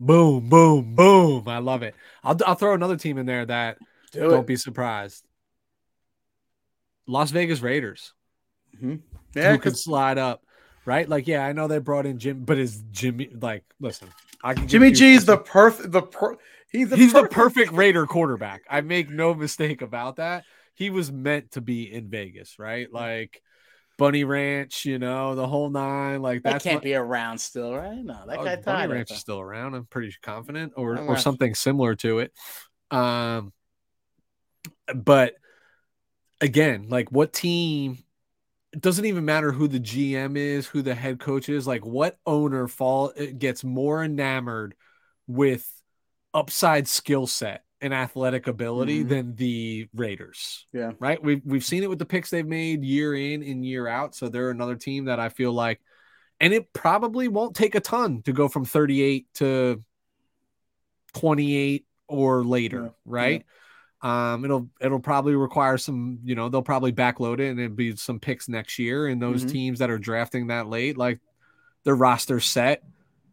Boom, 0.00 0.48
boom, 0.48 0.94
boom. 0.94 1.48
I 1.48 1.58
love 1.58 1.82
it. 1.82 1.94
I'll, 2.22 2.36
I'll 2.46 2.54
throw 2.54 2.74
another 2.74 2.96
team 2.96 3.18
in 3.18 3.26
there 3.26 3.44
that 3.46 3.78
Do 4.12 4.20
don't 4.30 4.40
it. 4.40 4.46
be 4.46 4.56
surprised. 4.56 5.24
Las 7.06 7.30
Vegas 7.30 7.60
Raiders. 7.60 8.12
Yeah, 8.80 8.88
who 8.90 8.98
can 9.34 9.60
'cause 9.60 9.82
slide 9.82 10.18
up, 10.18 10.44
right? 10.84 11.08
Like, 11.08 11.26
yeah, 11.26 11.44
I 11.44 11.52
know 11.52 11.66
they 11.68 11.78
brought 11.78 12.06
in 12.06 12.18
Jim, 12.18 12.44
but 12.44 12.58
is 12.58 12.82
Jimmy 12.90 13.28
like? 13.40 13.64
Listen, 13.80 14.08
I 14.42 14.54
can 14.54 14.68
Jimmy 14.68 14.88
you- 14.88 14.94
G 14.94 15.14
is 15.14 15.24
the 15.24 15.38
perfect. 15.38 15.90
The 15.90 16.02
per, 16.02 16.36
he's 16.70 16.90
the 16.90 16.96
he's 16.96 17.12
the 17.12 17.22
perfect- 17.22 17.34
perfect 17.34 17.72
Raider 17.72 18.06
quarterback. 18.06 18.62
I 18.70 18.82
make 18.82 19.10
no 19.10 19.34
mistake 19.34 19.82
about 19.82 20.16
that. 20.16 20.44
He 20.74 20.90
was 20.90 21.10
meant 21.10 21.52
to 21.52 21.60
be 21.60 21.92
in 21.92 22.08
Vegas, 22.08 22.58
right? 22.58 22.92
Like 22.92 23.42
Bunny 23.96 24.22
Ranch, 24.22 24.84
you 24.84 24.98
know, 25.00 25.34
the 25.34 25.46
whole 25.48 25.70
nine. 25.70 26.22
Like 26.22 26.42
That 26.44 26.62
can't 26.62 26.76
what- 26.76 26.84
be 26.84 26.94
around 26.94 27.38
still, 27.38 27.74
right? 27.74 27.98
No, 28.04 28.24
that 28.26 28.38
Oh, 28.38 28.44
guy 28.44 28.56
Bunny. 28.56 28.92
Ranch 28.92 29.10
is 29.10 29.18
still 29.18 29.40
around. 29.40 29.74
I'm 29.74 29.86
pretty 29.86 30.14
confident, 30.22 30.74
or 30.76 30.96
I'm 30.96 31.04
or 31.08 31.14
not- 31.14 31.20
something 31.20 31.54
similar 31.54 31.94
to 31.96 32.20
it. 32.20 32.32
Um, 32.92 33.52
but 34.94 35.34
again, 36.40 36.88
like 36.88 37.10
what 37.12 37.32
team? 37.32 37.98
It 38.72 38.80
doesn't 38.82 39.04
even 39.06 39.24
matter 39.24 39.50
who 39.50 39.66
the 39.66 39.80
GM 39.80 40.36
is, 40.36 40.66
who 40.66 40.82
the 40.82 40.94
head 40.94 41.18
coach 41.18 41.48
is. 41.48 41.66
Like 41.66 41.84
what 41.86 42.18
owner 42.26 42.68
fall 42.68 43.12
gets 43.38 43.64
more 43.64 44.04
enamored 44.04 44.74
with 45.26 45.70
upside 46.34 46.86
skill 46.86 47.26
set 47.26 47.64
and 47.80 47.94
athletic 47.94 48.46
ability 48.46 49.04
Mhm. 49.04 49.08
than 49.08 49.34
the 49.36 49.88
Raiders. 49.94 50.66
Yeah. 50.72 50.92
Right. 50.98 51.22
We've 51.22 51.40
we've 51.44 51.64
seen 51.64 51.82
it 51.82 51.88
with 51.88 51.98
the 51.98 52.04
picks 52.04 52.28
they've 52.28 52.46
made 52.46 52.84
year 52.84 53.14
in 53.14 53.42
and 53.42 53.64
year 53.64 53.86
out. 53.86 54.14
So 54.14 54.28
they're 54.28 54.50
another 54.50 54.76
team 54.76 55.06
that 55.06 55.18
I 55.20 55.28
feel 55.30 55.52
like, 55.52 55.80
and 56.40 56.52
it 56.52 56.72
probably 56.72 57.28
won't 57.28 57.56
take 57.56 57.74
a 57.74 57.80
ton 57.80 58.22
to 58.22 58.32
go 58.32 58.48
from 58.48 58.64
38 58.64 59.26
to 59.34 59.82
28 61.14 61.86
or 62.08 62.44
later, 62.44 62.82
Yeah. 62.84 62.90
right? 63.04 63.46
Um, 64.02 64.44
it'll 64.44 64.68
it'll 64.80 65.00
probably 65.00 65.34
require 65.34 65.76
some, 65.76 66.20
you 66.24 66.34
know, 66.36 66.48
they'll 66.48 66.62
probably 66.62 66.92
backload 66.92 67.40
it 67.40 67.50
and 67.50 67.58
it'll 67.60 67.74
be 67.76 67.96
some 67.96 68.20
picks 68.20 68.48
next 68.48 68.78
year. 68.78 69.08
And 69.08 69.20
those 69.20 69.44
Mhm. 69.44 69.48
teams 69.48 69.78
that 69.80 69.90
are 69.90 69.98
drafting 69.98 70.48
that 70.48 70.68
late, 70.68 70.96
like 70.96 71.18
their 71.84 71.96
roster 71.96 72.40
set, 72.40 72.82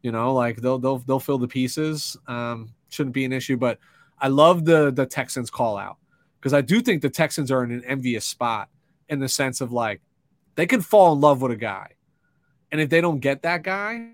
you 0.02 0.12
know, 0.12 0.34
like 0.34 0.58
they'll 0.58 0.80
they'll 0.80 1.00
they'll 1.00 1.20
fill 1.20 1.38
the 1.38 1.48
pieces. 1.48 2.18
Um, 2.28 2.70
shouldn't 2.90 3.14
be 3.14 3.26
an 3.26 3.34
issue. 3.34 3.58
But 3.58 3.80
I 4.20 4.30
love 4.30 4.66
the 4.66 4.92
the 4.92 5.06
Texans 5.06 5.50
call 5.52 5.78
out 5.78 5.98
because 6.40 6.54
I 6.54 6.62
do 6.62 6.82
think 6.82 7.02
the 7.02 7.10
Texans 7.10 7.52
are 7.52 7.64
in 7.64 7.72
an 7.72 7.84
envious 7.86 8.26
spot 8.26 8.70
in 9.10 9.20
the 9.20 9.30
sense 9.30 9.62
of 9.62 9.72
like 9.72 10.02
they 10.56 10.66
can 10.66 10.82
fall 10.82 11.14
in 11.14 11.22
love 11.22 11.42
with 11.42 11.52
a 11.52 11.58
guy, 11.58 11.92
and 12.72 12.82
if 12.82 12.90
they 12.90 13.02
don't 13.02 13.20
get 13.20 13.44
that 13.44 13.64
guy, 13.64 14.14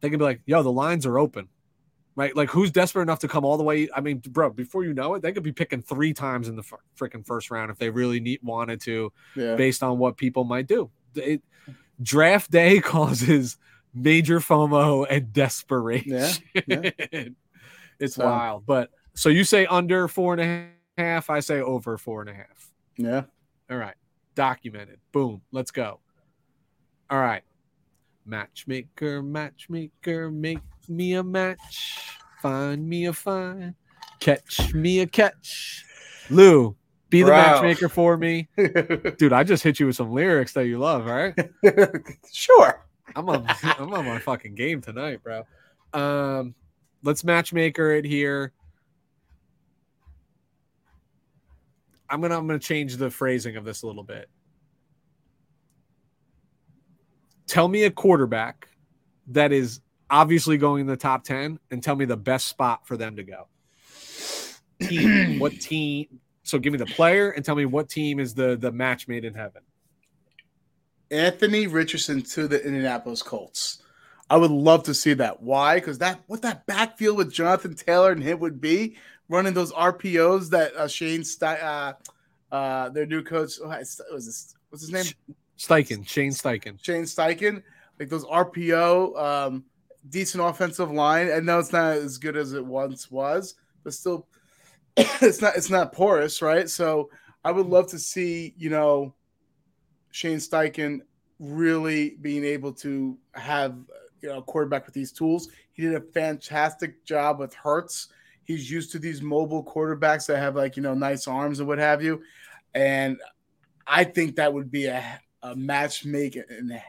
they 0.00 0.10
can 0.10 0.18
be 0.18 0.24
like, 0.24 0.40
"Yo, 0.46 0.62
the 0.62 0.72
lines 0.72 1.06
are 1.06 1.18
open." 1.18 1.48
Right, 2.18 2.34
like 2.34 2.50
who's 2.50 2.72
desperate 2.72 3.02
enough 3.02 3.20
to 3.20 3.28
come 3.28 3.44
all 3.44 3.56
the 3.56 3.62
way? 3.62 3.88
I 3.94 4.00
mean, 4.00 4.18
bro, 4.18 4.50
before 4.50 4.82
you 4.82 4.92
know 4.92 5.14
it, 5.14 5.22
they 5.22 5.30
could 5.30 5.44
be 5.44 5.52
picking 5.52 5.80
three 5.82 6.12
times 6.12 6.48
in 6.48 6.56
the 6.56 6.64
freaking 6.98 7.24
first 7.24 7.48
round 7.48 7.70
if 7.70 7.78
they 7.78 7.90
really 7.90 8.18
need 8.18 8.40
wanted 8.42 8.80
to, 8.80 9.12
Yeah. 9.36 9.54
based 9.54 9.84
on 9.84 9.98
what 9.98 10.16
people 10.16 10.42
might 10.42 10.66
do. 10.66 10.90
It, 11.14 11.42
draft 12.02 12.50
day 12.50 12.80
causes 12.94 13.56
major 13.94 14.40
FOMO 14.40 15.06
and 15.08 15.32
desperation. 15.32 16.10
Yeah, 16.10 16.32
yeah. 16.66 16.90
it's 18.00 18.16
So- 18.16 18.24
wild. 18.24 18.66
But 18.66 18.90
so 19.14 19.28
you 19.28 19.44
say 19.44 19.66
under 19.66 20.08
four 20.08 20.34
and 20.34 20.42
a 20.42 21.00
half, 21.00 21.30
I 21.30 21.38
say 21.38 21.60
over 21.60 21.96
four 21.98 22.20
and 22.22 22.30
a 22.30 22.34
half. 22.34 22.72
Yeah. 22.96 23.22
All 23.70 23.76
right. 23.76 23.94
Documented. 24.34 24.98
Boom. 25.12 25.42
Let's 25.52 25.70
go. 25.70 26.00
All 27.10 27.20
right. 27.20 27.44
Matchmaker, 28.26 29.22
matchmaker, 29.22 30.32
make 30.32 30.58
me 30.88 31.14
a 31.14 31.22
match. 31.22 32.18
Find 32.40 32.88
me 32.88 33.06
a 33.06 33.12
find. 33.12 33.74
Catch 34.20 34.74
me 34.74 35.00
a 35.00 35.06
catch. 35.06 35.84
Lou, 36.30 36.76
be 37.10 37.22
the 37.22 37.28
Bro. 37.28 37.36
matchmaker 37.36 37.88
for 37.88 38.16
me. 38.16 38.48
Dude, 39.18 39.32
I 39.32 39.44
just 39.44 39.62
hit 39.62 39.80
you 39.80 39.86
with 39.86 39.96
some 39.96 40.12
lyrics 40.12 40.52
that 40.52 40.66
you 40.66 40.78
love, 40.78 41.06
right? 41.06 41.34
sure. 42.32 42.84
I'm 43.16 43.28
on 43.28 43.46
I'm 43.62 43.92
on 43.92 44.04
my 44.04 44.18
fucking 44.18 44.54
game 44.54 44.80
tonight, 44.80 45.20
bro. 45.22 45.44
Um 45.92 46.54
let's 47.02 47.24
matchmaker 47.24 47.92
it 47.92 48.04
here. 48.04 48.52
I'm 52.10 52.20
gonna 52.20 52.36
I'm 52.36 52.46
gonna 52.46 52.58
change 52.58 52.96
the 52.96 53.10
phrasing 53.10 53.56
of 53.56 53.64
this 53.64 53.82
a 53.82 53.86
little 53.86 54.02
bit. 54.04 54.28
Tell 57.46 57.68
me 57.68 57.84
a 57.84 57.90
quarterback 57.90 58.68
that 59.28 59.52
is 59.52 59.80
obviously 60.10 60.56
going 60.56 60.82
in 60.82 60.86
the 60.86 60.96
top 60.96 61.24
10 61.24 61.58
and 61.70 61.82
tell 61.82 61.96
me 61.96 62.04
the 62.04 62.16
best 62.16 62.48
spot 62.48 62.86
for 62.86 62.96
them 62.96 63.16
to 63.16 63.22
go. 63.22 63.48
Team, 64.80 65.38
what 65.40 65.52
team? 65.60 66.20
So 66.42 66.58
give 66.58 66.72
me 66.72 66.78
the 66.78 66.86
player 66.86 67.30
and 67.30 67.44
tell 67.44 67.56
me 67.56 67.66
what 67.66 67.88
team 67.88 68.20
is 68.20 68.34
the 68.34 68.56
the 68.56 68.72
match 68.72 69.08
made 69.08 69.24
in 69.24 69.34
heaven. 69.34 69.62
Anthony 71.10 71.66
Richardson 71.66 72.22
to 72.22 72.48
the 72.48 72.64
Indianapolis 72.64 73.22
Colts. 73.22 73.82
I 74.30 74.36
would 74.36 74.50
love 74.50 74.82
to 74.84 74.94
see 74.94 75.14
that. 75.14 75.42
Why? 75.42 75.76
Because 75.76 75.98
that 75.98 76.20
what 76.26 76.42
that 76.42 76.66
backfield 76.66 77.16
with 77.16 77.32
Jonathan 77.32 77.74
Taylor 77.74 78.12
and 78.12 78.22
him 78.22 78.38
would 78.40 78.60
be 78.60 78.96
running 79.28 79.54
those 79.54 79.72
RPOs 79.72 80.50
that 80.50 80.74
uh, 80.74 80.88
Shane 80.88 81.24
Ste- 81.24 81.42
uh, 81.42 81.94
uh, 82.50 82.88
their 82.90 83.06
new 83.06 83.22
coach 83.22 83.52
oh, 83.62 83.68
was 83.68 84.26
this 84.26 84.54
what's 84.70 84.82
his 84.82 84.92
name 84.92 85.04
Steichen, 85.58 86.06
Shane 86.06 86.30
Steichen. 86.30 86.82
Shane 86.82 87.02
Steichen 87.02 87.62
like 87.98 88.08
those 88.08 88.24
RPO 88.24 89.20
um, 89.20 89.64
decent 90.10 90.42
offensive 90.42 90.90
line. 90.90 91.30
I 91.30 91.40
know 91.40 91.58
it's 91.58 91.72
not 91.72 91.96
as 91.96 92.18
good 92.18 92.36
as 92.36 92.52
it 92.52 92.64
once 92.64 93.10
was, 93.10 93.54
but 93.84 93.94
still 93.94 94.26
it's 94.96 95.40
not 95.40 95.56
it's 95.56 95.70
not 95.70 95.92
porous, 95.92 96.42
right? 96.42 96.68
So 96.68 97.10
I 97.44 97.52
would 97.52 97.66
love 97.66 97.88
to 97.88 97.98
see 97.98 98.54
you 98.56 98.70
know 98.70 99.14
Shane 100.10 100.38
Steichen 100.38 101.00
really 101.38 102.16
being 102.20 102.44
able 102.44 102.72
to 102.72 103.16
have 103.32 103.76
you 104.20 104.28
know 104.28 104.38
a 104.38 104.42
quarterback 104.42 104.86
with 104.86 104.94
these 104.94 105.12
tools. 105.12 105.48
He 105.72 105.82
did 105.82 105.94
a 105.94 106.00
fantastic 106.00 107.04
job 107.04 107.38
with 107.38 107.54
Hurts. 107.54 108.08
He's 108.42 108.70
used 108.70 108.90
to 108.92 108.98
these 108.98 109.22
mobile 109.22 109.62
quarterbacks 109.62 110.26
that 110.26 110.38
have 110.38 110.56
like 110.56 110.76
you 110.76 110.82
know 110.82 110.94
nice 110.94 111.28
arms 111.28 111.60
and 111.60 111.68
what 111.68 111.78
have 111.78 112.02
you, 112.02 112.22
and 112.74 113.18
I 113.86 114.04
think 114.04 114.36
that 114.36 114.52
would 114.52 114.70
be 114.70 114.86
a, 114.86 115.20
a 115.42 115.54
match 115.54 116.04
make 116.04 116.36
in 116.36 116.80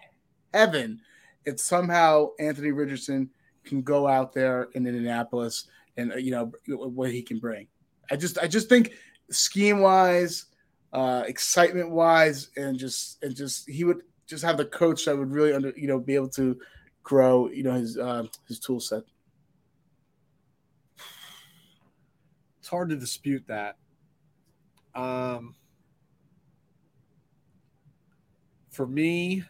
heaven 0.53 1.01
if 1.45 1.59
somehow 1.59 2.29
Anthony 2.39 2.71
Richardson 2.71 3.29
can 3.63 3.81
go 3.81 4.07
out 4.07 4.33
there 4.33 4.69
in 4.73 4.87
Indianapolis 4.87 5.67
and 5.97 6.13
uh, 6.13 6.17
you 6.17 6.31
know 6.31 6.51
what 6.67 7.11
he 7.11 7.21
can 7.21 7.39
bring. 7.39 7.67
I 8.11 8.15
just 8.15 8.37
I 8.39 8.47
just 8.47 8.69
think 8.69 8.93
scheme 9.29 9.79
wise, 9.79 10.45
uh, 10.93 11.23
excitement 11.27 11.91
wise, 11.91 12.49
and 12.55 12.77
just 12.77 13.21
and 13.23 13.35
just 13.35 13.69
he 13.69 13.83
would 13.83 14.01
just 14.25 14.43
have 14.43 14.57
the 14.57 14.65
coach 14.65 15.05
that 15.05 15.17
would 15.17 15.31
really 15.31 15.53
under 15.53 15.73
you 15.75 15.87
know 15.87 15.99
be 15.99 16.15
able 16.15 16.29
to 16.29 16.57
grow 17.03 17.49
you 17.49 17.63
know 17.63 17.73
his 17.73 17.97
uh, 17.97 18.23
his 18.47 18.59
tool 18.59 18.79
set. 18.79 19.03
It's 22.59 22.67
hard 22.67 22.89
to 22.89 22.95
dispute 22.95 23.43
that. 23.47 23.77
Um, 24.95 25.55
for 28.69 28.85
me, 28.87 29.43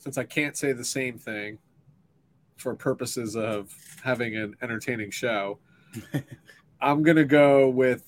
since 0.00 0.18
I 0.18 0.24
can't 0.24 0.56
say 0.56 0.72
the 0.72 0.84
same 0.84 1.18
thing 1.18 1.58
for 2.56 2.74
purposes 2.74 3.36
of 3.36 3.72
having 4.02 4.34
an 4.36 4.56
entertaining 4.62 5.10
show, 5.10 5.58
I'm 6.80 7.02
going 7.02 7.18
to 7.18 7.24
go 7.24 7.68
with 7.68 8.02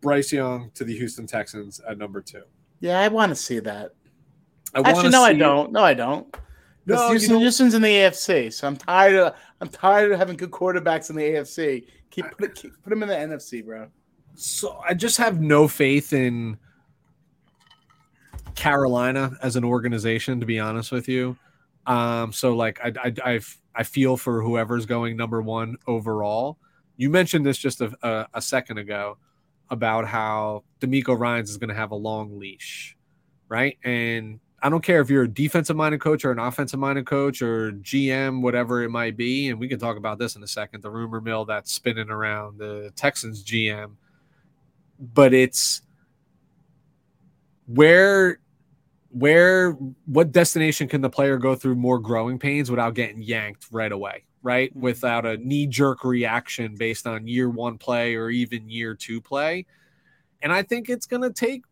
Bryce 0.00 0.32
Young 0.32 0.70
to 0.74 0.84
the 0.84 0.96
Houston 0.96 1.26
Texans 1.26 1.80
at 1.86 1.98
number 1.98 2.22
two. 2.22 2.42
Yeah, 2.80 3.00
I 3.00 3.08
want 3.08 3.30
to 3.30 3.36
see 3.36 3.60
that. 3.60 3.92
I 4.74 4.80
Actually, 4.80 5.10
no, 5.10 5.22
I 5.22 5.34
don't. 5.34 5.72
No, 5.72 5.84
I 5.84 5.94
don't. 5.94 6.34
No, 6.86 7.10
Houston, 7.10 7.38
Houston's 7.38 7.74
in 7.74 7.82
the 7.82 7.88
AFC, 7.88 8.52
so 8.52 8.66
I'm 8.66 8.76
tired 8.76 9.14
of 9.14 9.34
I'm 9.60 9.68
tired 9.68 10.10
of 10.10 10.18
having 10.18 10.36
good 10.36 10.50
quarterbacks 10.50 11.10
in 11.10 11.16
the 11.16 11.22
AFC. 11.22 11.86
Keep 12.10 12.30
put 12.32 12.44
it, 12.44 12.54
keep, 12.56 12.82
put 12.82 12.90
them 12.90 13.02
in 13.02 13.08
the 13.08 13.14
NFC, 13.14 13.64
bro. 13.64 13.88
So 14.34 14.80
I 14.84 14.94
just 14.94 15.18
have 15.18 15.40
no 15.40 15.68
faith 15.68 16.12
in 16.12 16.56
Carolina 18.54 19.36
as 19.42 19.56
an 19.56 19.64
organization, 19.64 20.40
to 20.40 20.46
be 20.46 20.58
honest 20.58 20.92
with 20.92 21.08
you. 21.08 21.36
Um, 21.86 22.32
so 22.32 22.54
like 22.54 22.80
I 22.82 22.92
I 23.04 23.14
I've, 23.24 23.58
I 23.74 23.82
feel 23.82 24.16
for 24.16 24.42
whoever's 24.42 24.86
going 24.86 25.16
number 25.16 25.42
one 25.42 25.76
overall. 25.86 26.58
You 26.96 27.10
mentioned 27.10 27.44
this 27.44 27.58
just 27.58 27.80
a, 27.80 27.92
a, 28.02 28.28
a 28.34 28.42
second 28.42 28.78
ago 28.78 29.18
about 29.70 30.06
how 30.06 30.64
DeMeco 30.80 31.18
Ryans 31.18 31.50
is 31.50 31.56
going 31.56 31.70
to 31.70 31.74
have 31.74 31.90
a 31.90 31.96
long 31.96 32.38
leash, 32.38 32.96
right? 33.48 33.78
And 33.82 34.40
I 34.62 34.68
don't 34.68 34.84
care 34.84 35.00
if 35.00 35.10
you're 35.10 35.24
a 35.24 35.28
defensive 35.28 35.74
minded 35.74 36.00
coach 36.00 36.24
or 36.24 36.30
an 36.30 36.38
offensive 36.38 36.78
minded 36.78 37.06
coach 37.06 37.42
or 37.42 37.72
GM, 37.72 38.42
whatever 38.42 38.82
it 38.82 38.90
might 38.90 39.16
be. 39.16 39.48
And 39.48 39.58
we 39.58 39.66
can 39.66 39.78
talk 39.80 39.96
about 39.96 40.18
this 40.18 40.36
in 40.36 40.42
a 40.42 40.46
second. 40.46 40.82
The 40.82 40.90
rumor 40.90 41.20
mill 41.20 41.46
that's 41.46 41.72
spinning 41.72 42.10
around 42.10 42.58
the 42.58 42.92
Texans 42.94 43.42
GM, 43.42 43.96
but 45.00 45.34
it's 45.34 45.82
where 47.66 48.38
where 49.12 49.72
what 50.06 50.32
destination 50.32 50.88
can 50.88 51.00
the 51.02 51.10
player 51.10 51.36
go 51.38 51.54
through 51.54 51.74
more 51.76 51.98
growing 51.98 52.38
pains 52.38 52.70
without 52.70 52.94
getting 52.94 53.22
yanked 53.22 53.66
right 53.70 53.92
away 53.92 54.24
right? 54.44 54.74
Mhm. 54.76 54.80
without 54.80 55.24
a 55.26 55.36
knee 55.36 55.66
jerk 55.68 56.04
reaction 56.04 56.74
based 56.76 57.06
on 57.06 57.28
year 57.28 57.48
one 57.48 57.78
play 57.78 58.16
or 58.16 58.30
even 58.30 58.68
year 58.68 58.94
two 58.94 59.20
play. 59.20 59.66
And 60.42 60.52
i 60.52 60.62
think 60.62 60.88
it's 60.90 61.06
going 61.06 61.22
to 61.22 61.32
take 61.32 61.62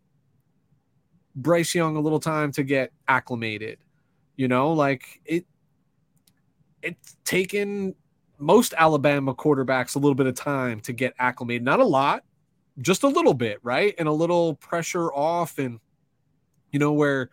bryce 1.36 1.74
young 1.74 1.96
a 1.96 2.00
little 2.00 2.20
time 2.20 2.52
to 2.52 2.62
get 2.62 2.92
acclimated 3.08 3.78
you 4.36 4.48
know? 4.48 4.72
Like 4.72 5.20
it 5.26 5.44
it's 6.82 7.16
taken 7.24 7.94
most 8.38 8.72
alabama 8.78 9.34
quarterbacks 9.34 9.96
a 9.96 9.98
little 9.98 10.14
bit 10.14 10.26
of 10.26 10.34
time 10.34 10.80
to 10.80 10.92
get 10.94 11.12
acclimated. 11.18 11.62
Not 11.62 11.80
a 11.80 11.84
lot 11.84 12.24
just 12.80 13.02
a 13.02 13.08
little 13.08 13.34
bit 13.34 13.58
right? 13.62 13.94
And 13.98 14.08
a 14.08 14.12
little 14.12 14.54
pressure 14.56 15.12
off 15.12 15.58
and 15.58 15.78
you 16.70 16.78
know, 16.78 16.92
where 16.92 17.30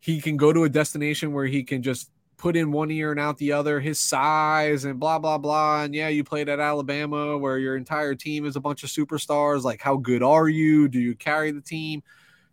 he 0.00 0.20
can 0.20 0.36
go 0.36 0.52
to 0.52 0.64
a 0.64 0.68
destination 0.68 1.32
where 1.32 1.46
he 1.46 1.62
can 1.62 1.82
just 1.82 2.10
put 2.36 2.56
in 2.56 2.70
one 2.70 2.90
ear 2.90 3.10
and 3.10 3.20
out 3.20 3.38
the 3.38 3.52
other, 3.52 3.80
his 3.80 3.98
size 3.98 4.84
and 4.84 5.00
blah, 5.00 5.18
blah, 5.18 5.38
blah. 5.38 5.82
And 5.82 5.94
yeah, 5.94 6.08
you 6.08 6.22
played 6.22 6.48
at 6.48 6.60
Alabama 6.60 7.36
where 7.38 7.58
your 7.58 7.76
entire 7.76 8.14
team 8.14 8.44
is 8.44 8.56
a 8.56 8.60
bunch 8.60 8.84
of 8.84 8.90
superstars. 8.90 9.62
Like, 9.62 9.80
how 9.80 9.96
good 9.96 10.22
are 10.22 10.48
you? 10.48 10.88
Do 10.88 11.00
you 11.00 11.14
carry 11.14 11.50
the 11.50 11.60
team? 11.60 12.02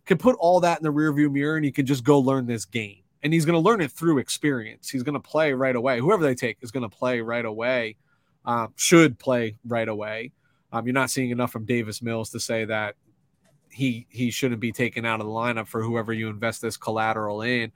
Can 0.06 0.18
put 0.18 0.36
all 0.38 0.60
that 0.60 0.78
in 0.78 0.84
the 0.84 0.92
rearview 0.92 1.30
mirror 1.30 1.56
and 1.56 1.64
he 1.64 1.70
can 1.70 1.86
just 1.86 2.04
go 2.04 2.18
learn 2.18 2.46
this 2.46 2.64
game. 2.64 3.02
And 3.22 3.32
he's 3.32 3.44
going 3.44 3.54
to 3.54 3.60
learn 3.60 3.80
it 3.80 3.90
through 3.90 4.18
experience. 4.18 4.90
He's 4.90 5.02
going 5.02 5.14
to 5.14 5.20
play 5.20 5.54
right 5.54 5.74
away. 5.74 5.98
Whoever 5.98 6.22
they 6.22 6.34
take 6.34 6.58
is 6.60 6.70
going 6.70 6.88
to 6.88 6.94
play 6.94 7.20
right 7.20 7.44
away, 7.44 7.96
um, 8.44 8.74
should 8.76 9.18
play 9.18 9.56
right 9.66 9.88
away. 9.88 10.32
Um, 10.72 10.86
you're 10.86 10.92
not 10.92 11.10
seeing 11.10 11.30
enough 11.30 11.50
from 11.50 11.64
Davis 11.64 12.02
Mills 12.02 12.30
to 12.30 12.40
say 12.40 12.66
that 12.66 12.96
he 13.74 14.06
he 14.08 14.30
shouldn't 14.30 14.60
be 14.60 14.72
taken 14.72 15.04
out 15.04 15.20
of 15.20 15.26
the 15.26 15.32
lineup 15.32 15.66
for 15.66 15.82
whoever 15.82 16.12
you 16.12 16.28
invest 16.28 16.62
this 16.62 16.76
collateral 16.76 17.42
in. 17.42 17.72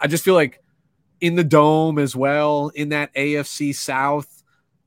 I 0.00 0.06
just 0.06 0.24
feel 0.24 0.34
like 0.34 0.62
in 1.20 1.34
the 1.34 1.44
dome 1.44 1.98
as 1.98 2.16
well, 2.16 2.70
in 2.74 2.88
that 2.88 3.14
AFC 3.14 3.74
South, 3.74 4.42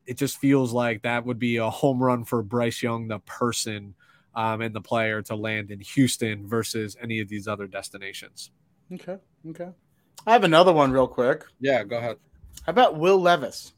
it 0.05 0.17
just 0.17 0.37
feels 0.37 0.73
like 0.73 1.03
that 1.03 1.25
would 1.25 1.39
be 1.39 1.57
a 1.57 1.69
home 1.69 2.01
run 2.01 2.25
for 2.25 2.41
Bryce 2.41 2.81
Young, 2.81 3.07
the 3.07 3.19
person 3.19 3.93
um, 4.33 4.61
and 4.61 4.75
the 4.75 4.81
player 4.81 5.21
to 5.21 5.35
land 5.35 5.71
in 5.71 5.79
Houston 5.79 6.47
versus 6.47 6.97
any 7.01 7.19
of 7.19 7.29
these 7.29 7.47
other 7.47 7.67
destinations. 7.67 8.51
Okay, 8.91 9.17
okay. 9.49 9.69
I 10.27 10.33
have 10.33 10.43
another 10.43 10.73
one 10.73 10.91
real 10.91 11.07
quick. 11.07 11.45
Yeah, 11.59 11.83
go 11.83 11.97
ahead. 11.97 12.17
How 12.65 12.71
about 12.71 12.97
Will 12.97 13.19
Levis? 13.19 13.73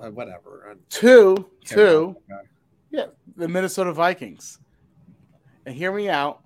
Uh, 0.00 0.10
whatever. 0.10 0.76
Two, 0.88 1.50
two. 1.64 2.16
Yeah, 2.90 3.06
the 3.36 3.48
Minnesota 3.48 3.92
Vikings. 3.92 4.60
Hear 5.70 5.92
me 5.92 6.08
out. 6.08 6.42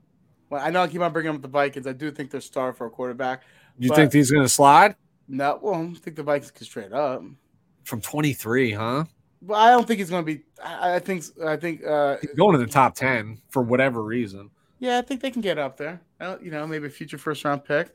Well, 0.51 0.65
I 0.65 0.71
know 0.71 0.83
I 0.83 0.89
keep 0.89 1.01
on 1.01 1.13
bringing 1.13 1.35
up 1.35 1.43
the 1.43 1.49
Vikings. 1.49 1.87
I 1.87 1.93
do 1.93 2.11
think 2.11 2.31
they're 2.31 2.41
star 2.41 2.73
for 2.73 2.87
a 2.87 2.91
quarterback. 2.91 3.43
Do 3.79 3.87
you 3.89 3.95
think 3.95 4.13
he's 4.13 4.31
going 4.31 4.45
to 4.45 4.49
slide 4.49 4.95
No, 5.27 5.59
well, 5.61 5.75
I 5.75 5.99
think 5.99 6.17
the 6.17 6.23
Vikings 6.23 6.51
can 6.51 6.65
straight 6.65 6.93
up. 6.93 7.23
from 7.85 8.01
23, 8.01 8.73
huh? 8.73 9.05
But 9.43 9.55
I 9.55 9.71
don't 9.71 9.87
think 9.87 9.99
he's 9.99 10.11
going 10.11 10.25
to 10.25 10.33
be. 10.33 10.43
I, 10.63 10.95
I 10.95 10.99
think. 10.99 11.25
I 11.45 11.57
think. 11.57 11.85
uh 11.85 12.17
He's 12.21 12.35
going 12.35 12.53
to 12.53 12.59
the 12.59 12.71
top 12.71 12.95
10 12.95 13.41
for 13.51 13.63
whatever 13.63 14.03
reason. 14.03 14.51
Yeah, 14.79 14.99
I 14.99 15.03
think 15.03 15.21
they 15.21 15.31
can 15.31 15.43
get 15.43 15.59
up 15.59 15.77
there. 15.77 16.01
Uh, 16.21 16.37
you 16.43 16.51
know, 16.51 16.67
maybe 16.67 16.87
a 16.87 16.91
future 16.91 17.19
first 17.19 17.45
round 17.45 17.65
pick. 17.65 17.89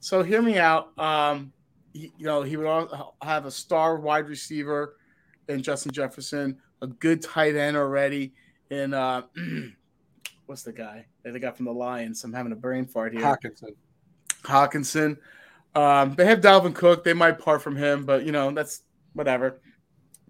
So 0.00 0.22
hear 0.22 0.42
me 0.42 0.58
out. 0.58 0.96
Um, 0.98 1.52
he, 1.92 2.12
you 2.18 2.26
know, 2.26 2.42
he 2.42 2.56
would 2.56 2.88
have 3.22 3.46
a 3.46 3.50
star 3.50 3.96
wide 3.96 4.28
receiver 4.28 4.96
in 5.48 5.62
Justin 5.62 5.92
Jefferson, 5.92 6.58
a 6.82 6.86
good 6.86 7.22
tight 7.22 7.56
end 7.56 7.76
already 7.76 8.34
in 8.70 8.94
uh, 8.94 9.22
what's 10.46 10.62
the 10.62 10.72
guy 10.72 11.06
that 11.22 11.32
they 11.32 11.38
got 11.38 11.56
from 11.56 11.66
the 11.66 11.72
Lions? 11.72 12.24
I'm 12.24 12.32
having 12.32 12.52
a 12.52 12.56
brain 12.56 12.86
fart 12.86 13.12
here. 13.12 13.22
Hockenson. 13.22 13.74
Hockenson. 14.42 15.18
Um, 15.74 16.14
they 16.14 16.26
have 16.26 16.40
Dalvin 16.40 16.74
Cook. 16.74 17.04
They 17.04 17.14
might 17.14 17.38
part 17.38 17.62
from 17.62 17.76
him, 17.76 18.04
but 18.04 18.24
you 18.24 18.32
know 18.32 18.50
that's 18.50 18.82
whatever. 19.12 19.60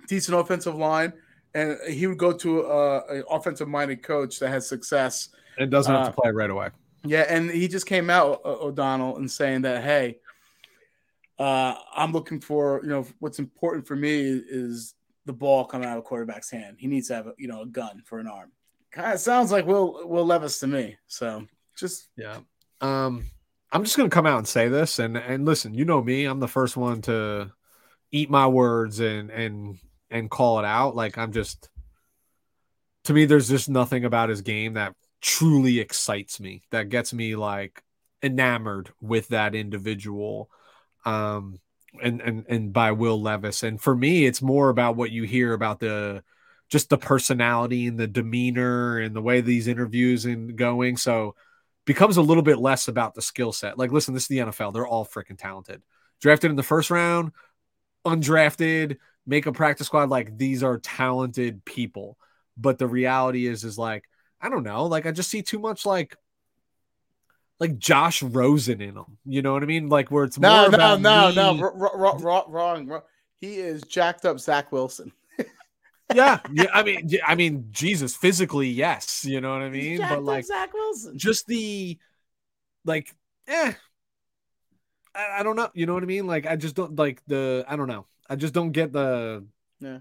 Decent 0.09 0.39
offensive 0.39 0.75
line, 0.75 1.13
and 1.55 1.79
he 1.89 2.07
would 2.07 2.19
go 2.19 2.33
to 2.33 2.63
a, 2.63 2.99
a 2.99 3.23
offensive-minded 3.25 4.03
coach 4.03 4.39
that 4.39 4.49
has 4.49 4.69
success 4.69 5.31
and 5.59 5.71
doesn't 5.71 5.95
have 5.95 6.07
to 6.07 6.11
uh, 6.11 6.23
play 6.23 6.31
right 6.31 6.51
away. 6.51 6.71
Yeah, 7.05 7.27
and 7.29 7.51
he 7.51 7.69
just 7.69 7.87
came 7.87 8.09
out 8.09 8.41
O'Connell 8.45 9.19
and 9.19 9.31
saying 9.31 9.63
that, 9.63 9.85
hey, 9.85 10.19
uh, 11.39 11.75
I'm 11.95 12.13
looking 12.13 12.41
for 12.41 12.81
you 12.83 12.89
know 12.89 13.07
what's 13.19 13.39
important 13.39 13.87
for 13.87 13.97
me 13.97 14.21
is 14.21 14.95
the 15.27 15.33
ball 15.33 15.65
coming 15.65 15.89
out 15.89 15.99
of 15.99 16.05
a 16.05 16.07
quarterback's 16.07 16.51
hand. 16.51 16.77
He 16.79 16.87
needs 16.87 17.09
to 17.09 17.15
have 17.15 17.27
a, 17.27 17.33
you 17.37 17.49
know 17.49 17.63
a 17.63 17.67
gun 17.67 18.03
for 18.05 18.19
an 18.19 18.27
arm. 18.27 18.53
Kind 18.95 19.13
of 19.13 19.19
sounds 19.21 19.51
like 19.51 19.67
Will 19.67 20.07
Will 20.09 20.25
Levis 20.25 20.61
to 20.61 20.69
me. 20.69 20.97
So 21.09 21.47
just 21.77 22.09
yeah. 22.17 22.39
Um, 22.81 23.27
I'm 23.73 23.83
just 23.83 23.97
gonna 23.97 24.09
come 24.09 24.27
out 24.27 24.39
and 24.39 24.47
say 24.47 24.69
this, 24.69 25.01
and 25.01 25.17
and 25.17 25.45
listen, 25.45 25.75
you 25.75 25.85
know 25.85 26.01
me, 26.01 26.27
I'm 26.27 26.39
the 26.39 26.47
first 26.47 26.77
one 26.77 27.03
to 27.03 27.51
eat 28.13 28.31
my 28.31 28.47
words 28.47 29.01
and 29.01 29.31
and 29.31 29.79
and 30.11 30.31
call 30.31 30.61
it 30.61 30.65
out. 30.65 30.95
Like 30.95 31.19
I'm 31.19 31.33
just 31.33 31.69
to 33.05 33.13
me, 33.13 33.25
there's 33.25 33.49
just 33.49 33.69
nothing 33.69 34.05
about 34.05 34.29
his 34.29 34.43
game 34.43 34.75
that 34.75 34.95
truly 35.21 35.81
excites 35.81 36.39
me, 36.39 36.63
that 36.71 36.89
gets 36.89 37.13
me 37.13 37.35
like 37.35 37.83
enamored 38.23 38.93
with 39.01 39.27
that 39.29 39.57
individual. 39.57 40.51
Um, 41.05 41.59
and 42.01 42.21
and 42.21 42.45
and 42.49 42.73
by 42.73 42.93
Will 42.93 43.21
Levis. 43.21 43.65
And 43.65 43.81
for 43.81 43.97
me, 43.97 44.25
it's 44.25 44.41
more 44.41 44.69
about 44.69 44.95
what 44.95 45.11
you 45.11 45.25
hear 45.25 45.53
about 45.53 45.81
the 45.81 46.23
just 46.75 46.91
the 46.91 46.99
personality 46.99 47.87
and 47.87 47.97
the 47.97 48.09
demeanor 48.09 48.99
and 48.99 49.15
the 49.15 49.23
way 49.23 49.41
these 49.41 49.69
interviews 49.69 50.25
and 50.25 50.57
going. 50.57 50.97
So 50.97 51.37
becomes 51.85 52.17
a 52.17 52.23
little 52.23 52.43
bit 52.43 52.59
less 52.59 52.89
about 52.89 53.15
the 53.15 53.23
skill 53.23 53.53
set. 53.53 53.79
Like, 53.79 53.93
listen, 53.93 54.13
this 54.13 54.25
is 54.25 54.29
the 54.29 54.39
NFL. 54.39 54.75
They're 54.75 54.85
all 54.85 55.07
freaking 55.07 55.39
talented. 55.39 55.83
Drafted 56.21 56.51
in 56.51 56.57
the 56.57 56.65
first 56.65 56.91
round, 56.91 57.31
undrafted, 58.05 58.97
make 59.25 59.47
a 59.47 59.53
practice 59.53 59.87
squad. 59.87 60.11
Like, 60.11 60.37
these 60.37 60.65
are 60.65 60.79
talented 60.79 61.65
people. 61.65 62.19
But 62.57 62.79
the 62.79 62.89
reality 62.89 63.47
is, 63.47 63.63
is 63.63 63.79
like, 63.79 64.03
I 64.41 64.49
don't 64.49 64.65
know. 64.65 64.87
Like, 64.87 65.07
I 65.07 65.13
just 65.13 65.31
see 65.31 65.43
too 65.43 65.61
much 65.61 65.87
like 65.87 66.17
like 67.61 67.79
Josh 67.79 68.21
Rosen 68.21 68.81
in 68.81 68.95
them. 68.95 69.17
You 69.25 69.43
know 69.43 69.53
what 69.53 69.63
I 69.63 69.67
mean? 69.67 69.89
Like 69.89 70.11
where 70.11 70.25
it's 70.25 70.41
no, 70.41 70.67
no, 70.67 70.97
no, 70.97 71.29
me. 71.29 71.35
no, 71.37 71.71
wrong, 71.71 72.21
wrong, 72.21 72.51
wrong, 72.89 73.03
He 73.37 73.59
is 73.59 73.83
jacked 73.83 74.25
up 74.25 74.41
Zach 74.41 74.73
Wilson. 74.73 75.13
Yeah, 76.13 76.41
yeah. 76.53 76.67
I 76.73 76.83
mean, 76.83 77.11
I 77.27 77.35
mean, 77.35 77.69
Jesus, 77.71 78.17
physically, 78.17 78.69
yes. 78.69 79.25
You 79.25 79.41
know 79.41 79.53
what 79.53 79.63
I 79.63 79.71
mean? 79.71 79.99
But 80.01 80.25
like 80.25 80.45
Zach 80.45 80.73
Wilson, 80.73 81.19
just 81.19 81.47
the 81.47 81.99
like, 82.85 83.15
eh. 83.49 83.73
I, 85.15 85.41
I 85.41 85.43
don't 85.43 85.57
know. 85.57 85.71
You 85.75 85.87
know 85.87 85.95
what 85.95 86.03
I 86.03 86.07
mean? 86.07 86.27
Like, 86.27 86.47
I 86.47 86.57
just 86.57 86.75
don't 86.75 86.97
like 86.97 87.23
the. 87.27 87.65
I 87.69 87.77
don't 87.77 87.89
know. 87.89 88.07
I 88.29 88.37
just 88.37 88.55
don't 88.55 88.73
get 88.73 88.93
the. 88.93 89.45
Yeah. 89.81 89.99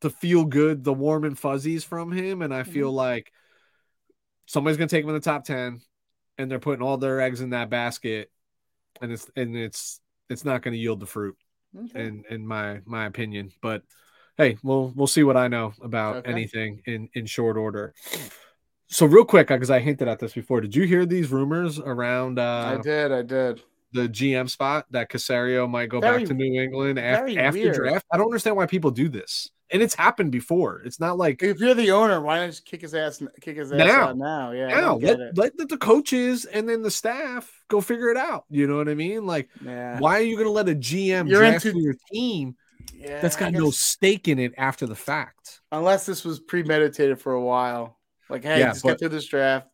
The 0.00 0.10
feel 0.10 0.44
good, 0.44 0.84
the 0.84 0.92
warm 0.92 1.24
and 1.24 1.38
fuzzies 1.38 1.82
from 1.82 2.12
him, 2.12 2.42
and 2.42 2.52
I 2.52 2.64
feel 2.64 2.88
mm-hmm. 2.88 2.96
like 2.96 3.32
somebody's 4.44 4.76
gonna 4.76 4.88
take 4.88 5.02
him 5.02 5.08
in 5.08 5.14
the 5.14 5.20
top 5.20 5.44
ten 5.44 5.80
and 6.38 6.50
they're 6.50 6.58
putting 6.58 6.82
all 6.82 6.96
their 6.96 7.20
eggs 7.20 7.40
in 7.40 7.50
that 7.50 7.70
basket, 7.70 8.30
and 9.00 9.12
it's 9.12 9.30
and 9.36 9.56
it's 9.56 10.00
it's 10.28 10.44
not 10.44 10.62
going 10.62 10.72
to 10.72 10.78
yield 10.78 11.00
the 11.00 11.06
fruit, 11.06 11.36
okay. 11.76 12.06
in 12.06 12.24
in 12.28 12.46
my 12.46 12.80
my 12.84 13.06
opinion. 13.06 13.50
But 13.60 13.82
hey, 14.36 14.56
we'll 14.62 14.92
we'll 14.94 15.06
see 15.06 15.22
what 15.22 15.36
I 15.36 15.48
know 15.48 15.72
about 15.82 16.16
okay. 16.16 16.30
anything 16.30 16.82
in 16.86 17.08
in 17.14 17.26
short 17.26 17.56
order. 17.56 17.94
So 18.88 19.06
real 19.06 19.24
quick, 19.24 19.48
because 19.48 19.70
I 19.70 19.80
hinted 19.80 20.08
at 20.08 20.18
this 20.18 20.34
before, 20.34 20.60
did 20.60 20.76
you 20.76 20.84
hear 20.84 21.06
these 21.06 21.30
rumors 21.30 21.78
around? 21.80 22.38
Uh, 22.38 22.76
I 22.78 22.82
did, 22.82 23.12
I 23.12 23.22
did. 23.22 23.62
The 23.92 24.08
GM 24.08 24.50
spot 24.50 24.86
that 24.90 25.10
Caserio 25.10 25.68
might 25.68 25.88
go 25.88 26.00
very, 26.00 26.18
back 26.18 26.28
to 26.28 26.34
New 26.34 26.60
England 26.60 26.98
after, 26.98 27.38
after 27.38 27.72
draft. 27.72 28.06
I 28.12 28.16
don't 28.16 28.26
understand 28.26 28.56
why 28.56 28.66
people 28.66 28.90
do 28.90 29.08
this 29.08 29.50
and 29.74 29.82
it's 29.82 29.94
happened 29.94 30.30
before. 30.30 30.82
It's 30.84 31.00
not 31.00 31.18
like 31.18 31.42
if 31.42 31.58
you're 31.58 31.74
the 31.74 31.90
owner, 31.90 32.20
why 32.20 32.38
not 32.38 32.46
just 32.46 32.64
kick 32.64 32.82
his 32.82 32.94
ass? 32.94 33.22
Kick 33.40 33.56
his 33.56 33.72
ass 33.72 33.78
now, 33.78 34.08
out 34.08 34.16
now. 34.16 34.52
Yeah, 34.52 34.68
now 34.68 34.96
let, 34.96 35.36
let 35.36 35.68
the 35.68 35.76
coaches 35.78 36.44
and 36.44 36.68
then 36.68 36.82
the 36.82 36.90
staff 36.90 37.64
go 37.68 37.80
figure 37.80 38.08
it 38.08 38.16
out. 38.16 38.44
You 38.50 38.66
know 38.66 38.76
what 38.76 38.88
I 38.88 38.94
mean? 38.94 39.26
Like, 39.26 39.48
yeah. 39.64 39.98
why 39.98 40.18
are 40.18 40.22
you 40.22 40.36
going 40.36 40.46
to 40.46 40.52
let 40.52 40.68
a 40.68 40.74
GM 40.74 41.28
you're 41.28 41.40
draft 41.40 41.66
into 41.66 41.80
your 41.80 41.96
team 42.12 42.54
yeah, 43.04 43.20
that's 43.20 43.36
got 43.36 43.52
no 43.52 43.70
stake 43.70 44.28
in 44.28 44.38
it 44.38 44.54
after 44.56 44.86
the 44.86 44.94
fact? 44.94 45.60
Unless 45.72 46.06
this 46.06 46.24
was 46.24 46.40
premeditated 46.40 47.20
for 47.20 47.32
a 47.32 47.42
while. 47.42 47.98
Like, 48.28 48.44
hey, 48.44 48.60
yeah, 48.60 48.70
just 48.70 48.82
but, 48.82 48.90
get 48.90 48.98
through 49.00 49.08
this 49.10 49.26
draft. 49.26 49.68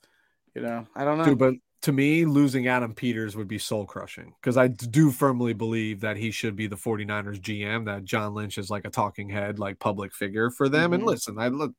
You 0.54 0.62
know, 0.62 0.86
I 0.94 1.04
don't 1.04 1.18
know. 1.18 1.24
Dude, 1.24 1.38
but 1.38 1.54
to 1.82 1.92
me, 1.92 2.24
losing 2.24 2.66
Adam 2.66 2.94
Peters 2.94 3.36
would 3.36 3.48
be 3.48 3.58
soul 3.58 3.86
crushing 3.86 4.34
because 4.40 4.56
I 4.56 4.68
do 4.68 5.10
firmly 5.10 5.54
believe 5.54 6.00
that 6.00 6.16
he 6.16 6.30
should 6.30 6.54
be 6.56 6.66
the 6.66 6.76
49ers 6.76 7.40
GM, 7.40 7.86
that 7.86 8.04
John 8.04 8.34
Lynch 8.34 8.58
is 8.58 8.70
like 8.70 8.84
a 8.84 8.90
talking 8.90 9.30
head, 9.30 9.58
like 9.58 9.78
public 9.78 10.12
figure 10.12 10.50
for 10.50 10.68
them. 10.68 10.86
Mm-hmm. 10.86 10.94
And 10.94 11.04
listen, 11.04 11.38
I 11.38 11.48
look, 11.48 11.72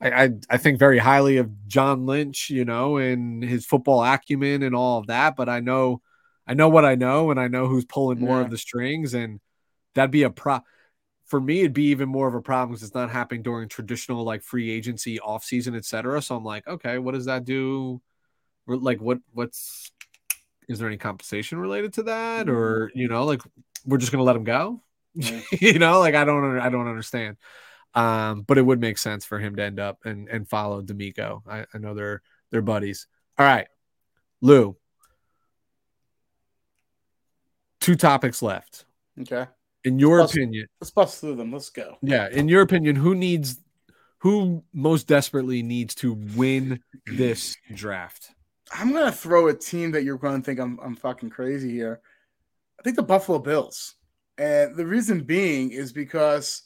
I, 0.00 0.10
I, 0.10 0.30
I 0.48 0.56
think 0.56 0.78
very 0.78 0.98
highly 0.98 1.36
of 1.36 1.66
John 1.66 2.06
Lynch, 2.06 2.48
you 2.48 2.64
know, 2.64 2.96
and 2.96 3.42
his 3.42 3.66
football 3.66 4.02
acumen 4.02 4.62
and 4.62 4.74
all 4.74 5.00
of 5.00 5.08
that. 5.08 5.36
But 5.36 5.48
I 5.48 5.60
know, 5.60 6.00
I 6.46 6.54
know 6.54 6.68
what 6.68 6.84
I 6.84 6.94
know, 6.94 7.30
and 7.30 7.38
I 7.38 7.48
know 7.48 7.66
who's 7.66 7.84
pulling 7.84 8.20
more 8.20 8.38
yeah. 8.38 8.44
of 8.44 8.50
the 8.50 8.58
strings, 8.58 9.12
and 9.12 9.40
that'd 9.94 10.10
be 10.10 10.22
a 10.22 10.30
pro. 10.30 10.60
For 11.26 11.40
me, 11.40 11.60
it'd 11.60 11.72
be 11.72 11.86
even 11.86 12.08
more 12.08 12.28
of 12.28 12.34
a 12.34 12.40
problem 12.40 12.70
because 12.70 12.84
it's 12.84 12.94
not 12.94 13.10
happening 13.10 13.42
during 13.42 13.68
traditional 13.68 14.24
like 14.24 14.42
free 14.42 14.70
agency, 14.70 15.18
off 15.20 15.44
season, 15.44 15.74
etc. 15.74 16.22
So 16.22 16.36
I'm 16.36 16.44
like, 16.44 16.66
okay, 16.68 16.98
what 16.98 17.14
does 17.14 17.26
that 17.26 17.44
do? 17.44 18.00
like 18.66 19.00
what 19.00 19.18
what's 19.32 19.90
is 20.68 20.78
there 20.78 20.88
any 20.88 20.96
compensation 20.96 21.58
related 21.58 21.92
to 21.94 22.04
that? 22.04 22.48
Or 22.48 22.90
you 22.94 23.08
know 23.08 23.24
like 23.24 23.42
we're 23.84 23.98
just 23.98 24.12
gonna 24.12 24.24
let 24.24 24.36
him 24.36 24.44
go? 24.44 24.82
Yeah. 25.14 25.40
you 25.60 25.78
know 25.78 26.00
like 26.00 26.14
i 26.14 26.24
don't 26.24 26.58
i 26.58 26.68
don't 26.68 26.88
understand. 26.88 27.36
Um 27.94 28.42
but 28.42 28.58
it 28.58 28.62
would 28.62 28.80
make 28.80 28.98
sense 28.98 29.24
for 29.24 29.38
him 29.38 29.56
to 29.56 29.62
end 29.62 29.80
up 29.80 30.04
and 30.04 30.28
and 30.28 30.48
follow 30.48 30.82
DeMeco. 30.82 31.42
I, 31.48 31.66
I 31.72 31.78
know 31.78 31.94
they're 31.94 32.22
they're 32.50 32.62
buddies. 32.62 33.06
All 33.38 33.46
right. 33.46 33.68
Lou. 34.40 34.76
Two 37.80 37.94
topics 37.94 38.42
left. 38.42 38.84
Okay 39.20 39.46
in 39.86 39.98
your 39.98 40.20
let's 40.20 40.32
opinion 40.34 40.66
let's 40.80 40.90
bust 40.90 41.20
through 41.20 41.34
them 41.34 41.52
let's 41.52 41.70
go 41.70 41.96
yeah 42.02 42.28
in 42.30 42.48
your 42.48 42.62
opinion 42.62 42.94
who 42.94 43.14
needs 43.14 43.60
who 44.18 44.62
most 44.72 45.06
desperately 45.06 45.62
needs 45.62 45.94
to 45.94 46.14
win 46.34 46.80
this 47.06 47.56
draft 47.74 48.34
I'm 48.72 48.92
gonna 48.92 49.12
throw 49.12 49.48
a 49.48 49.54
team 49.54 49.92
that 49.92 50.04
you're 50.04 50.18
gonna 50.18 50.42
think 50.42 50.58
I'm 50.58 50.78
I'm 50.82 50.96
fucking 50.96 51.30
crazy 51.30 51.70
here. 51.70 52.00
I 52.78 52.82
think 52.82 52.96
the 52.96 53.02
Buffalo 53.02 53.38
Bills. 53.38 53.94
And 54.38 54.76
the 54.76 54.86
reason 54.86 55.22
being 55.22 55.70
is 55.70 55.92
because 55.92 56.62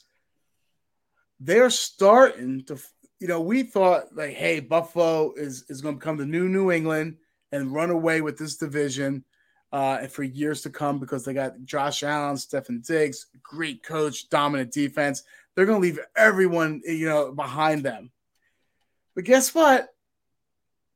they're 1.39 1.69
starting 1.69 2.63
to 2.65 2.77
you 3.19 3.27
know, 3.27 3.39
we 3.39 3.61
thought 3.63 4.15
like, 4.15 4.31
hey, 4.31 4.59
Buffalo 4.59 5.33
is 5.35 5.65
is 5.69 5.81
gonna 5.81 5.97
become 5.97 6.17
the 6.17 6.25
new 6.25 6.49
New 6.49 6.71
England 6.71 7.17
and 7.51 7.73
run 7.73 7.91
away 7.91 8.21
with 8.21 8.37
this 8.37 8.57
division 8.57 9.23
uh, 9.71 10.05
for 10.07 10.23
years 10.23 10.61
to 10.61 10.69
come 10.69 10.99
because 10.99 11.23
they 11.23 11.33
got 11.33 11.63
Josh 11.63 12.03
Allen, 12.03 12.35
Stefon 12.35 12.85
Diggs, 12.85 13.27
great 13.41 13.83
coach, 13.83 14.29
dominant 14.29 14.71
defense. 14.71 15.23
They're 15.55 15.65
gonna 15.65 15.79
leave 15.79 15.99
everyone, 16.15 16.81
you 16.85 17.07
know, 17.07 17.31
behind 17.31 17.83
them. 17.83 18.11
But 19.15 19.25
guess 19.25 19.53
what? 19.53 19.93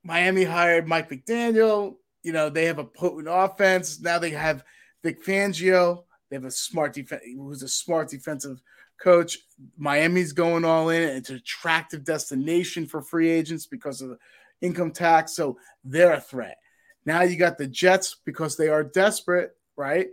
Miami 0.03 0.43
hired 0.43 0.87
Mike 0.87 1.09
McDaniel. 1.09 1.95
You 2.23 2.31
know, 2.31 2.49
they 2.49 2.65
have 2.65 2.79
a 2.79 2.85
potent 2.85 3.27
offense. 3.29 3.99
Now 3.99 4.19
they 4.19 4.31
have 4.31 4.63
Vic 5.03 5.23
Fangio. 5.23 6.03
They 6.29 6.35
have 6.35 6.45
a 6.45 6.51
smart 6.51 6.93
defense 6.93 7.23
who's 7.25 7.63
a 7.63 7.67
smart 7.67 8.09
defensive 8.09 8.61
coach. 9.01 9.39
Miami's 9.77 10.33
going 10.33 10.65
all 10.65 10.89
in. 10.89 11.01
It's 11.01 11.29
an 11.29 11.37
attractive 11.37 12.03
destination 12.03 12.87
for 12.87 13.01
free 13.01 13.29
agents 13.29 13.65
because 13.65 14.01
of 14.01 14.09
the 14.09 14.17
income 14.61 14.91
tax. 14.91 15.35
So 15.35 15.57
they're 15.83 16.13
a 16.13 16.21
threat. 16.21 16.57
Now 17.05 17.21
you 17.21 17.37
got 17.37 17.57
the 17.57 17.67
Jets 17.67 18.15
because 18.25 18.57
they 18.57 18.69
are 18.69 18.83
desperate, 18.83 19.55
right? 19.77 20.07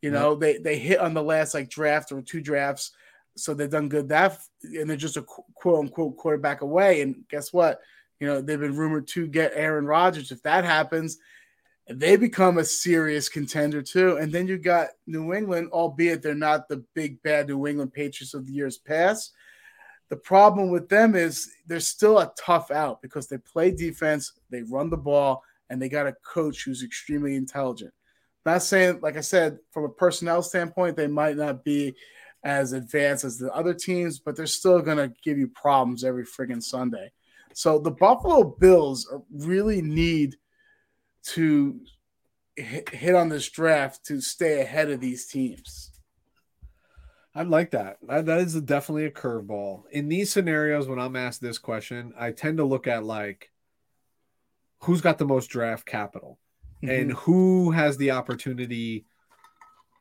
You 0.00 0.10
know, 0.10 0.36
they 0.36 0.58
they 0.58 0.78
hit 0.78 1.00
on 1.00 1.12
the 1.12 1.22
last 1.22 1.54
like 1.54 1.68
draft 1.68 2.12
or 2.12 2.22
two 2.22 2.40
drafts, 2.40 2.92
so 3.36 3.52
they've 3.52 3.68
done 3.68 3.88
good 3.88 4.08
that, 4.10 4.38
and 4.62 4.88
they're 4.88 4.96
just 4.96 5.16
a 5.16 5.22
quote 5.22 5.80
unquote 5.80 6.16
quarterback 6.16 6.60
away. 6.60 7.02
And 7.02 7.24
guess 7.28 7.52
what? 7.52 7.80
You 8.20 8.28
know, 8.28 8.40
they've 8.40 8.60
been 8.60 8.76
rumored 8.76 9.08
to 9.08 9.26
get 9.26 9.52
Aaron 9.54 9.86
Rodgers. 9.86 10.30
If 10.30 10.42
that 10.44 10.64
happens, 10.64 11.18
they 11.88 12.16
become 12.16 12.58
a 12.58 12.64
serious 12.64 13.28
contender 13.28 13.82
too. 13.82 14.18
And 14.18 14.32
then 14.32 14.46
you 14.46 14.58
got 14.58 14.88
New 15.06 15.34
England, 15.34 15.70
albeit 15.72 16.22
they're 16.22 16.34
not 16.34 16.68
the 16.68 16.84
big 16.94 17.22
bad 17.22 17.48
New 17.48 17.66
England 17.66 17.92
Patriots 17.92 18.34
of 18.34 18.46
the 18.46 18.52
years 18.52 18.78
past. 18.78 19.32
The 20.10 20.16
problem 20.16 20.70
with 20.70 20.88
them 20.88 21.14
is 21.14 21.50
they're 21.66 21.80
still 21.80 22.18
a 22.18 22.32
tough 22.38 22.70
out 22.70 23.02
because 23.02 23.26
they 23.26 23.38
play 23.38 23.70
defense, 23.70 24.32
they 24.50 24.62
run 24.62 24.90
the 24.90 24.96
ball, 24.96 25.42
and 25.70 25.80
they 25.80 25.88
got 25.88 26.06
a 26.06 26.16
coach 26.24 26.64
who's 26.64 26.82
extremely 26.82 27.36
intelligent. 27.36 27.92
Not 28.46 28.62
saying, 28.62 29.00
like 29.02 29.16
I 29.16 29.20
said, 29.20 29.58
from 29.72 29.84
a 29.84 29.88
personnel 29.88 30.42
standpoint, 30.42 30.96
they 30.96 31.06
might 31.06 31.36
not 31.36 31.64
be 31.64 31.94
as 32.44 32.72
advanced 32.72 33.24
as 33.24 33.38
the 33.38 33.52
other 33.52 33.74
teams, 33.74 34.18
but 34.18 34.36
they're 34.36 34.46
still 34.46 34.80
going 34.80 34.96
to 34.96 35.12
give 35.22 35.38
you 35.38 35.48
problems 35.48 36.04
every 36.04 36.24
friggin' 36.24 36.62
Sunday. 36.62 37.10
So 37.52 37.78
the 37.78 37.90
Buffalo 37.90 38.44
Bills 38.44 39.12
really 39.30 39.82
need 39.82 40.36
to 41.24 41.80
hit 42.56 43.14
on 43.14 43.28
this 43.28 43.48
draft 43.48 44.04
to 44.06 44.20
stay 44.20 44.60
ahead 44.60 44.90
of 44.90 45.00
these 45.00 45.26
teams. 45.26 45.92
I 47.34 47.42
like 47.42 47.70
that. 47.72 47.98
that. 48.02 48.28
Is 48.28 48.60
definitely 48.62 49.04
a 49.04 49.10
curveball. 49.10 49.82
In 49.90 50.08
these 50.08 50.30
scenarios, 50.30 50.88
when 50.88 50.98
I'm 50.98 51.16
asked 51.16 51.40
this 51.40 51.58
question, 51.58 52.12
I 52.18 52.32
tend 52.32 52.58
to 52.58 52.64
look 52.64 52.86
at 52.86 53.04
like 53.04 53.50
who's 54.80 55.00
got 55.00 55.18
the 55.18 55.24
most 55.24 55.48
draft 55.48 55.86
capital 55.86 56.38
mm-hmm. 56.82 56.94
and 56.94 57.12
who 57.12 57.70
has 57.70 57.96
the 57.96 58.12
opportunity 58.12 59.04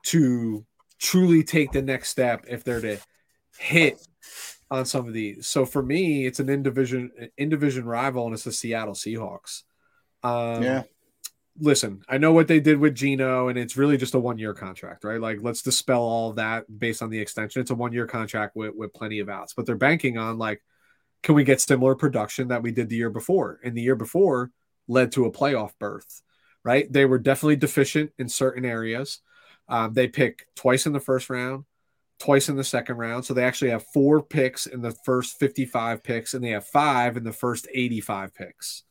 to 0.03 0.65
truly 0.99 1.43
take 1.43 1.71
the 1.71 1.81
next 1.81 2.09
step 2.09 2.45
if 2.47 2.63
they're 2.63 2.81
to 2.81 2.97
hit 3.57 3.99
on 4.69 4.85
some 4.85 5.07
of 5.07 5.13
these. 5.13 5.47
So 5.47 5.65
for 5.65 5.81
me, 5.81 6.25
it's 6.25 6.39
an 6.39 6.49
in 6.49 6.63
division 6.63 7.11
in 7.37 7.49
division 7.49 7.85
rival, 7.85 8.25
and 8.25 8.33
it's 8.33 8.43
the 8.43 8.51
Seattle 8.51 8.93
Seahawks. 8.93 9.63
Um, 10.23 10.63
yeah. 10.63 10.83
Listen, 11.59 12.03
I 12.07 12.19
know 12.19 12.33
what 12.33 12.47
they 12.47 12.59
did 12.59 12.77
with 12.77 12.93
Geno, 12.93 13.47
and 13.47 13.57
it's 13.57 13.77
really 13.77 13.97
just 13.97 14.13
a 14.13 14.19
one 14.19 14.37
year 14.37 14.53
contract, 14.53 15.03
right? 15.03 15.19
Like, 15.19 15.39
let's 15.41 15.63
dispel 15.63 16.01
all 16.01 16.29
of 16.29 16.35
that 16.35 16.65
based 16.79 17.01
on 17.01 17.09
the 17.09 17.19
extension. 17.19 17.61
It's 17.61 17.71
a 17.71 17.75
one 17.75 17.93
year 17.93 18.05
contract 18.05 18.55
with, 18.55 18.75
with 18.75 18.93
plenty 18.93 19.19
of 19.19 19.29
outs, 19.29 19.53
but 19.55 19.65
they're 19.65 19.75
banking 19.75 20.19
on 20.19 20.37
like, 20.37 20.61
can 21.23 21.33
we 21.33 21.43
get 21.43 21.59
similar 21.59 21.95
production 21.95 22.49
that 22.49 22.61
we 22.61 22.71
did 22.71 22.89
the 22.89 22.95
year 22.95 23.09
before? 23.09 23.59
And 23.63 23.75
the 23.75 23.81
year 23.81 23.95
before 23.95 24.51
led 24.87 25.11
to 25.13 25.25
a 25.25 25.31
playoff 25.31 25.71
berth, 25.79 26.21
right? 26.63 26.91
They 26.91 27.05
were 27.05 27.19
definitely 27.19 27.57
deficient 27.57 28.11
in 28.17 28.29
certain 28.29 28.65
areas. 28.65 29.19
Um, 29.67 29.93
they 29.93 30.07
pick 30.07 30.47
twice 30.55 30.85
in 30.85 30.93
the 30.93 30.99
first 30.99 31.29
round, 31.29 31.65
twice 32.19 32.49
in 32.49 32.55
the 32.55 32.63
second 32.63 32.97
round. 32.97 33.25
So 33.25 33.33
they 33.33 33.43
actually 33.43 33.71
have 33.71 33.85
four 33.93 34.23
picks 34.23 34.65
in 34.65 34.81
the 34.81 34.95
first 35.05 35.39
55 35.39 36.03
picks, 36.03 36.33
and 36.33 36.43
they 36.43 36.51
have 36.51 36.65
five 36.65 37.17
in 37.17 37.23
the 37.23 37.33
first 37.33 37.67
85 37.73 38.33
picks. 38.33 38.83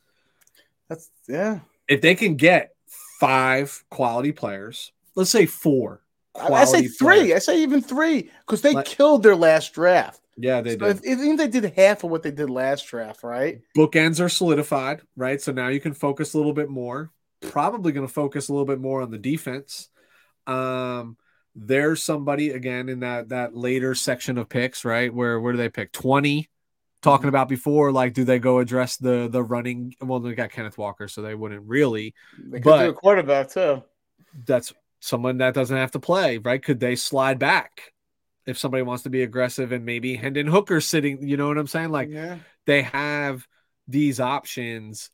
That's 0.88 1.11
yeah. 1.28 1.61
If 1.88 2.01
they 2.01 2.14
can 2.14 2.36
get 2.36 2.72
five 3.20 3.84
quality 3.90 4.32
players, 4.32 4.92
let's 5.14 5.30
say 5.30 5.47
four. 5.47 6.03
I 6.34 6.64
say 6.64 6.86
three. 6.86 7.16
Players. 7.16 7.32
I 7.32 7.38
say 7.38 7.62
even 7.62 7.80
three 7.80 8.30
because 8.40 8.61
they 8.61 8.74
Let, 8.74 8.86
killed 8.86 9.22
their 9.22 9.36
last 9.36 9.72
draft. 9.72 10.20
Yeah, 10.37 10.61
they 10.61 10.72
so 10.72 10.93
did. 10.93 10.97
I 10.97 11.14
think 11.14 11.39
they 11.39 11.49
did 11.49 11.72
half 11.76 12.05
of 12.05 12.11
what 12.11 12.22
they 12.22 12.30
did 12.30 12.51
last 12.51 12.87
draft, 12.87 13.22
right? 13.22 13.61
Bookends 13.76 14.22
are 14.22 14.28
solidified, 14.28 15.01
right? 15.16 15.41
So 15.41 15.53
now 15.53 15.68
you 15.68 15.80
can 15.80 15.95
focus 15.95 16.34
a 16.34 16.37
little 16.37 16.53
bit 16.53 16.68
more. 16.68 17.11
Probably 17.41 17.93
going 17.93 18.07
to 18.07 18.12
focus 18.12 18.49
a 18.49 18.53
little 18.53 18.66
bit 18.66 18.80
more 18.80 19.03
on 19.03 19.11
the 19.11 19.18
defense. 19.18 19.89
Um, 20.47 21.16
there's 21.55 22.03
somebody 22.03 22.51
again 22.51 22.89
in 22.89 23.01
that 23.01 23.30
that 23.30 23.57
later 23.57 23.95
section 23.95 24.37
of 24.37 24.49
picks, 24.49 24.84
right? 24.84 25.12
Where 25.12 25.41
where 25.41 25.53
do 25.53 25.59
they 25.59 25.70
pick? 25.70 25.93
20 25.93 26.49
talking 27.03 27.20
mm-hmm. 27.20 27.28
about 27.28 27.49
before, 27.49 27.93
like 27.93 28.12
do 28.12 28.24
they 28.24 28.39
go 28.39 28.59
address 28.59 28.99
the 28.99 29.28
the 29.30 29.43
running? 29.43 29.95
Well, 30.01 30.20
they 30.20 30.34
got 30.34 30.51
Kenneth 30.51 30.76
Walker, 30.76 31.09
so 31.09 31.22
they 31.22 31.34
wouldn't 31.34 31.66
really. 31.66 32.14
They 32.39 32.59
could 32.59 32.64
but 32.64 32.82
do 32.84 32.91
a 32.91 32.95
quarterback 32.95 33.51
too. 33.51 33.82
That's 34.45 34.74
someone 35.01 35.39
that 35.39 35.55
doesn't 35.55 35.76
have 35.76 35.93
to 35.93 36.01
play, 36.01 36.39
right? 36.39 36.62
Could 36.62 36.80
they 36.80 36.95
slide 36.95 37.39
back 37.39 37.93
if 38.47 38.59
somebody 38.59 38.82
wants 38.82 39.03
to 39.03 39.11
be 39.11 39.22
aggressive 39.22 39.72
and 39.72 39.84
maybe 39.84 40.16
Hendon 40.16 40.47
Hooker 40.47 40.80
sitting? 40.80 41.26
You 41.26 41.36
know 41.36 41.49
what 41.49 41.59
I'm 41.59 41.66
saying? 41.66 41.90
Like 41.90 42.09
yeah. 42.09 42.38
they 42.66 42.82
have 42.82 43.47
these 43.88 44.20
options, 44.20 45.11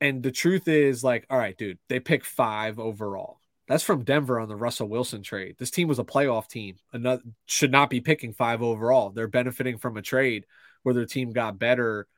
and 0.00 0.22
the 0.22 0.32
truth 0.32 0.68
is, 0.68 1.04
like, 1.04 1.26
all 1.30 1.38
right, 1.38 1.56
dude, 1.56 1.78
they 1.88 2.00
pick 2.00 2.24
five 2.24 2.78
overall. 2.78 3.38
That's 3.68 3.84
from 3.84 4.02
Denver 4.02 4.40
on 4.40 4.48
the 4.48 4.56
Russell 4.56 4.88
Wilson 4.88 5.22
trade. 5.22 5.54
This 5.58 5.70
team 5.70 5.86
was 5.86 6.00
a 6.00 6.04
playoff 6.04 6.48
team. 6.48 6.76
Another 6.92 7.22
should 7.46 7.70
not 7.70 7.88
be 7.88 8.00
picking 8.00 8.32
five 8.32 8.62
overall. 8.62 9.10
They're 9.10 9.28
benefiting 9.28 9.78
from 9.78 9.96
a 9.96 10.02
trade 10.02 10.44
where 10.82 10.94
their 10.94 11.06
team 11.06 11.30
got 11.30 11.58
better. 11.58 12.08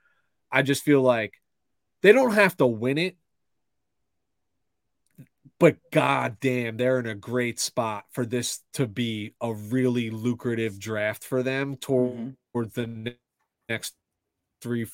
I 0.50 0.62
just 0.62 0.82
feel 0.82 1.02
like 1.02 1.34
they 2.00 2.12
don't 2.12 2.32
have 2.32 2.56
to 2.56 2.66
win 2.66 2.96
it, 2.96 3.16
but 5.62 5.76
god 5.92 6.38
damn, 6.40 6.76
they're 6.76 6.98
in 6.98 7.06
a 7.06 7.14
great 7.14 7.60
spot 7.60 8.04
for 8.10 8.26
this 8.26 8.62
to 8.72 8.84
be 8.84 9.32
a 9.40 9.54
really 9.54 10.10
lucrative 10.10 10.76
draft 10.76 11.22
for 11.22 11.44
them 11.44 11.76
toward, 11.76 12.34
mm-hmm. 12.52 12.62
the 12.74 13.14
next 13.68 13.94
three, 14.60 14.88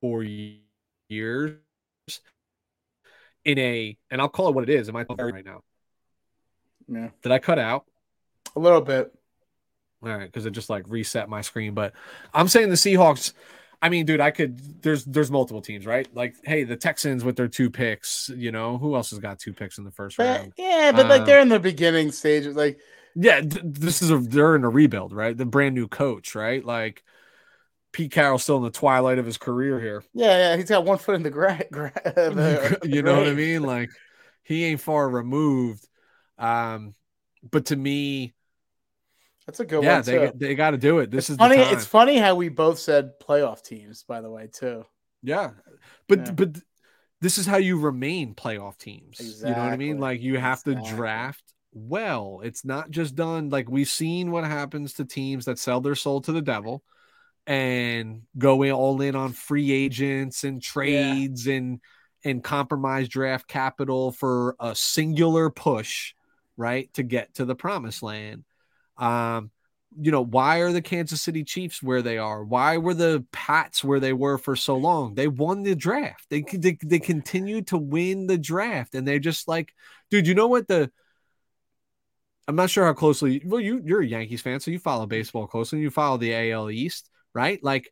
four 0.00 0.22
years. 0.22 1.58
In 3.44 3.58
a, 3.58 3.98
and 4.08 4.20
I'll 4.20 4.28
call 4.28 4.50
it 4.50 4.54
what 4.54 4.62
it 4.62 4.70
is. 4.70 4.88
Am 4.88 4.94
I 4.94 5.02
talking 5.02 5.34
right 5.34 5.44
now? 5.44 5.62
Yeah. 6.86 7.08
Did 7.24 7.32
I 7.32 7.40
cut 7.40 7.58
out? 7.58 7.84
A 8.54 8.60
little 8.60 8.82
bit. 8.82 9.12
All 10.00 10.10
right, 10.10 10.26
because 10.26 10.46
it 10.46 10.52
just 10.52 10.70
like 10.70 10.84
reset 10.86 11.28
my 11.28 11.40
screen. 11.40 11.74
But 11.74 11.92
I'm 12.32 12.46
saying 12.46 12.68
the 12.68 12.76
Seahawks. 12.76 13.32
I 13.84 13.90
mean, 13.90 14.06
dude, 14.06 14.20
I 14.20 14.30
could. 14.30 14.82
There's 14.82 15.04
there's 15.04 15.30
multiple 15.30 15.60
teams, 15.60 15.84
right? 15.84 16.08
Like, 16.14 16.36
hey, 16.44 16.64
the 16.64 16.74
Texans 16.74 17.22
with 17.22 17.36
their 17.36 17.48
two 17.48 17.68
picks. 17.68 18.30
You 18.34 18.50
know, 18.50 18.78
who 18.78 18.94
else 18.96 19.10
has 19.10 19.18
got 19.18 19.38
two 19.38 19.52
picks 19.52 19.76
in 19.76 19.84
the 19.84 19.90
first 19.90 20.16
but, 20.16 20.24
round? 20.24 20.52
Yeah, 20.56 20.92
but 20.92 21.06
like 21.06 21.26
they're 21.26 21.40
in 21.40 21.50
the 21.50 21.60
beginning 21.60 22.10
stages. 22.10 22.56
Like, 22.56 22.78
yeah, 23.14 23.42
th- 23.42 23.62
this 23.62 24.00
is 24.00 24.10
a 24.10 24.16
they're 24.16 24.56
in 24.56 24.64
a 24.64 24.70
rebuild, 24.70 25.12
right? 25.12 25.36
The 25.36 25.44
brand 25.44 25.74
new 25.74 25.86
coach, 25.86 26.34
right? 26.34 26.64
Like, 26.64 27.04
Pete 27.92 28.10
Carroll's 28.10 28.42
still 28.42 28.56
in 28.56 28.62
the 28.62 28.70
twilight 28.70 29.18
of 29.18 29.26
his 29.26 29.36
career 29.36 29.78
here. 29.78 30.02
Yeah, 30.14 30.38
yeah, 30.38 30.56
he's 30.56 30.70
got 30.70 30.86
one 30.86 30.96
foot 30.96 31.16
in 31.16 31.22
the 31.22 31.30
ground. 31.30 31.66
Gra- 31.70 31.92
you 32.84 33.02
know 33.02 33.18
what 33.18 33.28
I 33.28 33.34
mean? 33.34 33.62
Like, 33.62 33.90
he 34.44 34.64
ain't 34.64 34.80
far 34.80 35.08
removed 35.08 35.86
um, 36.38 36.94
but 37.50 37.66
to 37.66 37.76
me, 37.76 38.34
that's 39.46 39.60
a 39.60 39.64
good 39.64 39.82
yeah, 39.82 40.00
one. 40.00 40.04
Yeah, 40.06 40.30
they 40.30 40.32
they 40.48 40.54
got 40.54 40.70
to 40.70 40.78
do 40.78 40.98
it. 40.98 41.10
This 41.10 41.24
it's 41.24 41.30
is 41.30 41.36
funny. 41.36 41.56
It's 41.56 41.86
funny 41.86 42.16
how 42.16 42.34
we 42.34 42.48
both 42.48 42.78
said 42.78 43.18
playoff 43.20 43.62
teams, 43.62 44.02
by 44.02 44.20
the 44.20 44.30
way, 44.30 44.48
too. 44.52 44.84
Yeah, 45.22 45.50
but 46.08 46.26
yeah. 46.26 46.32
but 46.32 46.58
this 47.20 47.38
is 47.38 47.46
how 47.46 47.56
you 47.56 47.78
remain 47.78 48.34
playoff 48.34 48.78
teams. 48.78 49.20
Exactly. 49.20 49.50
You 49.50 49.56
know 49.56 49.62
what 49.62 49.72
I 49.72 49.76
mean? 49.76 49.98
Like 49.98 50.20
you 50.20 50.38
have 50.38 50.60
exactly. 50.66 50.90
to 50.90 50.96
draft 50.96 51.44
well. 51.72 52.40
It's 52.42 52.64
not 52.64 52.90
just 52.90 53.14
done 53.14 53.50
like 53.50 53.68
we've 53.68 53.88
seen 53.88 54.30
what 54.30 54.44
happens 54.44 54.94
to 54.94 55.04
teams 55.04 55.46
that 55.46 55.58
sell 55.58 55.80
their 55.80 55.94
soul 55.94 56.20
to 56.22 56.32
the 56.32 56.42
devil 56.42 56.82
and 57.46 58.22
go 58.38 58.62
in 58.62 58.72
all 58.72 59.00
in 59.00 59.16
on 59.16 59.32
free 59.32 59.72
agents 59.72 60.44
and 60.44 60.62
trades 60.62 61.46
yeah. 61.46 61.54
and 61.54 61.80
and 62.24 62.42
compromise 62.42 63.08
draft 63.08 63.46
capital 63.46 64.10
for 64.10 64.56
a 64.58 64.74
singular 64.74 65.50
push 65.50 66.14
right, 66.56 66.92
to 66.94 67.02
get 67.02 67.34
to 67.34 67.44
the 67.44 67.54
promised 67.54 68.02
land. 68.02 68.44
Um, 68.96 69.50
you 69.96 70.10
know, 70.10 70.24
why 70.24 70.58
are 70.58 70.72
the 70.72 70.82
Kansas 70.82 71.22
City 71.22 71.44
Chiefs 71.44 71.82
where 71.82 72.02
they 72.02 72.18
are? 72.18 72.42
Why 72.42 72.78
were 72.78 72.94
the 72.94 73.24
Pats 73.30 73.84
where 73.84 74.00
they 74.00 74.12
were 74.12 74.38
for 74.38 74.56
so 74.56 74.76
long? 74.76 75.14
They 75.14 75.28
won 75.28 75.62
the 75.62 75.76
draft. 75.76 76.26
They 76.30 76.42
they, 76.42 76.76
they 76.82 76.98
continue 76.98 77.62
to 77.62 77.78
win 77.78 78.26
the 78.26 78.38
draft, 78.38 78.94
and 78.94 79.06
they're 79.06 79.18
just 79.20 79.46
like, 79.46 79.72
dude, 80.10 80.26
you 80.26 80.34
know 80.34 80.48
what 80.48 80.66
the 80.66 80.90
I'm 82.46 82.56
not 82.56 82.70
sure 82.70 82.84
how 82.84 82.92
closely. 82.92 83.42
Well, 83.44 83.60
you 83.60 83.80
you're 83.84 84.02
a 84.02 84.06
Yankees 84.06 84.42
fan, 84.42 84.60
so 84.60 84.70
you 84.70 84.78
follow 84.78 85.06
baseball 85.06 85.46
closely. 85.46 85.80
You 85.80 85.90
follow 85.90 86.18
the 86.18 86.52
AL 86.52 86.70
East, 86.70 87.08
right? 87.34 87.62
Like, 87.62 87.90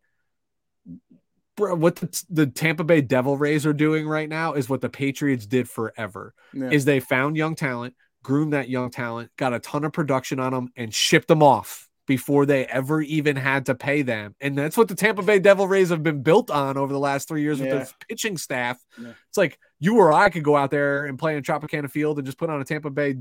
bro, 1.57 1.75
what 1.75 1.97
the, 1.97 2.25
the, 2.29 2.47
Tampa 2.47 2.85
Bay 2.85 3.01
Devil 3.01 3.37
Rays 3.39 3.65
are 3.65 3.73
doing 3.73 4.07
right 4.07 4.29
now 4.29 4.53
is 4.53 4.69
what 4.69 4.81
the 4.81 4.91
Patriots 4.91 5.47
did 5.47 5.69
forever. 5.69 6.35
Yeah. 6.53 6.71
Is 6.71 6.85
they 6.85 7.01
found 7.01 7.37
young 7.37 7.55
talent, 7.55 7.95
groomed 8.23 8.53
that 8.53 8.69
young 8.69 8.91
talent, 8.91 9.31
got 9.37 9.53
a 9.53 9.59
ton 9.61 9.85
of 9.85 9.93
production 9.93 10.41
on 10.41 10.53
them, 10.53 10.69
and 10.77 10.95
shipped 10.95 11.29
them 11.29 11.43
off 11.43 11.89
before 12.07 12.47
they 12.47 12.67
ever 12.67 13.01
even 13.01 13.37
had 13.37 13.67
to 13.67 13.75
pay 13.75 14.03
them. 14.03 14.35
And 14.41 14.57
that's 14.57 14.77
what 14.77 14.89
the 14.89 14.95
Tampa 14.95 15.23
Bay 15.23 15.39
Devil 15.39 15.69
Rays 15.69 15.91
have 15.91 16.03
been 16.03 16.23
built 16.23 16.51
on 16.51 16.77
over 16.77 16.93
the 16.93 16.99
last 16.99 17.29
three 17.29 17.43
years 17.43 17.61
with 17.61 17.69
yeah. 17.69 17.77
their 17.77 17.89
pitching 18.09 18.37
staff. 18.37 18.83
Yeah. 19.01 19.13
It's 19.29 19.39
like 19.39 19.59
you 19.79 19.99
or 19.99 20.13
I 20.13 20.29
could 20.29 20.45
go 20.45 20.57
out 20.57 20.71
there 20.71 21.07
and 21.07 21.19
play 21.19 21.37
in 21.37 21.43
Tropicana 21.43 21.91
Field 21.91 22.19
and 22.19 22.27
just 22.27 22.39
put 22.39 22.51
on 22.51 22.61
a 22.61 22.65
Tampa 22.65 22.91
Bay 22.91 23.17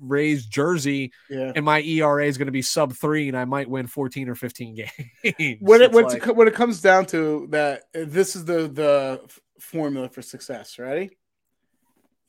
Rays 0.00 0.46
jersey, 0.46 1.12
yeah. 1.28 1.52
and 1.54 1.64
my 1.64 1.82
ERA 1.82 2.24
is 2.24 2.38
going 2.38 2.46
to 2.46 2.52
be 2.52 2.62
sub 2.62 2.94
three, 2.94 3.28
and 3.28 3.36
I 3.36 3.44
might 3.44 3.68
win 3.68 3.86
14 3.86 4.28
or 4.28 4.34
15 4.34 4.74
games. 5.22 5.58
when 5.60 5.82
it 5.82 5.92
when, 5.92 6.04
like, 6.04 6.26
it 6.26 6.34
when 6.34 6.48
it 6.48 6.54
comes 6.54 6.80
down 6.80 7.06
to 7.06 7.46
that, 7.50 7.82
this 7.92 8.34
is 8.34 8.46
the 8.46 8.68
the 8.68 9.20
formula 9.58 10.08
for 10.08 10.22
success. 10.22 10.78
Ready? 10.78 11.18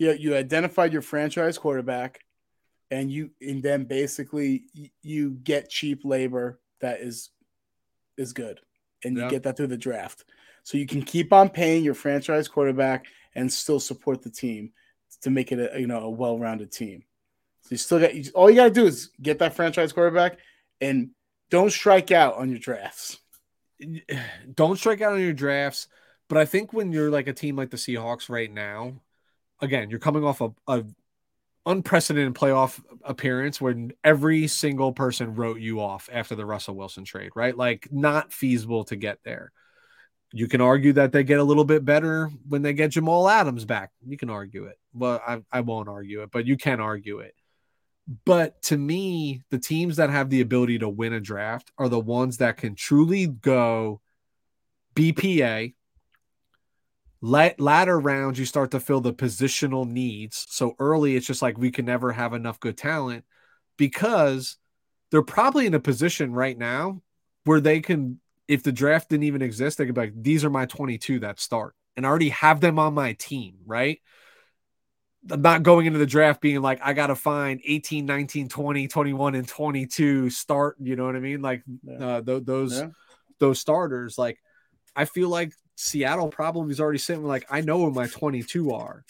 You 0.01 0.13
you 0.13 0.35
identified 0.35 0.91
your 0.91 1.03
franchise 1.03 1.59
quarterback, 1.59 2.21
and 2.89 3.11
you 3.11 3.29
and 3.39 3.61
then 3.61 3.83
basically 3.83 4.63
you 5.03 5.31
get 5.43 5.69
cheap 5.69 6.01
labor 6.03 6.59
that 6.79 7.01
is 7.01 7.29
is 8.17 8.33
good, 8.33 8.59
and 9.03 9.15
you 9.15 9.29
get 9.29 9.43
that 9.43 9.57
through 9.57 9.67
the 9.67 9.77
draft. 9.77 10.25
So 10.63 10.77
you 10.79 10.87
can 10.87 11.03
keep 11.03 11.31
on 11.31 11.49
paying 11.49 11.83
your 11.83 11.93
franchise 11.93 12.47
quarterback 12.47 13.05
and 13.35 13.51
still 13.51 13.79
support 13.79 14.23
the 14.23 14.31
team 14.31 14.71
to 15.21 15.29
make 15.29 15.51
it 15.51 15.71
a 15.71 15.79
you 15.79 15.85
know 15.85 15.99
a 15.99 16.09
well-rounded 16.09 16.71
team. 16.71 17.03
So 17.61 17.67
you 17.71 17.77
still 17.77 17.99
got 17.99 18.11
all 18.33 18.49
you 18.49 18.55
got 18.55 18.65
to 18.65 18.71
do 18.71 18.87
is 18.87 19.11
get 19.21 19.37
that 19.39 19.55
franchise 19.55 19.93
quarterback 19.93 20.39
and 20.79 21.11
don't 21.51 21.71
strike 21.71 22.11
out 22.11 22.37
on 22.37 22.49
your 22.49 22.59
drafts. 22.59 23.19
Don't 24.55 24.77
strike 24.77 25.01
out 25.01 25.13
on 25.13 25.21
your 25.21 25.33
drafts. 25.33 25.87
But 26.27 26.37
I 26.37 26.45
think 26.45 26.71
when 26.71 26.91
you're 26.91 27.09
like 27.09 27.27
a 27.27 27.33
team 27.33 27.55
like 27.55 27.71
the 27.71 27.77
Seahawks 27.77 28.29
right 28.29 28.51
now, 28.51 28.93
again, 29.61 29.89
you're 29.89 29.99
coming 29.99 30.23
off 30.23 30.41
a, 30.41 30.51
a 30.67 30.83
unprecedented 31.65 32.33
playoff 32.33 32.81
appearance 33.03 33.61
when 33.61 33.93
every 34.03 34.47
single 34.47 34.91
person 34.91 35.35
wrote 35.35 35.59
you 35.59 35.79
off 35.79 36.09
after 36.11 36.35
the 36.35 36.45
Russell 36.45 36.75
Wilson 36.75 37.03
trade, 37.05 37.31
right? 37.35 37.55
Like 37.55 37.87
not 37.91 38.33
feasible 38.33 38.83
to 38.85 38.95
get 38.95 39.19
there. 39.23 39.51
You 40.33 40.47
can 40.47 40.61
argue 40.61 40.93
that 40.93 41.11
they 41.11 41.23
get 41.23 41.39
a 41.39 41.43
little 41.43 41.65
bit 41.65 41.83
better 41.83 42.31
when 42.47 42.61
they 42.61 42.73
get 42.73 42.91
Jamal 42.91 43.27
Adams 43.27 43.65
back. 43.65 43.91
You 44.05 44.17
can 44.17 44.29
argue 44.29 44.65
it. 44.65 44.77
Well, 44.93 45.21
I, 45.25 45.41
I 45.51 45.61
won't 45.61 45.89
argue 45.89 46.23
it, 46.23 46.31
but 46.31 46.45
you 46.45 46.57
can 46.57 46.79
argue 46.79 47.19
it. 47.19 47.35
But 48.25 48.61
to 48.63 48.77
me, 48.77 49.43
the 49.51 49.59
teams 49.59 49.97
that 49.97 50.09
have 50.09 50.29
the 50.29 50.41
ability 50.41 50.79
to 50.79 50.89
win 50.89 51.13
a 51.13 51.19
draft 51.19 51.71
are 51.77 51.89
the 51.89 51.99
ones 51.99 52.37
that 52.37 52.57
can 52.57 52.75
truly 52.75 53.27
go 53.27 54.01
BPA. 54.95 55.75
Let 57.21 57.59
latter 57.59 57.99
rounds, 57.99 58.39
you 58.39 58.45
start 58.45 58.71
to 58.71 58.79
fill 58.79 59.01
the 59.01 59.13
positional 59.13 59.87
needs. 59.87 60.47
So 60.49 60.75
early, 60.79 61.15
it's 61.15 61.27
just 61.27 61.41
like 61.41 61.57
we 61.57 61.71
can 61.71 61.85
never 61.85 62.11
have 62.11 62.33
enough 62.33 62.59
good 62.59 62.77
talent 62.77 63.25
because 63.77 64.57
they're 65.11 65.21
probably 65.21 65.67
in 65.67 65.73
a 65.73 65.79
position 65.79 66.33
right 66.33 66.57
now 66.57 67.01
where 67.43 67.61
they 67.61 67.79
can, 67.79 68.19
if 68.47 68.63
the 68.63 68.71
draft 68.71 69.09
didn't 69.09 69.23
even 69.23 69.41
exist, 69.41 69.77
they 69.77 69.85
could 69.85 69.95
be 69.95 70.01
like, 70.01 70.13
these 70.15 70.43
are 70.43 70.49
my 70.49 70.65
22 70.65 71.19
that 71.19 71.39
start 71.39 71.75
and 71.95 72.05
I 72.05 72.09
already 72.09 72.29
have 72.29 72.61
them 72.61 72.79
on 72.79 72.93
my 72.93 73.13
team, 73.13 73.55
right? 73.65 73.99
I'm 75.29 75.41
not 75.41 75.63
going 75.63 75.85
into 75.85 75.99
the 75.99 76.05
draft 76.05 76.41
being 76.41 76.61
like, 76.61 76.79
I 76.81 76.93
got 76.93 77.07
to 77.07 77.15
find 77.15 77.61
18, 77.63 78.05
19, 78.05 78.49
20, 78.49 78.87
21, 78.87 79.35
and 79.35 79.47
22 79.47 80.29
start. 80.31 80.77
You 80.79 80.95
know 80.95 81.05
what 81.05 81.15
I 81.15 81.19
mean? 81.19 81.41
Like 81.41 81.63
yeah. 81.83 82.05
uh, 82.05 82.21
th- 82.21 82.43
those, 82.43 82.79
yeah. 82.79 82.87
those 83.39 83.59
starters. 83.59 84.17
Like, 84.17 84.39
I 84.95 85.05
feel 85.05 85.29
like 85.29 85.53
Seattle 85.81 86.27
probably 86.27 86.71
is 86.71 86.79
already 86.79 86.99
sitting 86.99 87.23
like, 87.23 87.45
I 87.49 87.61
know 87.61 87.79
where 87.79 87.91
my 87.91 88.05
22 88.05 88.71
are. 88.71 89.03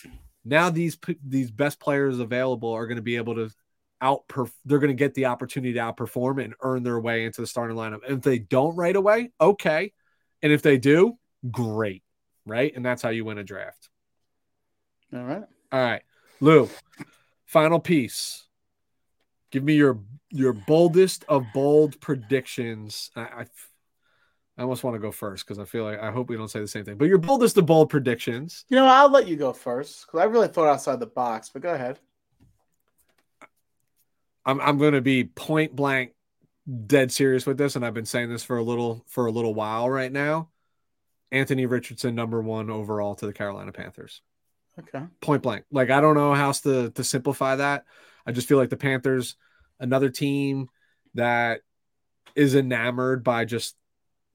Now 0.46 0.70
these 0.70 0.98
these 1.24 1.52
best 1.52 1.80
players 1.80 2.20
available 2.20 2.72
are 2.72 2.88
going 2.88 2.96
to 2.96 3.02
be 3.02 3.18
able 3.18 3.36
to 3.36 3.50
out 4.00 4.24
they're 4.66 4.80
going 4.80 4.88
to 4.88 4.96
get 4.96 5.14
the 5.14 5.26
opportunity 5.26 5.74
to 5.74 5.80
outperform 5.80 6.44
and 6.44 6.56
earn 6.62 6.82
their 6.82 7.00
way 7.00 7.26
into 7.26 7.42
the 7.42 7.48
starting 7.48 7.76
lineup. 7.76 8.00
And 8.08 8.18
if 8.18 8.22
they 8.24 8.40
don't 8.40 8.76
right 8.76 8.96
away, 8.96 9.32
okay. 9.40 9.92
And 10.42 10.52
if 10.52 10.62
they 10.62 10.78
do, 10.78 11.18
great. 11.52 12.04
Right? 12.46 12.74
And 12.76 12.84
that's 12.84 13.02
how 13.02 13.10
you 13.10 13.26
win 13.26 13.38
a 13.38 13.44
draft. 13.44 13.90
All 15.14 15.24
right. 15.24 15.44
All 15.74 15.80
right, 15.80 16.02
Lou. 16.40 16.70
Final 17.46 17.80
piece. 17.80 18.48
Give 19.52 19.64
me 19.64 19.76
your 19.76 20.00
your 20.30 20.54
boldest 20.54 21.26
of 21.28 21.46
bold 21.54 22.00
predictions. 22.00 23.12
I, 23.16 23.22
I, 23.22 23.46
I 24.62 24.64
almost 24.64 24.84
want 24.84 24.94
to 24.94 25.00
go 25.00 25.12
first 25.12 25.44
because 25.44 25.58
I 25.58 25.66
feel 25.66 25.84
like 25.84 26.00
I 26.00 26.12
hope 26.12 26.30
we 26.30 26.38
don't 26.38 26.48
say 26.48 26.60
the 26.60 26.68
same 26.68 26.86
thing. 26.86 26.96
But 26.96 27.08
your 27.08 27.18
boldest 27.18 27.58
of 27.58 27.66
bold 27.66 27.90
predictions. 27.90 28.64
You 28.70 28.78
know, 28.78 28.86
I'll 28.86 29.10
let 29.10 29.28
you 29.28 29.36
go 29.36 29.54
first 29.54 30.06
because 30.06 30.20
I 30.20 30.26
really 30.26 30.50
thought 30.50 30.68
outside 30.68 31.00
the 31.00 31.08
box. 31.08 31.50
But 31.50 31.64
go 31.64 31.74
ahead. 31.74 31.98
I'm 34.46 34.62
I'm 34.62 34.78
going 34.78 34.94
to 34.94 35.02
be 35.02 35.24
point 35.24 35.76
blank, 35.76 36.12
dead 36.86 37.12
serious 37.12 37.48
with 37.48 37.58
this, 37.58 37.76
and 37.76 37.84
I've 37.84 37.96
been 37.96 38.06
saying 38.06 38.30
this 38.30 38.44
for 38.44 38.58
a 38.58 38.64
little 38.64 39.04
for 39.08 39.26
a 39.26 39.32
little 39.32 39.56
while 39.56 39.90
right 39.90 40.12
now. 40.12 40.50
Anthony 41.32 41.66
Richardson, 41.66 42.14
number 42.14 42.40
one 42.40 42.70
overall 42.70 43.16
to 43.16 43.26
the 43.26 43.34
Carolina 43.34 43.72
Panthers. 43.72 44.22
Okay. 44.78 45.04
Point 45.22 45.42
blank. 45.42 45.66
Like 45.72 45.90
I 45.90 46.02
don't 46.02 46.14
know 46.14 46.36
how 46.36 46.50
else 46.50 46.62
to 46.62 46.92
to 46.92 47.04
simplify 47.04 47.56
that. 47.56 47.86
I 48.28 48.32
just 48.32 48.48
feel 48.48 48.60
like 48.60 48.70
the 48.70 48.78
Panthers, 48.78 49.38
another 49.80 50.10
team 50.10 50.70
that 51.16 51.62
is 52.36 52.54
enamored 52.54 53.24
by 53.24 53.46
just 53.46 53.76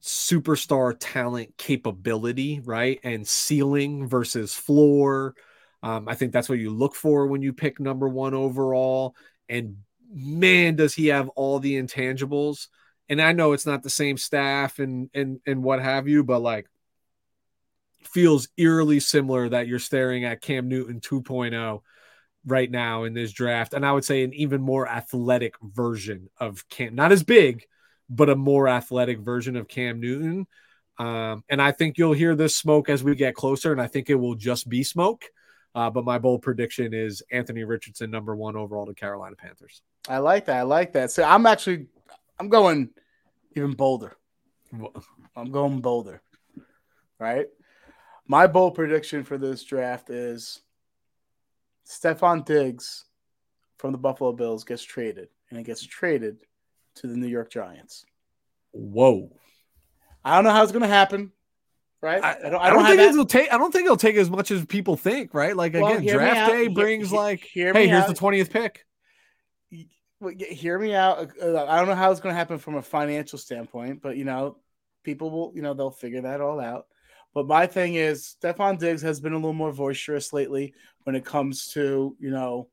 superstar 0.01 0.95
talent 0.99 1.57
capability, 1.57 2.61
right? 2.63 2.99
And 3.03 3.27
ceiling 3.27 4.07
versus 4.07 4.53
floor. 4.53 5.35
Um, 5.83 6.07
I 6.07 6.15
think 6.15 6.31
that's 6.31 6.49
what 6.49 6.59
you 6.59 6.71
look 6.71 6.95
for 6.95 7.27
when 7.27 7.41
you 7.41 7.53
pick 7.53 7.79
number 7.79 8.07
one 8.07 8.33
overall. 8.33 9.15
And 9.49 9.77
man, 10.11 10.75
does 10.75 10.93
he 10.93 11.07
have 11.07 11.29
all 11.29 11.59
the 11.59 11.75
intangibles. 11.75 12.67
And 13.09 13.21
I 13.21 13.31
know 13.31 13.53
it's 13.53 13.65
not 13.65 13.83
the 13.83 13.89
same 13.89 14.17
staff 14.17 14.79
and 14.79 15.09
and 15.13 15.39
and 15.45 15.63
what 15.63 15.81
have 15.81 16.07
you, 16.07 16.23
but 16.23 16.39
like 16.39 16.67
feels 18.03 18.47
eerily 18.57 18.99
similar 18.99 19.49
that 19.49 19.67
you're 19.67 19.79
staring 19.79 20.25
at 20.25 20.41
Cam 20.41 20.67
Newton 20.67 20.99
2.0 20.99 21.81
right 22.45 22.71
now 22.71 23.03
in 23.03 23.13
this 23.13 23.31
draft. 23.31 23.73
And 23.73 23.85
I 23.85 23.91
would 23.91 24.05
say 24.05 24.23
an 24.23 24.33
even 24.33 24.61
more 24.61 24.87
athletic 24.87 25.55
version 25.61 26.29
of 26.37 26.67
Cam, 26.69 26.95
not 26.95 27.11
as 27.11 27.23
big, 27.23 27.65
but 28.09 28.29
a 28.29 28.35
more 28.35 28.67
athletic 28.67 29.19
version 29.19 29.55
of 29.55 29.67
Cam 29.67 29.99
Newton. 29.99 30.47
Um, 30.97 31.43
and 31.49 31.61
I 31.61 31.71
think 31.71 31.97
you'll 31.97 32.13
hear 32.13 32.35
this 32.35 32.55
smoke 32.55 32.89
as 32.89 33.03
we 33.03 33.15
get 33.15 33.35
closer, 33.35 33.71
and 33.71 33.81
I 33.81 33.87
think 33.87 34.09
it 34.09 34.15
will 34.15 34.35
just 34.35 34.67
be 34.67 34.83
smoke. 34.83 35.25
Uh, 35.75 35.91
but 35.91 36.05
my 36.05 36.17
bold 36.17 36.41
prediction 36.41 36.93
is 36.93 37.21
Anthony 37.31 37.63
Richardson, 37.63 38.09
number 38.09 38.35
one 38.35 38.55
overall 38.55 38.87
to 38.87 38.95
Carolina 38.95 39.35
Panthers. 39.35 39.83
I 40.09 40.17
like 40.17 40.45
that. 40.45 40.57
I 40.57 40.61
like 40.63 40.93
that. 40.93 41.11
So 41.11 41.23
I'm 41.23 41.45
actually, 41.45 41.87
I'm 42.39 42.49
going 42.49 42.89
even 43.55 43.73
bolder. 43.73 44.15
I'm 45.35 45.51
going 45.51 45.81
bolder. 45.81 46.21
Right. 47.19 47.47
My 48.27 48.47
bold 48.47 48.73
prediction 48.73 49.23
for 49.23 49.37
this 49.37 49.63
draft 49.63 50.09
is 50.09 50.61
Stefon 51.87 52.43
Diggs 52.43 53.05
from 53.77 53.91
the 53.91 53.97
Buffalo 53.97 54.31
Bills 54.31 54.63
gets 54.63 54.83
traded, 54.83 55.29
and 55.49 55.59
it 55.59 55.63
gets 55.63 55.85
traded 55.85 56.39
to 57.01 57.07
the 57.07 57.15
New 57.17 57.27
York 57.27 57.51
Giants. 57.51 58.05
Whoa! 58.71 59.31
I 60.23 60.35
don't 60.35 60.43
know 60.43 60.51
how 60.51 60.63
it's 60.63 60.71
going 60.71 60.81
to 60.83 60.87
happen. 60.87 61.31
Right? 62.01 62.23
I, 62.23 62.31
I 62.31 62.33
don't. 62.33 62.43
I 62.45 62.49
don't, 62.49 62.61
I 62.61 62.69
don't 62.69 62.85
think 62.85 63.01
it'll 63.13 63.25
take. 63.25 63.53
I 63.53 63.57
don't 63.57 63.71
think 63.71 63.85
it'll 63.85 63.97
take 63.97 64.15
as 64.17 64.29
much 64.29 64.51
as 64.51 64.65
people 64.65 64.95
think. 64.95 65.33
Right? 65.33 65.55
Like 65.55 65.73
well, 65.73 65.97
again, 65.97 66.15
draft 66.15 66.51
day 66.51 66.67
brings 66.67 67.09
hear, 67.09 67.19
like, 67.19 67.41
hear 67.41 67.73
hey, 67.73 67.87
here's 67.87 68.03
out. 68.03 68.07
the 68.07 68.13
twentieth 68.13 68.51
pick. 68.51 68.85
Hear 70.49 70.79
me 70.79 70.95
out. 70.95 71.31
Uh, 71.41 71.65
I 71.65 71.77
don't 71.77 71.87
know 71.87 71.95
how 71.95 72.11
it's 72.11 72.19
going 72.19 72.33
to 72.33 72.37
happen 72.37 72.57
from 72.57 72.75
a 72.75 72.81
financial 72.81 73.37
standpoint, 73.37 74.01
but 74.01 74.17
you 74.17 74.25
know, 74.25 74.57
people 75.03 75.29
will. 75.31 75.51
You 75.55 75.61
know, 75.61 75.73
they'll 75.73 75.91
figure 75.91 76.21
that 76.21 76.41
all 76.41 76.59
out. 76.59 76.87
But 77.33 77.45
my 77.45 77.67
thing 77.67 77.95
is, 77.95 78.35
Stefon 78.41 78.79
Diggs 78.79 79.03
has 79.03 79.19
been 79.19 79.33
a 79.33 79.35
little 79.35 79.53
more 79.53 79.71
boisterous 79.71 80.33
lately 80.33 80.73
when 81.03 81.15
it 81.15 81.23
comes 81.23 81.67
to, 81.73 82.15
you 82.19 82.31
know, 82.31 82.69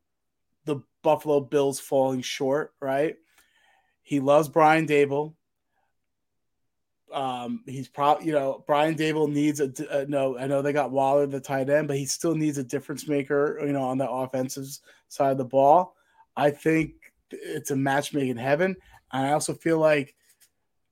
the 0.65 0.81
Buffalo 1.03 1.41
Bills 1.41 1.81
falling 1.81 2.23
short, 2.23 2.73
right? 2.81 3.17
He 4.05 4.21
loves 4.21 4.49
Brian 4.49 4.87
Daboll. 4.87 5.35
Um, 7.13 7.63
he's 7.67 7.89
probably, 7.89 8.27
you 8.27 8.33
know, 8.33 8.63
Brian 8.67 8.95
Daboll 8.95 9.29
needs 9.31 9.61
a, 9.61 9.73
a, 9.91 10.07
no. 10.07 10.39
I 10.39 10.47
know 10.47 10.63
they 10.63 10.73
got 10.73 10.93
Waller, 10.93 11.27
the 11.27 11.41
tight 11.41 11.71
end, 11.71 11.89
but 11.89 11.97
he 11.97 12.07
still 12.07 12.35
needs 12.35 12.59
a 12.59 12.65
difference 12.65 13.09
maker, 13.09 13.59
you 13.65 13.73
know, 13.73 13.83
on 13.83 13.99
the 13.99 14.09
offensive 14.09 14.67
side 15.09 15.33
of 15.33 15.39
the 15.39 15.45
ball. 15.45 15.97
I 16.37 16.51
think 16.51 16.93
it's 17.31 17.71
a 17.71 17.77
match 17.77 18.13
made 18.15 18.29
in 18.29 18.37
heaven. 18.37 18.77
And 19.13 19.27
I 19.27 19.33
also 19.33 19.55
feel 19.55 19.79
like, 19.79 20.15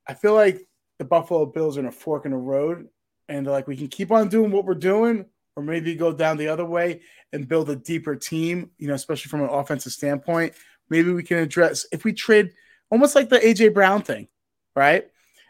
I 0.07 0.15
feel 0.15 0.35
like 0.35 0.67
the 0.99 1.05
Buffalo 1.05 1.45
Bills 1.47 1.77
are 1.77 1.81
in 1.81 1.87
a 1.87 1.93
fork 1.93 2.25
in 2.25 2.31
the 2.31 2.37
road, 2.37 2.89
and 3.29 3.45
they're 3.45 3.53
like 3.53 3.67
we 3.67 3.77
can 3.77 3.89
keep 3.89 4.11
on 4.11 4.29
doing 4.29 4.51
what 4.51 4.65
we're 4.65 4.75
doing, 4.75 5.27
or 5.57 5.63
maybe 5.63 5.95
go 5.95 6.13
down 6.13 6.37
the 6.39 6.49
other 6.49 6.65
way 6.65 7.03
and 7.33 7.49
build 7.49 7.69
a 7.69 7.77
deeper 7.77 8.17
team, 8.17 8.71
you 8.79 8.89
know, 8.89 8.95
especially 8.95 9.29
from 9.29 9.43
an 9.43 9.51
offensive 9.51 9.93
standpoint. 9.93 10.55
Maybe 10.89 11.13
we 11.13 11.25
can 11.25 11.39
address 11.39 11.85
if 11.93 12.05
we 12.05 12.13
trade 12.13 12.53
almost 12.93 13.14
like 13.14 13.30
the 13.30 13.38
AJ 13.38 13.72
Brown 13.72 14.03
thing, 14.03 14.28
right? 14.76 15.09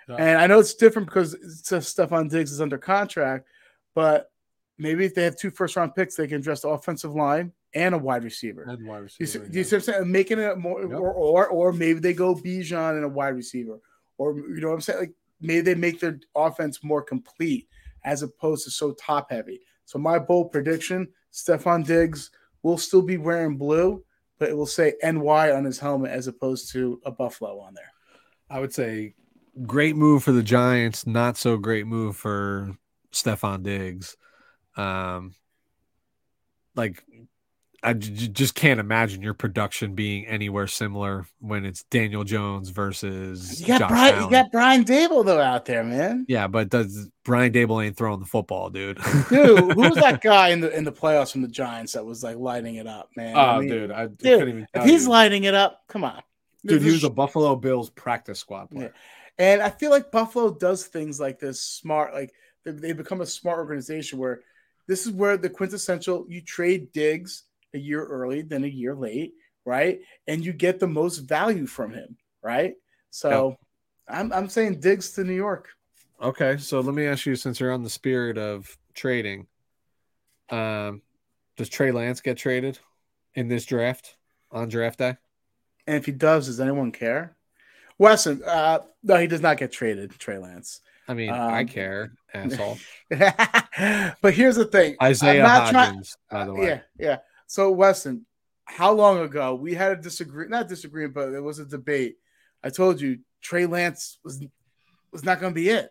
Yeah. 0.09 0.16
And 0.16 0.38
I 0.38 0.47
know 0.47 0.61
it's 0.61 0.74
different 0.74 1.09
because 1.09 1.34
Stefon 1.64 2.30
Diggs 2.30 2.53
is 2.53 2.61
under 2.61 2.78
contract, 2.78 3.49
but 3.95 4.30
maybe 4.78 5.05
if 5.05 5.14
they 5.14 5.24
have 5.24 5.36
two 5.36 5.51
first 5.51 5.76
round 5.76 5.95
picks, 5.95 6.14
they 6.14 6.28
can 6.28 6.38
address 6.38 6.62
the 6.62 6.68
offensive 6.68 7.14
line 7.14 7.53
and 7.74 7.95
a 7.95 7.99
wide 7.99 8.24
receiver. 8.24 8.62
And 8.62 8.86
wide 8.86 8.99
receiver. 8.99 9.16
You 9.18 9.26
see, 9.26 9.38
yeah. 9.38 9.59
you 9.59 9.64
see 9.64 9.76
what 9.76 9.88
I'm 9.88 9.95
saying? 9.95 10.12
Making 10.12 10.38
it 10.38 10.57
more, 10.59 10.82
yep. 10.82 10.93
or, 10.93 11.12
or 11.12 11.49
or 11.49 11.72
maybe 11.72 11.99
they 11.99 12.14
go 12.14 12.34
Bijan 12.34 12.97
and 12.97 13.05
a 13.05 13.09
wide 13.09 13.34
receiver, 13.34 13.80
or 14.18 14.36
you 14.36 14.61
know 14.61 14.68
what 14.68 14.74
I'm 14.74 14.80
saying? 14.80 15.01
Like 15.01 15.14
maybe 15.40 15.62
they 15.62 15.74
make 15.74 15.99
their 15.99 16.20
offense 16.36 16.84
more 16.84 17.03
complete 17.03 17.68
as 18.05 18.22
opposed 18.22 18.64
to 18.64 18.70
so 18.70 18.93
top 18.93 19.30
heavy. 19.30 19.61
So 19.84 19.99
my 19.99 20.18
bold 20.18 20.53
prediction: 20.53 21.09
Stefon 21.32 21.84
Diggs 21.84 22.30
will 22.62 22.78
still 22.78 23.03
be 23.03 23.16
wearing 23.16 23.57
blue, 23.57 24.05
but 24.43 24.51
it 24.51 24.57
will 24.57 24.66
say 24.66 24.95
NY 25.05 25.53
on 25.53 25.62
his 25.62 25.78
helmet 25.78 26.11
as 26.11 26.26
opposed 26.26 26.72
to 26.72 27.01
a 27.07 27.12
buffalo 27.12 27.61
on 27.61 27.74
there. 27.74 27.93
I 28.51 28.59
would 28.59 28.74
say 28.74 29.14
great 29.64 29.95
move 29.95 30.24
for 30.24 30.32
the 30.32 30.43
Giants, 30.43 31.07
not 31.07 31.36
so 31.36 31.57
great 31.57 31.86
move 31.86 32.16
for 32.16 32.76
Stefon 33.12 33.62
Diggs. 33.62 34.16
Um, 34.76 35.36
like 36.74 37.05
I 37.85 37.95
j- 37.95 38.28
just 38.28 38.55
can't 38.55 38.78
imagine 38.78 39.22
your 39.22 39.35
production 39.35 39.95
being 39.95 40.24
anywhere 40.26 40.68
similar 40.68 41.26
when 41.41 41.64
it's 41.64 41.83
Daniel 41.85 42.22
Jones 42.22 42.68
versus 42.68 43.61
you 43.61 43.66
got 43.66 43.80
Josh 43.80 43.89
Brian. 43.91 44.14
Allen. 44.14 44.24
You 44.24 44.30
got 44.30 44.53
Brian 44.53 44.85
Daboll 44.85 45.24
though 45.24 45.41
out 45.41 45.64
there, 45.64 45.83
man. 45.83 46.24
Yeah, 46.28 46.47
but 46.47 46.68
does 46.68 47.09
Brian 47.24 47.53
Daboll 47.53 47.85
ain't 47.85 47.97
throwing 47.97 48.20
the 48.20 48.26
football, 48.26 48.70
dude? 48.70 48.99
dude, 49.28 49.72
who 49.72 49.80
was 49.80 49.97
that 49.97 50.20
guy 50.22 50.51
in 50.51 50.61
the 50.61 50.74
in 50.76 50.85
the 50.85 50.93
playoffs 50.93 51.33
from 51.33 51.43
the 51.43 51.49
Giants 51.49 51.95
that 51.95 52.05
was 52.05 52.22
like 52.22 52.37
lighting 52.37 52.76
it 52.76 52.87
up, 52.87 53.11
man? 53.16 53.37
Oh, 53.37 53.41
I 53.41 53.59
mean, 53.59 53.68
dude, 53.68 53.91
I, 53.91 54.07
dude, 54.07 54.18
couldn't 54.20 54.49
even. 54.49 54.66
If 54.74 54.85
he's 54.85 55.05
you. 55.05 55.11
lighting 55.11 55.45
it 55.45 55.55
up, 55.55 55.83
come 55.89 56.05
on, 56.05 56.22
dude. 56.64 56.83
He 56.83 56.93
was 56.93 57.05
a 57.05 57.11
Buffalo 57.11 57.57
Bills 57.57 57.91
practice 57.91 58.39
squad 58.39 58.70
player, 58.70 58.95
yeah. 58.95 59.45
and 59.45 59.61
I 59.61 59.70
feel 59.70 59.91
like 59.91 60.12
Buffalo 60.12 60.55
does 60.55 60.87
things 60.87 61.18
like 61.18 61.41
this 61.41 61.61
smart. 61.61 62.14
Like 62.14 62.33
they, 62.64 62.70
they 62.70 62.93
become 62.93 63.22
a 63.22 63.26
smart 63.26 63.59
organization 63.59 64.20
where 64.20 64.43
this 64.87 65.05
is 65.05 65.12
where 65.12 65.37
the 65.37 65.51
quintessential 65.51 66.26
you 66.28 66.41
trade 66.43 66.93
Diggs 66.93 67.43
a 67.75 67.79
year 67.79 68.05
early 68.05 68.43
than 68.43 68.64
a 68.64 68.68
year 68.68 68.95
late, 68.95 69.35
right? 69.64 70.01
And 70.27 70.45
you 70.45 70.53
get 70.53 70.81
the 70.81 70.87
most 70.87 71.18
value 71.18 71.66
from 71.66 71.93
him, 71.93 72.16
right? 72.43 72.75
So 73.11 73.57
yeah. 74.09 74.20
I'm 74.20 74.33
I'm 74.33 74.49
saying 74.49 74.81
Diggs 74.81 75.12
to 75.12 75.25
New 75.25 75.35
York. 75.35 75.68
Okay, 76.20 76.57
so 76.57 76.81
let 76.81 76.95
me 76.95 77.07
ask 77.07 77.27
you, 77.27 77.35
since 77.35 77.59
you're 77.59 77.73
on 77.73 77.83
the 77.83 77.91
spirit 77.91 78.39
of 78.39 78.79
trading, 78.95 79.49
um, 80.51 81.03
does 81.57 81.68
Trey 81.68 81.91
Lance 81.91 82.20
get 82.20 82.37
traded 82.37 82.79
in 83.35 83.49
this 83.49 83.64
draft 83.64 84.16
on 84.53 84.68
draft 84.68 85.01
day? 85.01 85.16
And 85.87 85.97
if 85.97 86.07
he 86.07 86.12
does, 86.12 86.47
does 86.47 86.61
anyone 86.61 86.93
care? 86.93 87.37
Weston, 87.99 88.43
uh, 88.47 88.81
no, 89.03 89.16
he 89.16 89.27
does 89.27 89.41
not 89.41 89.59
get 89.59 89.73
traded. 89.73 90.12
Trey 90.18 90.39
Lance. 90.39 90.81
I 91.09 91.14
mean, 91.14 91.31
um, 91.31 91.41
I 91.41 91.64
care, 91.64 92.12
asshole. 92.35 92.79
but 93.11 94.35
here's 94.35 94.57
the 94.57 94.64
thing, 94.64 94.97
Isaiah 95.03 95.45
Hodgins, 95.45 96.14
try- 96.31 96.39
by 96.39 96.45
the 96.45 96.55
way. 96.55 96.66
Yeah, 96.66 96.81
yeah. 96.99 97.18
So 97.53 97.71
Weston, 97.71 98.25
how 98.65 98.93
long 98.93 99.19
ago 99.19 99.55
we 99.55 99.75
had 99.75 99.93
a 99.93 100.01
disagree, 100.01 100.49
not 100.49 100.69
disagreement, 100.69 101.13
but 101.13 101.35
it 101.35 101.43
was 101.43 101.59
a 101.59 101.67
debate. 101.67 102.17
I 102.65 102.71
told 102.71 102.99
you 102.99 103.19
Trey 103.43 103.67
Lance 103.67 104.19
was 104.25 104.43
was 105.13 105.23
not 105.23 105.39
going 105.39 105.53
to 105.53 105.55
be 105.55 105.69
it. 105.69 105.91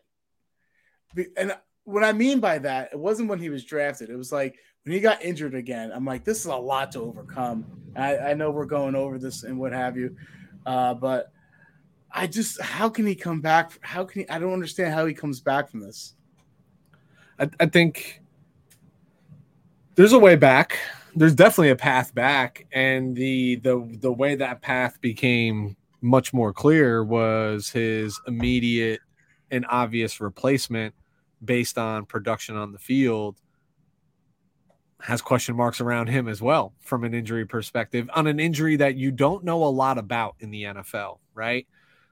And 1.38 1.55
what 1.84 2.03
I 2.03 2.14
mean 2.14 2.39
by 2.39 2.57
that, 2.57 2.93
it 2.93 2.97
wasn't 2.97 3.30
when 3.30 3.38
he 3.38 3.49
was 3.49 3.64
drafted. 3.64 4.09
It 4.09 4.16
was 4.16 4.32
like 4.32 4.57
when 4.86 4.95
he 4.95 4.99
got 4.99 5.24
injured 5.24 5.53
again. 5.53 5.91
I'm 5.93 6.03
like, 6.03 6.24
this 6.24 6.39
is 6.39 6.47
a 6.47 6.55
lot 6.55 6.93
to 6.93 7.01
overcome. 7.01 7.68
I, 7.95 8.18
I 8.18 8.34
know 8.34 8.49
we're 8.49 8.66
going 8.66 8.95
over 8.95 9.20
this 9.20 9.43
and 9.43 9.59
what 9.59 9.72
have 9.72 9.95
you, 9.95 10.16
uh, 10.66 10.95
but 10.95 11.32
I 12.12 12.26
just 12.26 12.59
how 12.59 12.89
can 12.89 13.05
he 13.05 13.14
come 13.14 13.39
back? 13.39 13.78
How 13.82 14.03
can 14.03 14.22
he? 14.22 14.30
I 14.30 14.39
don't 14.39 14.53
understand 14.53 14.95
how 14.95 15.05
he 15.05 15.14
comes 15.14 15.39
back 15.39 15.70
from 15.70 15.82
this. 15.82 16.16
I, 17.38 17.51
I 17.59 17.68
think 17.68 18.24
there's 19.93 20.14
a 20.14 20.20
way 20.20 20.36
back. 20.36 20.80
There's 21.16 21.36
definitely 21.36 21.70
a 21.70 21.76
path 21.76 22.14
back, 22.14 22.68
and 22.72 23.16
the 23.16 23.55
the 23.57 23.97
the 23.99 24.12
way 24.12 24.36
that 24.36 24.62
path 24.62 24.99
became 25.01 25.76
much 26.01 26.34
more 26.34 26.53
clear 26.53 27.03
was 27.03 27.70
his 27.70 28.20
immediate 28.28 29.01
and 29.51 29.66
obvious 29.70 30.20
replacement 30.20 30.95
based 31.43 31.78
on 31.78 32.05
production 32.05 32.55
on 32.55 32.72
the 32.72 32.80
field 32.80 33.38
has 35.01 35.22
question 35.22 35.55
marks 35.55 35.82
around 35.82 36.07
him 36.07 36.28
as 36.28 36.41
well 36.41 36.74
from 36.80 37.03
an 37.03 37.14
injury 37.14 37.45
perspective 37.45 38.09
on 38.14 38.28
an 38.28 38.39
injury 38.39 38.76
that 38.76 38.95
you 38.95 39.12
don't 39.12 39.43
know 39.43 39.64
a 39.64 39.66
lot 39.66 39.97
about 39.97 40.36
in 40.39 40.51
the 40.51 40.64
NFL, 40.64 41.18
right? 41.34 41.68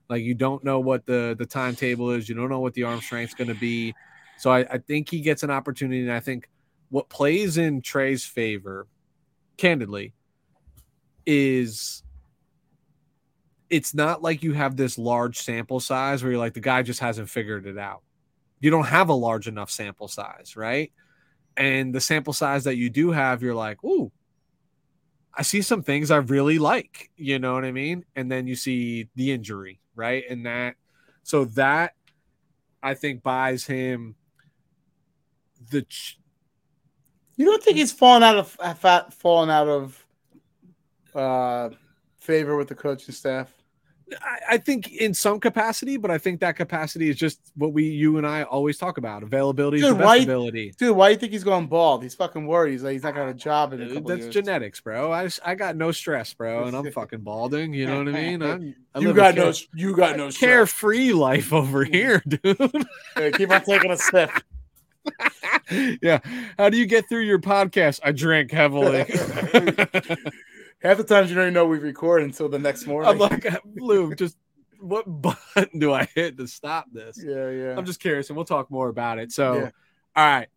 Like 0.10 0.24
you 0.24 0.34
don't 0.34 0.64
know 0.64 0.80
what 0.80 1.06
the 1.06 1.36
the 1.38 1.46
timetable 1.46 2.12
is, 2.12 2.28
you 2.28 2.36
don't 2.36 2.50
know 2.50 2.60
what 2.60 2.74
the 2.74 2.84
arm 2.84 3.00
strength's 3.00 3.36
going 3.36 3.50
to 3.50 3.60
be. 3.60 3.94
So 4.38 4.52
I, 4.52 4.60
I 4.60 4.78
think 4.80 5.10
he 5.10 5.22
gets 5.22 5.44
an 5.44 5.52
opportunity, 5.52 6.02
and 6.02 6.12
I 6.12 6.20
think 6.20 6.50
what 6.90 7.10
plays 7.10 7.58
in 7.58 7.82
Trey's 7.82 8.26
favor, 8.26 8.88
candidly, 9.58 10.14
is 11.26 12.04
it's 13.70 13.94
not 13.94 14.24
like 14.24 14.42
you 14.42 14.54
have 14.54 14.76
this 14.76 14.98
large 14.98 15.38
sample 15.38 15.80
size 15.80 16.24
where 16.24 16.32
you're 16.32 16.40
like 16.40 16.56
the 16.56 16.60
guy 16.60 16.82
just 16.82 17.00
hasn't 17.00 17.30
figured 17.30 17.68
it 17.68 17.78
out. 17.78 18.02
You 18.60 18.72
don't 18.72 18.88
have 18.88 19.10
a 19.10 19.14
large 19.14 19.48
enough 19.48 19.70
sample 19.70 20.08
size, 20.08 20.56
right? 20.56 20.92
And 21.56 21.94
the 21.94 22.02
sample 22.02 22.34
size 22.34 22.64
that 22.64 22.78
you 22.78 22.90
do 22.90 23.12
have, 23.12 23.44
you're 23.44 23.56
like, 23.56 23.84
ooh, 23.84 24.12
I 25.34 25.44
see 25.44 25.62
some 25.62 25.84
things 25.84 26.10
I 26.10 26.18
really 26.18 26.58
like. 26.58 27.12
You 27.16 27.38
know 27.38 27.54
what 27.54 27.64
I 27.64 27.72
mean? 27.72 28.06
And 28.16 28.32
then 28.32 28.48
you 28.48 28.56
see 28.56 29.08
the 29.16 29.32
injury, 29.32 29.80
right? 29.96 30.24
And 30.30 30.46
that, 30.46 30.76
so 31.24 31.46
that 31.46 31.94
I 32.82 32.96
think 32.96 33.22
buys 33.24 33.66
him 33.66 34.16
the. 35.70 35.86
You 37.40 37.46
don't 37.46 37.64
think 37.64 37.78
he's 37.78 37.94
fallen 37.94 38.22
out 38.22 38.36
of 38.36 39.14
fallen 39.14 39.50
out 39.50 39.70
of 39.70 40.06
uh, 41.16 41.70
favor 42.18 42.58
with 42.58 42.68
the 42.68 42.76
coaching 42.76 43.16
staff? 43.16 43.50
I, 44.22 44.40
I 44.56 44.58
think 44.58 44.92
in 44.92 45.14
some 45.14 45.40
capacity, 45.40 45.96
but 45.96 46.12
I 46.12 46.18
think 46.18 46.42
that 46.42 46.58
capacity 46.58 47.10
is 47.10 47.16
just 47.16 47.40
what 47.56 47.72
we, 47.72 47.86
you 47.86 48.18
and 48.18 48.28
I, 48.28 48.44
always 48.44 48.78
talk 48.78 48.98
about: 48.98 49.24
availability, 49.24 49.80
dude, 49.80 49.98
why, 49.98 50.18
ability. 50.18 50.74
Dude, 50.78 50.98
why 50.98 51.08
do 51.08 51.12
you 51.14 51.18
think 51.18 51.32
he's 51.32 51.46
going 51.46 51.68
bald? 51.68 52.04
He's 52.04 52.14
fucking 52.14 52.46
worried. 52.46 52.74
He's 52.74 52.84
like 52.84 52.92
he's 52.92 53.04
not 53.04 53.16
got 53.16 53.30
a 53.30 53.34
job 53.34 53.72
in 53.72 53.84
a 53.84 53.88
couple 53.88 54.10
That's 54.10 54.24
years. 54.24 54.34
genetics, 54.34 54.82
bro. 54.82 55.14
I 55.14 55.24
just, 55.24 55.40
I 55.46 55.56
got 55.56 55.78
no 55.78 55.94
stress, 55.94 56.34
bro, 56.34 56.66
and 56.66 56.76
I'm 56.76 56.92
fucking 56.92 57.22
balding. 57.22 57.74
You 57.74 57.86
know 57.86 58.00
what 58.00 58.10
I 58.10 58.12
mean? 58.22 58.42
I'm, 58.42 58.76
I 58.94 59.00
you 59.00 59.14
got 59.14 59.36
no, 59.36 59.54
you 59.74 59.96
got 59.96 60.18
no 60.18 60.30
carefree 60.30 61.14
life 61.14 61.54
over 61.54 61.86
here, 61.86 62.22
dude. 62.28 62.86
hey, 63.16 63.32
keep 63.32 63.50
on 63.50 63.64
taking 63.64 63.92
a 63.92 63.98
sip. 63.98 64.30
Yeah. 66.02 66.20
How 66.58 66.70
do 66.70 66.78
you 66.78 66.86
get 66.86 67.08
through 67.10 67.24
your 67.24 67.40
podcast? 67.40 68.00
I 68.04 68.12
drink 68.12 68.52
heavily 68.52 69.00
half 70.82 70.98
the 70.98 71.04
times 71.04 71.30
you 71.30 71.36
don't 71.36 71.46
even 71.46 71.54
know 71.54 71.66
we 71.66 71.78
record 71.78 72.24
until 72.24 72.50
the 72.50 72.60
next 72.60 72.88
morning. 72.88 73.12
I'm 73.12 73.18
like, 73.18 73.46
Lou, 73.76 74.16
just 74.16 74.38
what 74.80 75.04
button 75.22 75.80
do 75.80 75.94
I 75.94 76.08
hit 76.16 76.38
to 76.38 76.48
stop 76.48 76.86
this? 76.92 77.22
Yeah, 77.24 77.50
yeah. 77.50 77.76
I'm 77.78 77.86
just 77.86 78.00
curious, 78.00 78.30
and 78.30 78.38
we'll 78.38 78.46
talk 78.46 78.72
more 78.72 78.90
about 78.90 79.20
it. 79.20 79.32
So, 79.32 79.56
yeah. 79.56 79.70
all 80.16 80.26
right. 80.26 80.48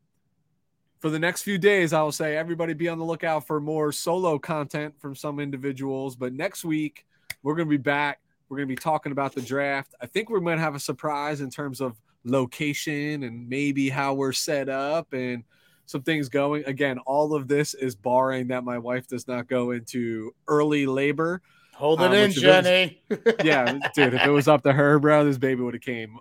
For 1.00 1.10
the 1.10 1.18
next 1.18 1.42
few 1.42 1.58
days, 1.58 1.92
I 1.92 2.00
will 2.02 2.12
say 2.12 2.36
everybody 2.36 2.74
be 2.74 2.88
on 2.88 2.98
the 2.98 3.04
lookout 3.04 3.44
for 3.44 3.60
more 3.60 3.90
solo 3.90 4.38
content 4.38 4.94
from 5.00 5.16
some 5.16 5.40
individuals. 5.40 6.14
But 6.14 6.32
next 6.32 6.64
week, 6.64 7.04
we're 7.42 7.56
going 7.56 7.66
to 7.66 7.70
be 7.70 7.76
back. 7.76 8.20
We're 8.48 8.58
going 8.58 8.68
to 8.68 8.72
be 8.72 8.80
talking 8.80 9.10
about 9.10 9.34
the 9.34 9.40
draft. 9.40 9.96
I 10.00 10.06
think 10.06 10.30
we 10.30 10.38
might 10.38 10.60
have 10.60 10.76
a 10.76 10.80
surprise 10.80 11.40
in 11.40 11.50
terms 11.50 11.80
of 11.80 12.00
location 12.24 13.22
and 13.22 13.48
maybe 13.48 13.88
how 13.88 14.14
we're 14.14 14.32
set 14.32 14.68
up 14.68 15.12
and– 15.12 15.44
some 15.92 16.02
things 16.02 16.28
going. 16.28 16.64
Again, 16.64 16.98
all 17.06 17.34
of 17.34 17.46
this 17.46 17.74
is 17.74 17.94
barring 17.94 18.48
that 18.48 18.64
my 18.64 18.78
wife 18.78 19.06
does 19.06 19.28
not 19.28 19.46
go 19.46 19.70
into 19.70 20.34
early 20.48 20.86
labor. 20.86 21.42
Hold 21.74 22.00
it 22.00 22.06
um, 22.06 22.14
in, 22.14 22.32
Jenny. 22.32 23.02
Yeah, 23.44 23.78
dude. 23.94 24.14
If 24.14 24.26
it 24.26 24.30
was 24.30 24.48
up 24.48 24.62
to 24.62 24.72
her, 24.72 24.98
bro, 24.98 25.24
this 25.24 25.38
baby 25.38 25.62
would 25.62 25.74
have 25.74 25.82
came 25.82 26.18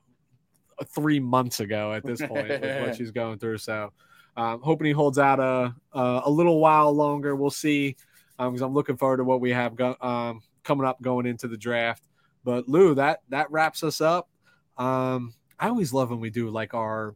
three 0.87 1.19
months 1.19 1.59
ago 1.59 1.93
at 1.93 2.05
this 2.05 2.21
point 2.21 2.49
with 2.49 2.81
what 2.81 2.95
she's 2.97 3.11
going 3.11 3.39
through. 3.39 3.59
So, 3.59 3.91
um, 4.37 4.61
hoping 4.61 4.87
he 4.87 4.93
holds 4.93 5.17
out 5.17 5.39
a 5.39 5.73
a, 5.93 6.21
a 6.25 6.29
little 6.29 6.59
while 6.59 6.91
longer. 6.91 7.35
We'll 7.35 7.49
see. 7.49 7.95
Because 8.37 8.61
um, 8.61 8.69
I'm 8.69 8.73
looking 8.73 8.97
forward 8.97 9.17
to 9.17 9.23
what 9.23 9.39
we 9.39 9.51
have 9.51 9.75
go, 9.75 9.95
um, 10.01 10.41
coming 10.63 10.85
up 10.85 10.99
going 11.01 11.27
into 11.27 11.47
the 11.47 11.57
draft. 11.57 12.03
But 12.43 12.67
Lou, 12.67 12.95
that 12.95 13.21
that 13.29 13.51
wraps 13.51 13.83
us 13.83 14.01
up. 14.01 14.29
Um, 14.77 15.35
I 15.61 15.69
always 15.69 15.93
love 15.93 16.09
when 16.09 16.19
we 16.19 16.31
do 16.31 16.49
like 16.49 16.73
our 16.73 17.15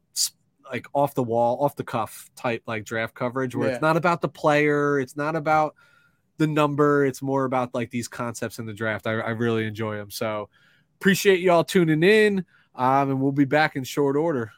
like 0.72 0.88
off 0.94 1.16
the 1.16 1.24
wall, 1.24 1.64
off 1.64 1.76
the 1.76 1.84
cuff 1.84 2.30
type 2.36 2.64
like 2.68 2.86
draft 2.86 3.16
coverage 3.16 3.56
where 3.56 3.68
yeah. 3.68 3.74
it's 3.74 3.82
not 3.82 3.98
about 3.98 4.22
the 4.22 4.30
player, 4.30 5.00
it's 5.00 5.18
not 5.18 5.36
about 5.36 5.76
the 6.38 6.48
number, 6.48 7.06
it's 7.06 7.22
more 7.22 7.46
about 7.46 7.74
like 7.74 7.90
these 7.90 8.08
concepts 8.08 8.60
in 8.60 8.66
the 8.66 8.74
draft. 8.74 9.08
I, 9.08 9.14
I 9.14 9.30
really 9.32 9.66
enjoy 9.66 9.98
them. 9.98 10.12
So 10.12 10.50
appreciate 11.00 11.40
y'all 11.40 11.64
tuning 11.64 12.04
in. 12.04 12.46
Um, 12.76 13.10
and 13.10 13.22
we'll 13.22 13.32
be 13.32 13.46
back 13.46 13.76
in 13.76 13.84
short 13.84 14.16
order. 14.16 14.52